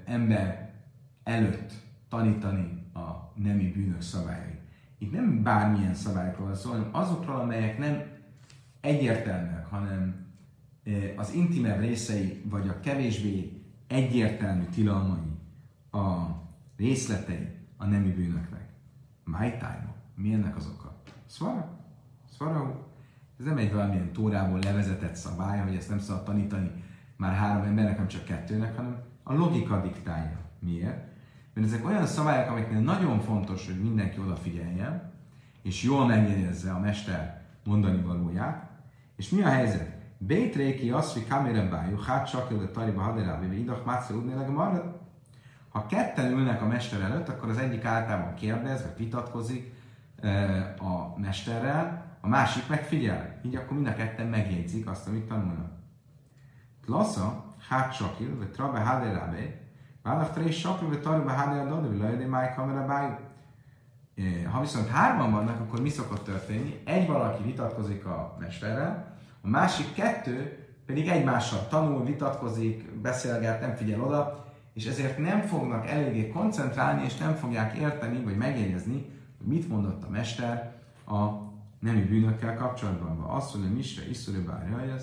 ember 0.05 0.75
előtt 1.23 1.73
tanítani 2.09 2.91
a 2.95 3.33
nemi 3.35 3.73
bűnök 3.73 4.03
szabályait. 4.03 4.61
Itt 4.99 5.13
nem 5.13 5.43
bármilyen 5.43 5.95
szabályokról 5.95 6.47
van 6.47 6.57
szó, 6.57 6.71
hanem 6.71 6.89
azokról, 6.93 7.41
amelyek 7.41 7.79
nem 7.79 8.03
egyértelműek, 8.81 9.67
hanem 9.67 10.30
az 11.17 11.33
intimebb 11.33 11.81
részei, 11.81 12.43
vagy 12.45 12.69
a 12.69 12.81
kevésbé 12.81 13.63
egyértelmű 13.87 14.65
tilalmai, 14.65 15.39
a 15.91 16.27
részletei 16.77 17.49
a 17.77 17.87
nemi 17.87 18.13
bűnöknek. 18.13 18.69
My 19.25 19.51
time. 19.51 19.95
Mi 20.15 20.33
ennek 20.33 20.57
az 20.57 20.67
oka? 20.75 21.03
Szvara? 21.27 21.79
Szvara? 22.31 22.89
Ez 23.39 23.45
nem 23.45 23.57
egy 23.57 23.73
valamilyen 23.73 24.13
tórából 24.13 24.59
levezetett 24.59 25.15
szabály, 25.15 25.61
hogy 25.61 25.75
ezt 25.75 25.89
nem 25.89 25.99
szabad 25.99 26.25
tanítani 26.25 26.71
már 27.17 27.35
három 27.35 27.65
embernek, 27.65 27.97
nem 27.97 28.09
csak 28.09 28.25
kettőnek, 28.25 28.77
hanem 28.77 29.03
a 29.23 29.35
logika 29.35 29.81
diktálja. 29.81 30.39
Miért? 30.59 31.09
Mert 31.55 31.67
ezek 31.67 31.87
olyan 31.87 32.07
szabályok, 32.07 32.51
amiknél 32.51 32.81
nagyon 32.81 33.21
fontos, 33.21 33.67
hogy 33.67 33.81
mindenki 33.81 34.21
odafigyeljen, 34.21 35.13
és 35.63 35.83
jól 35.83 36.07
megjegyezze 36.07 36.73
a 36.73 36.79
mester 36.79 37.43
mondani 37.65 38.03
valóját. 38.03 38.71
És 39.17 39.29
mi 39.29 39.43
a 39.43 39.49
helyzet? 39.49 40.00
Bétréki 40.23 40.91
hogy 40.91 41.27
kamera 41.29 41.69
bájú, 41.69 41.97
hát 41.97 42.31
csak 42.31 42.51
a 42.51 42.71
tariba 42.71 43.01
haderábi, 43.01 43.61
idach 43.61 43.85
mátszer 43.85 44.17
útnéleg 44.17 44.51
marad. 44.51 44.99
Ha 45.69 45.87
ketten 45.87 46.33
ülnek 46.33 46.63
a 46.63 46.67
mester 46.67 47.01
előtt, 47.01 47.29
akkor 47.29 47.49
az 47.49 47.59
egyik 47.59 47.85
általában 47.85 48.35
kérdez, 48.35 48.83
vagy 48.83 48.97
vitatkozik 48.97 49.73
eh, 50.21 50.75
a 50.79 51.15
mesterrel, 51.17 52.17
a 52.21 52.29
másik 52.29 52.69
megfigyel. 52.69 53.41
Így 53.43 53.57
akkor 53.57 53.73
mind 53.73 53.87
a 53.87 53.95
ketten 53.95 54.27
megjegyzik 54.27 54.89
azt, 54.89 55.09
amit 55.09 55.29
tanulnak. 55.29 55.73
Tlassa, 56.85 57.45
hát 57.69 57.93
sakil, 57.93 58.37
vagy 58.39 58.51
trabe 58.51 58.79
haderábe, 58.79 59.61
Válnak 60.03 60.33
trés 60.33 60.59
sakil, 60.59 60.89
vagy 60.89 61.01
tarbe 61.01 61.33
haderábe, 61.33 61.75
vagy 61.75 61.99
lajde 61.99 62.27
máj 62.27 62.55
kamera 62.55 62.87
bájú. 62.87 63.15
Ha 64.51 64.61
viszont 64.61 64.89
hárman 64.89 65.33
vannak, 65.33 65.61
akkor 65.61 65.81
mi 65.81 65.89
szokott 65.89 66.25
történni? 66.25 66.81
Egy 66.85 67.07
valaki 67.07 67.43
vitatkozik 67.43 68.05
a 68.05 68.37
mesterrel, 68.39 69.10
a 69.41 69.49
másik 69.49 69.93
kettő 69.93 70.59
pedig 70.87 71.09
egymással 71.09 71.69
tanul, 71.69 72.05
vitatkozik, 72.05 72.91
beszélget, 72.93 73.61
nem 73.61 73.75
figyel 73.75 74.03
oda, 74.03 74.45
és 74.73 74.87
ezért 74.87 75.19
nem 75.19 75.41
fognak 75.41 75.87
eléggé 75.87 76.29
koncentrálni, 76.29 77.05
és 77.05 77.17
nem 77.17 77.35
fogják 77.35 77.77
érteni, 77.77 78.23
vagy 78.25 78.37
megjegyezni, 78.37 79.07
hogy 79.39 79.47
mit 79.47 79.69
mondott 79.69 80.05
a 80.05 80.11
mester 80.11 80.75
a 81.07 81.49
nemi 81.81 82.03
bűnökkel 82.03 82.55
kapcsolatban. 82.55 83.21
Azt, 83.21 83.53
hogy 83.53 83.65
a 83.65 83.75
misre 83.75 84.09
iszorú 84.09 84.45
bárja 84.45 84.97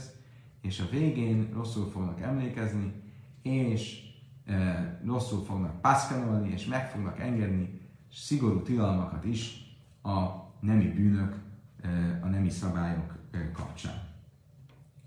és 0.61 0.79
a 0.79 0.89
végén 0.91 1.49
rosszul 1.53 1.89
fognak 1.89 2.21
emlékezni, 2.21 2.93
és 3.41 4.01
e, 4.45 5.01
rosszul 5.05 5.43
fognak 5.43 5.81
pászkanolni, 5.81 6.51
és 6.51 6.65
meg 6.65 6.89
fognak 6.89 7.19
engedni 7.19 7.81
szigorú 8.11 8.61
tilalmakat 8.61 9.25
is 9.25 9.55
a 10.03 10.25
nemi 10.59 10.87
bűnök, 10.87 11.35
e, 11.81 12.19
a 12.23 12.27
nemi 12.27 12.49
szabályok 12.49 13.15
e, 13.31 13.51
kapcsán. 13.51 14.06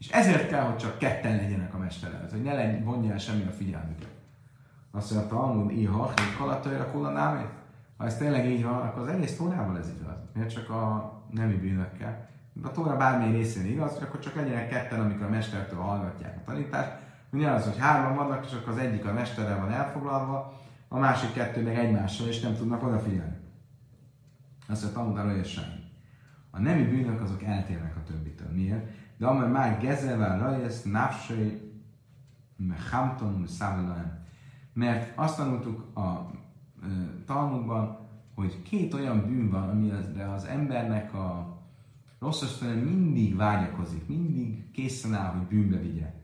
És 0.00 0.08
ezért 0.08 0.48
kell, 0.48 0.64
hogy 0.64 0.76
csak 0.76 0.98
ketten 0.98 1.36
legyenek 1.36 1.74
a 1.74 1.78
mester 1.78 2.28
hogy 2.30 2.42
ne 2.42 2.54
legyen, 2.54 2.84
vonja 2.84 3.12
el 3.12 3.18
semmi 3.18 3.46
a 3.46 3.50
figyelmüket. 3.50 4.08
Azt 4.90 5.10
mondja, 5.10 5.36
a 5.36 5.40
Talmud, 5.40 5.70
iha, 5.70 6.12
kalatajra 6.38 6.90
kula 6.90 7.10
Ha 7.96 8.06
ez 8.06 8.16
tényleg 8.16 8.46
így 8.46 8.64
van, 8.64 8.80
akkor 8.80 9.02
az 9.02 9.08
egész 9.08 9.36
tónával 9.36 9.78
ez 9.78 9.88
igaz. 10.00 10.16
Miért 10.34 10.50
csak 10.50 10.70
a 10.70 11.12
nemi 11.30 11.54
bűnökkel. 11.54 12.28
A 12.62 12.70
Tóra 12.70 12.96
bármilyen 12.96 13.32
részén 13.32 13.66
igaz, 13.66 13.94
hogy 13.94 14.02
akkor 14.02 14.20
csak 14.20 14.34
legyenek 14.34 14.68
ketten, 14.68 15.00
amikor 15.00 15.26
a 15.26 15.30
mestertől 15.30 15.78
hallgatják 15.78 16.36
a 16.36 16.50
tanítást. 16.50 16.92
Ugye 17.32 17.50
az, 17.50 17.64
hogy 17.64 17.78
hárman 17.78 18.16
vannak, 18.16 18.46
és 18.46 18.52
akkor 18.52 18.72
az 18.72 18.78
egyik 18.78 19.06
a 19.06 19.12
mesterrel 19.12 19.60
van 19.60 19.70
elfoglalva, 19.70 20.60
a 20.88 20.98
másik 20.98 21.32
kettő 21.32 21.62
meg 21.62 21.78
egymással, 21.78 22.28
és 22.28 22.40
nem 22.40 22.54
tudnak 22.54 22.82
odafigyelni. 22.82 23.36
Azt 24.68 24.82
mondja, 24.82 25.00
tanul 25.00 25.18
arra 25.18 25.44
semmi. 25.44 25.80
A 26.50 26.60
nemi 26.60 26.82
bűnök 26.82 27.20
azok 27.20 27.42
eltérnek 27.42 27.96
a 27.96 28.02
többitől. 28.02 28.48
Miért? 28.52 28.86
De 29.20 29.26
amely 29.26 29.50
már 29.50 29.80
gezelvel 29.80 30.38
rajesz, 30.38 30.82
nafsai, 30.82 31.60
mechamton, 32.56 33.46
Mert 34.72 35.18
azt 35.18 35.36
tanultuk 35.36 35.96
a 35.96 36.30
Talmudban, 37.26 38.08
hogy 38.34 38.62
két 38.62 38.94
olyan 38.94 39.26
bűn 39.26 39.50
van, 39.50 39.68
amire 39.68 40.32
az 40.32 40.44
embernek 40.44 41.14
a 41.14 41.58
rossz 42.18 42.60
mindig 42.60 43.36
vágyakozik, 43.36 44.06
mindig 44.06 44.70
készen 44.70 45.14
áll, 45.14 45.32
hogy 45.32 45.46
bűnbe 45.46 45.78
vigye. 45.78 46.14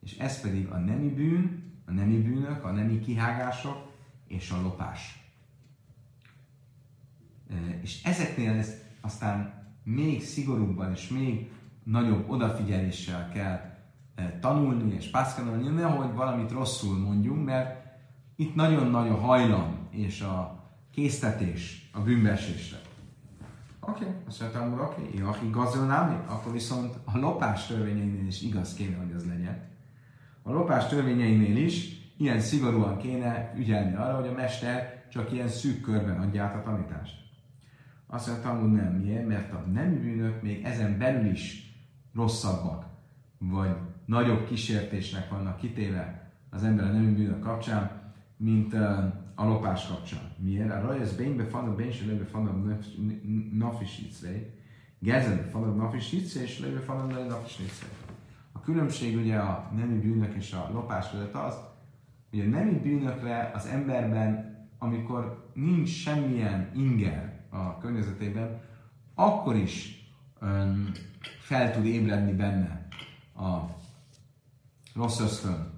És 0.00 0.18
ez 0.18 0.40
pedig 0.40 0.66
a 0.68 0.78
nemi 0.78 1.08
bűn, 1.08 1.72
a 1.86 1.90
nemi 1.90 2.22
bűnök, 2.22 2.64
a 2.64 2.70
nemi 2.70 3.00
kihágások 3.00 3.92
és 4.26 4.50
a 4.50 4.60
lopás. 4.62 5.30
És 7.80 8.02
ezeknél 8.04 8.52
ez 8.52 8.72
aztán 9.00 9.64
még 9.82 10.22
szigorúbban 10.22 10.90
és 10.92 11.08
még 11.08 11.50
nagyobb 11.86 12.30
odafigyeléssel 12.30 13.28
kell 13.28 13.60
tanulni 14.40 14.94
és 14.94 15.10
pászkálni, 15.10 15.68
nehogy 15.68 16.14
valamit 16.14 16.50
rosszul 16.50 16.98
mondjunk, 16.98 17.44
mert 17.44 17.84
itt 18.36 18.54
nagyon 18.54 18.90
nagy 18.90 19.08
a 19.08 19.14
hajlam 19.14 19.88
és 19.90 20.20
a 20.20 20.64
késztetés 20.92 21.90
a 21.92 22.00
bűnbeesésre. 22.00 22.78
Oké, 23.80 24.04
okay. 24.04 24.14
azt 24.26 24.40
mondtam, 24.40 24.70
hogy 24.70 24.80
oké, 24.80 25.02
okay. 25.02 25.20
aki 25.20 25.50
gazolnámi, 25.50 26.16
akkor 26.26 26.52
viszont 26.52 26.94
a 27.04 27.18
lopás 27.18 27.66
törvényeinél 27.66 28.26
is 28.26 28.42
igaz 28.42 28.74
kéne, 28.74 28.96
hogy 28.96 29.12
az 29.16 29.26
legyen. 29.26 29.68
A 30.42 30.52
lopás 30.52 30.86
törvényeinél 30.86 31.56
is 31.56 31.88
ilyen 32.16 32.40
szigorúan 32.40 32.96
kéne 32.98 33.52
ügyelni 33.56 33.94
arra, 33.94 34.16
hogy 34.16 34.28
a 34.28 34.32
mester 34.32 35.06
csak 35.10 35.32
ilyen 35.32 35.48
szűk 35.48 35.80
körben 35.80 36.20
adja 36.20 36.42
át 36.42 36.54
a 36.54 36.62
tanítást. 36.62 37.14
Azt 38.06 38.26
mondtam, 38.26 38.60
hogy 38.60 38.72
nem. 38.72 38.92
Miért? 38.92 39.26
Mert 39.26 39.52
a 39.52 39.64
nem 39.72 40.00
bűnök 40.00 40.42
még 40.42 40.64
ezen 40.64 40.98
belül 40.98 41.30
is 41.30 41.65
rosszabbak, 42.16 42.84
vagy 43.38 43.76
nagyobb 44.04 44.46
kísértésnek 44.46 45.30
vannak 45.30 45.56
kitéve 45.56 46.30
az 46.50 46.64
ember 46.64 46.84
a 46.84 46.92
nem 46.92 47.14
bűnök 47.14 47.40
kapcsán, 47.40 48.12
mint 48.36 48.74
a 49.34 49.44
lopás 49.44 49.86
kapcsán. 49.86 50.34
Miért? 50.38 50.70
A 50.70 50.80
rajas 50.80 51.12
bénybe 51.12 51.44
fan 51.44 51.68
a 51.68 51.74
bényse 51.74 52.04
lőbe 52.04 52.24
fan 52.24 52.46
a 52.46 52.78
nafisícvei, 53.52 54.50
gezen 54.98 55.48
fan 55.50 55.62
a 55.62 55.74
nafisícvei, 55.74 56.42
és 56.42 56.58
lőbe 56.58 56.80
fan 56.80 57.10
a 57.10 57.24
nafisícvei. 57.24 57.90
A 58.52 58.60
különbség 58.60 59.16
ugye 59.16 59.36
a 59.36 59.70
nemi 59.76 59.98
bűnök 59.98 60.34
és 60.34 60.52
a 60.52 60.70
lopás 60.72 61.10
között 61.10 61.34
az, 61.34 61.54
hogy 62.30 62.40
a 62.40 62.44
nemi 62.44 62.78
bűnökre 62.78 63.50
az 63.54 63.66
emberben, 63.66 64.54
amikor 64.78 65.50
nincs 65.54 65.88
semmilyen 65.88 66.70
inger 66.74 67.40
a 67.50 67.78
környezetében, 67.78 68.60
akkor 69.14 69.56
is 69.56 70.04
fel 71.46 71.72
tud 71.72 71.84
ébredni 71.84 72.32
benne 72.32 72.86
a 73.36 73.60
rossz 74.94 75.20
ösztön, 75.20 75.72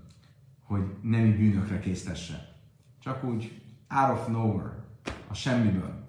hogy 0.63 0.97
nemi 1.03 1.33
bűnökre 1.33 1.79
késztesse. 1.79 2.55
Csak 3.01 3.25
úgy 3.25 3.63
out 3.89 4.19
of 4.19 4.27
nowhere, 4.29 4.85
a 5.29 5.35
semmiből. 5.35 6.09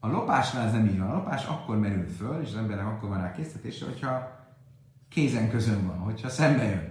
A 0.00 0.08
lopásnál 0.08 0.66
ez 0.66 0.72
nem 0.72 0.86
így 0.86 0.98
van. 0.98 1.10
A 1.10 1.14
lopás 1.14 1.44
akkor 1.44 1.78
merül 1.78 2.08
föl, 2.08 2.42
és 2.42 2.48
az 2.48 2.56
embernek 2.56 2.86
akkor 2.86 3.08
van 3.08 3.18
rá 3.20 3.32
készítése, 3.32 3.84
hogyha 3.84 4.40
kézen 5.08 5.50
közön 5.50 5.86
van, 5.86 5.98
hogyha 5.98 6.28
szembe 6.28 6.64
jön. 6.64 6.90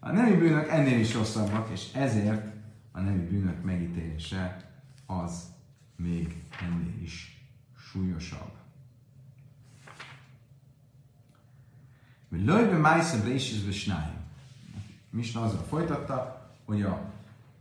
A 0.00 0.12
nemi 0.12 0.36
bűnök 0.36 0.68
ennél 0.68 0.98
is 0.98 1.14
rosszabbak, 1.14 1.70
és 1.72 1.92
ezért 1.92 2.54
a 2.92 3.00
nemi 3.00 3.26
bűnök 3.26 3.64
megítélése 3.64 4.70
az 5.06 5.54
még 5.96 6.44
ennél 6.60 7.02
is 7.02 7.46
súlyosabb. 7.76 8.64
Lőjbe 12.44 12.76
májszebb 12.76 13.26
és 13.26 13.64
Misna 15.10 15.42
azzal 15.42 15.64
folytatta, 15.68 16.50
hogy 16.64 16.82
a 16.82 17.00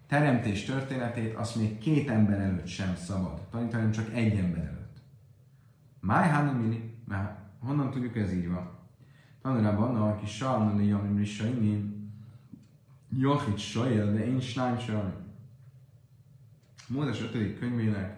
teremtés 0.07 0.63
történetét 0.63 1.35
azt 1.35 1.55
még 1.55 1.77
két 1.77 2.09
ember 2.09 2.39
előtt 2.39 2.67
sem 2.67 2.95
szabad 2.95 3.41
tanítani, 3.51 3.91
csak 3.91 4.13
egy 4.13 4.37
ember 4.37 4.63
előtt. 4.63 4.97
Máj 5.99 6.53
mini, 6.53 6.93
mert 7.07 7.37
honnan 7.59 7.91
tudjuk 7.91 8.15
ez 8.15 8.33
így 8.33 8.49
van? 8.49 8.69
Tanulában 9.41 9.95
aki 9.95 10.25
salmani 10.25 10.87
jamim 10.87 11.17
risaimin, 11.17 12.11
Jochit 13.17 13.57
sajel, 13.57 14.13
de 14.13 14.25
én 14.25 14.39
snájm 14.39 14.79
sajel. 14.79 15.25
Mózes 16.87 17.21
5. 17.21 17.59
könyvének 17.59 18.17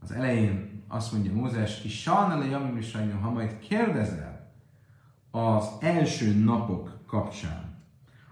az 0.00 0.10
elején 0.12 0.82
azt 0.88 1.12
mondja 1.12 1.32
Mózes, 1.32 1.80
ki 1.80 1.88
salmani 1.88 2.50
jamim 2.50 2.74
risaimin, 2.74 3.20
ha 3.20 3.30
majd 3.30 3.58
kérdezel 3.58 4.31
az 5.32 5.68
első 5.80 6.34
napok 6.34 6.98
kapcsán, 7.06 7.74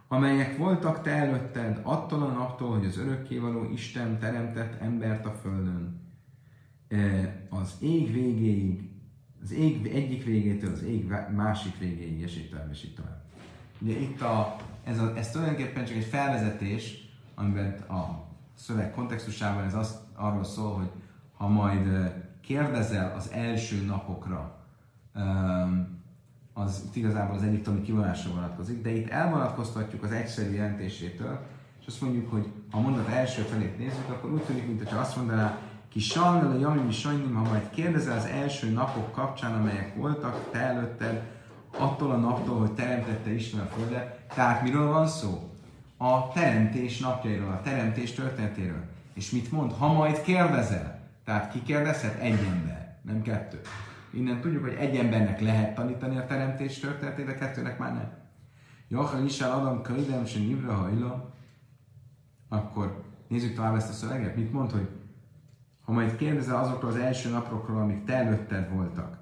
amelyek 0.09 0.57
voltak 0.57 1.03
te 1.03 1.11
előtted 1.11 1.81
attól 1.83 2.23
a 2.23 2.33
naptól, 2.33 2.79
hogy 2.79 2.87
az 2.87 2.99
örökkévaló 2.99 3.71
Isten 3.73 4.19
teremtett 4.19 4.81
embert 4.81 5.27
a 5.27 5.31
földön. 5.31 6.01
Az 7.49 7.77
ég 7.81 8.13
végéig, 8.13 8.91
az 9.43 9.53
ég 9.53 9.87
egyik 9.87 10.25
végétől 10.25 10.73
az 10.73 10.83
ég 10.83 11.13
másik 11.35 11.79
végéig, 11.79 12.21
és 12.21 12.37
így 12.37 12.49
tovább, 12.51 12.71
és 12.71 12.85
így 12.85 12.95
tovább. 12.95 13.25
Ugye 13.79 13.99
itt 13.99 14.21
a, 14.21 14.57
ez, 14.85 14.99
a, 14.99 15.17
ez 15.17 15.31
tulajdonképpen 15.31 15.85
csak 15.85 15.97
egy 15.97 16.05
felvezetés, 16.05 17.09
amiben 17.35 17.73
a 17.73 18.29
szöveg 18.55 18.93
kontextusában 18.93 19.65
ez 19.65 19.75
azt, 19.75 19.99
arról 20.15 20.45
szól, 20.45 20.75
hogy 20.75 20.91
ha 21.37 21.49
majd 21.49 22.13
kérdezel 22.41 23.15
az 23.17 23.31
első 23.31 23.85
napokra, 23.85 24.65
um, 25.15 26.00
az 26.53 26.83
igazából 26.93 27.37
az 27.37 27.43
egyiptomi 27.43 27.83
kivonásra 27.83 28.31
vonatkozik, 28.31 28.83
de 28.83 28.91
itt 28.91 29.11
elvonatkoztatjuk 29.11 30.03
az 30.03 30.13
egyszerű 30.13 30.55
jelentésétől, 30.55 31.39
és 31.81 31.87
azt 31.87 32.01
mondjuk, 32.01 32.31
hogy 32.31 32.53
ha 32.71 32.79
a 32.79 32.81
mondat 32.81 33.09
első 33.09 33.43
felét 33.43 33.79
nézzük, 33.79 34.09
akkor 34.09 34.33
úgy 34.33 34.43
tűnik, 34.43 34.67
mintha 34.67 35.01
azt 35.01 35.17
mondaná, 35.17 35.59
ki 35.89 36.01
sajnál 36.01 36.51
a 36.51 36.59
jamim 36.59 36.91
sajnim, 36.91 37.35
ha 37.35 37.43
majd 37.43 37.71
kérdezel 37.71 38.17
az 38.17 38.25
első 38.25 38.71
napok 38.71 39.13
kapcsán, 39.13 39.53
amelyek 39.53 39.95
voltak 39.97 40.51
te 40.51 40.59
előtted, 40.59 41.23
attól 41.79 42.11
a 42.11 42.17
naptól, 42.17 42.59
hogy 42.59 42.73
teremtette 42.73 43.31
Isten 43.31 43.61
a 43.61 43.65
földet. 43.65 44.21
Tehát 44.35 44.63
miről 44.63 44.89
van 44.89 45.07
szó? 45.07 45.51
A 45.97 46.29
teremtés 46.33 46.99
napjairól, 46.99 47.51
a 47.51 47.61
teremtés 47.63 48.13
történetéről. 48.13 48.85
És 49.15 49.31
mit 49.31 49.53
mond? 49.53 49.73
Ha 49.73 49.93
majd 49.93 50.23
kérdezel, 50.23 51.01
tehát 51.25 51.53
ki 51.53 51.63
kérdezhet? 51.63 52.21
Egy 52.21 52.39
ember, 52.53 52.97
nem 53.03 53.23
kettő. 53.23 53.61
Innen 54.13 54.41
tudjuk, 54.41 54.63
hogy 54.63 54.75
egy 54.75 54.97
embernek 54.97 55.41
lehet 55.41 55.75
tanítani 55.75 56.17
a 56.17 56.27
teremtés 56.27 56.79
történetét, 56.79 57.27
de 57.27 57.35
kettőnek 57.35 57.79
már 57.79 57.93
nem. 57.93 58.19
Jaha 58.89 59.19
Isál 59.19 59.59
Adam 59.59 59.83
Kaidem 59.83 60.25
se 60.25 60.39
Nivra 60.39 60.73
Hajla, 60.73 61.35
akkor 62.49 63.05
nézzük 63.29 63.55
tovább 63.55 63.75
ezt 63.75 63.91
a 63.91 63.93
szöveget. 63.93 64.37
Mit 64.37 64.53
mond, 64.53 64.71
hogy 64.71 64.89
ha 65.85 65.93
majd 65.93 66.17
kérdezel 66.17 66.57
azokról 66.57 66.91
az 66.91 66.97
első 66.97 67.31
napokról, 67.31 67.81
amik 67.81 68.05
te 68.05 68.15
előtted 68.15 68.73
voltak, 68.73 69.19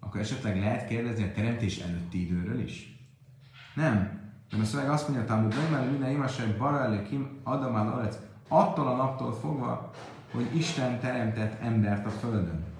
akkor 0.00 0.20
esetleg 0.20 0.58
lehet 0.58 0.88
kérdezni 0.88 1.24
a 1.24 1.32
teremtés 1.32 1.78
előtti 1.78 2.26
időről 2.26 2.60
is? 2.60 3.00
Nem. 3.74 3.94
Mert 4.50 4.62
a 4.62 4.66
szöveg 4.66 4.90
azt 4.90 5.08
mondja, 5.08 5.36
hogy 5.36 5.52
nem 5.70 5.88
minden 5.88 6.10
imasság 6.10 6.56
bara 6.56 7.02
kim 7.02 7.40
adamál 7.42 8.08
attól 8.48 8.86
a 8.86 8.96
naptól 8.96 9.32
fogva, 9.32 9.90
hogy 10.32 10.56
Isten 10.56 11.00
teremtett 11.00 11.60
embert 11.60 12.06
a 12.06 12.10
földön. 12.10 12.75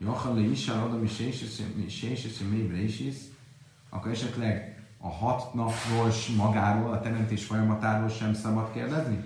Jachal 0.00 0.34
le 0.34 0.40
Isar 0.40 0.78
Adam 0.78 1.04
is 1.04 1.18
is, 3.00 3.16
akkor 3.88 4.10
esetleg 4.10 4.84
a 4.98 5.08
hat 5.08 5.54
napról 5.54 6.10
magáról, 6.36 6.92
a 6.92 7.00
teremtés 7.00 7.44
folyamatáról 7.44 8.08
sem 8.08 8.34
szabad 8.34 8.72
kérdezni? 8.72 9.24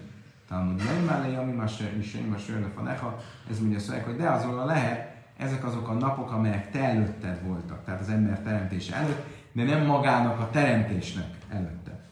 Talán 0.48 0.66
nem 0.66 1.06
le, 1.06 1.38
ami 1.38 1.52
más 1.52 1.80
én 2.14 2.22
más 2.22 2.50
faneha, 2.74 3.20
ez 3.50 3.58
mondja 3.58 3.78
szöveg, 3.78 4.04
hogy 4.04 4.16
de 4.16 4.28
azonnal 4.28 4.66
lehet, 4.66 5.14
ezek 5.36 5.64
azok 5.64 5.88
a 5.88 5.92
napok, 5.92 6.30
amelyek 6.30 6.70
te 6.70 6.78
előtted 6.78 7.46
voltak, 7.46 7.84
tehát 7.84 8.00
az 8.00 8.08
ember 8.08 8.40
teremtése 8.40 8.94
előtt, 8.94 9.24
de 9.52 9.64
nem 9.64 9.86
magának 9.86 10.40
a 10.40 10.50
teremtésnek 10.50 11.36
előtte. 11.48 12.02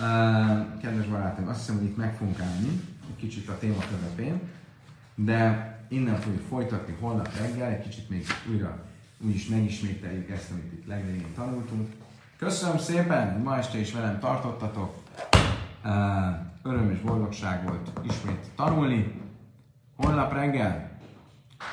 Uh, 0.00 0.80
kedves 0.80 1.06
barátom, 1.06 1.48
azt 1.48 1.58
hiszem, 1.58 1.76
hogy 1.76 1.84
itt 1.84 1.96
meg 1.96 2.14
fogunk 2.16 2.40
állni, 2.40 2.80
egy 3.08 3.16
kicsit 3.16 3.48
a 3.48 3.58
téma 3.58 3.82
közepén, 3.90 4.40
de 5.14 5.69
innen 5.90 6.16
fogjuk 6.16 6.46
folytatni 6.48 6.96
holnap 7.00 7.36
reggel, 7.36 7.70
egy 7.70 7.82
kicsit 7.82 8.08
még 8.08 8.26
újra 8.50 8.88
úgyis 9.24 9.46
megismételjük 9.46 10.30
ezt, 10.30 10.50
amit 10.50 10.72
itt 10.72 10.86
legvégén 10.86 11.34
tanultunk. 11.34 11.88
Köszönöm 12.36 12.78
szépen, 12.78 13.32
hogy 13.32 13.42
ma 13.42 13.56
este 13.56 13.78
is 13.78 13.92
velem 13.92 14.18
tartottatok. 14.18 14.94
Öröm 16.62 16.90
és 16.90 16.98
boldogság 16.98 17.64
volt 17.64 17.90
ismét 18.02 18.50
tanulni. 18.56 19.20
Holnap 19.96 20.32
reggel, 20.32 20.98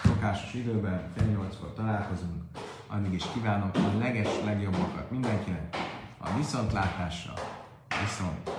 szokásos 0.03 0.53
időben, 0.53 1.01
fél 1.15 1.28
nyolckor 1.28 1.74
találkozunk. 1.74 2.43
Addig 2.88 3.13
is 3.13 3.24
kívánok 3.34 3.76
a 3.76 3.97
leges 3.97 4.30
legjobbakat 4.45 5.11
mindenkinek. 5.11 5.78
A 6.18 6.38
viszontlátásra, 6.38 7.34
viszont 7.88 8.49